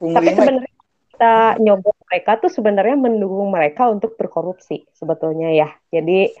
tapi 0.00 0.28
sebenarnya 0.32 0.72
kita 1.12 1.34
nyogok 1.60 1.96
mereka 2.08 2.30
tuh 2.40 2.50
sebenarnya 2.50 2.96
mendukung 2.96 3.52
mereka 3.52 3.92
untuk 3.92 4.16
berkorupsi 4.16 4.88
sebetulnya 4.96 5.52
ya. 5.52 5.68
Jadi 5.92 6.32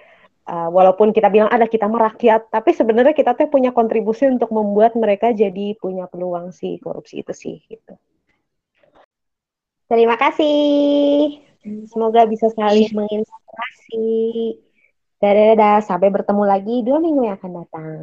uh, 0.46 0.68
walaupun 0.70 1.14
kita 1.14 1.28
bilang 1.28 1.50
ada 1.50 1.66
kita 1.66 1.86
merakyat, 1.86 2.48
tapi 2.50 2.74
sebenarnya 2.74 3.14
kita 3.14 3.34
tuh 3.38 3.50
punya 3.50 3.70
kontribusi 3.70 4.26
untuk 4.26 4.50
membuat 4.50 4.94
mereka 4.98 5.30
jadi 5.30 5.74
punya 5.78 6.06
peluang 6.08 6.50
si 6.50 6.78
korupsi 6.82 7.22
itu 7.22 7.32
sih 7.34 7.56
gitu. 7.66 7.94
Terima 9.92 10.16
kasih. 10.16 11.42
Semoga 11.86 12.24
bisa 12.24 12.48
saling 12.50 12.90
menginspirasi. 12.96 14.08
Dadah, 15.20 15.44
dadah. 15.54 15.78
Sampai 15.84 16.08
bertemu 16.08 16.42
lagi 16.48 16.82
dua 16.82 16.98
minggu 16.98 17.22
yang 17.28 17.36
akan 17.36 17.52
datang. 17.62 17.98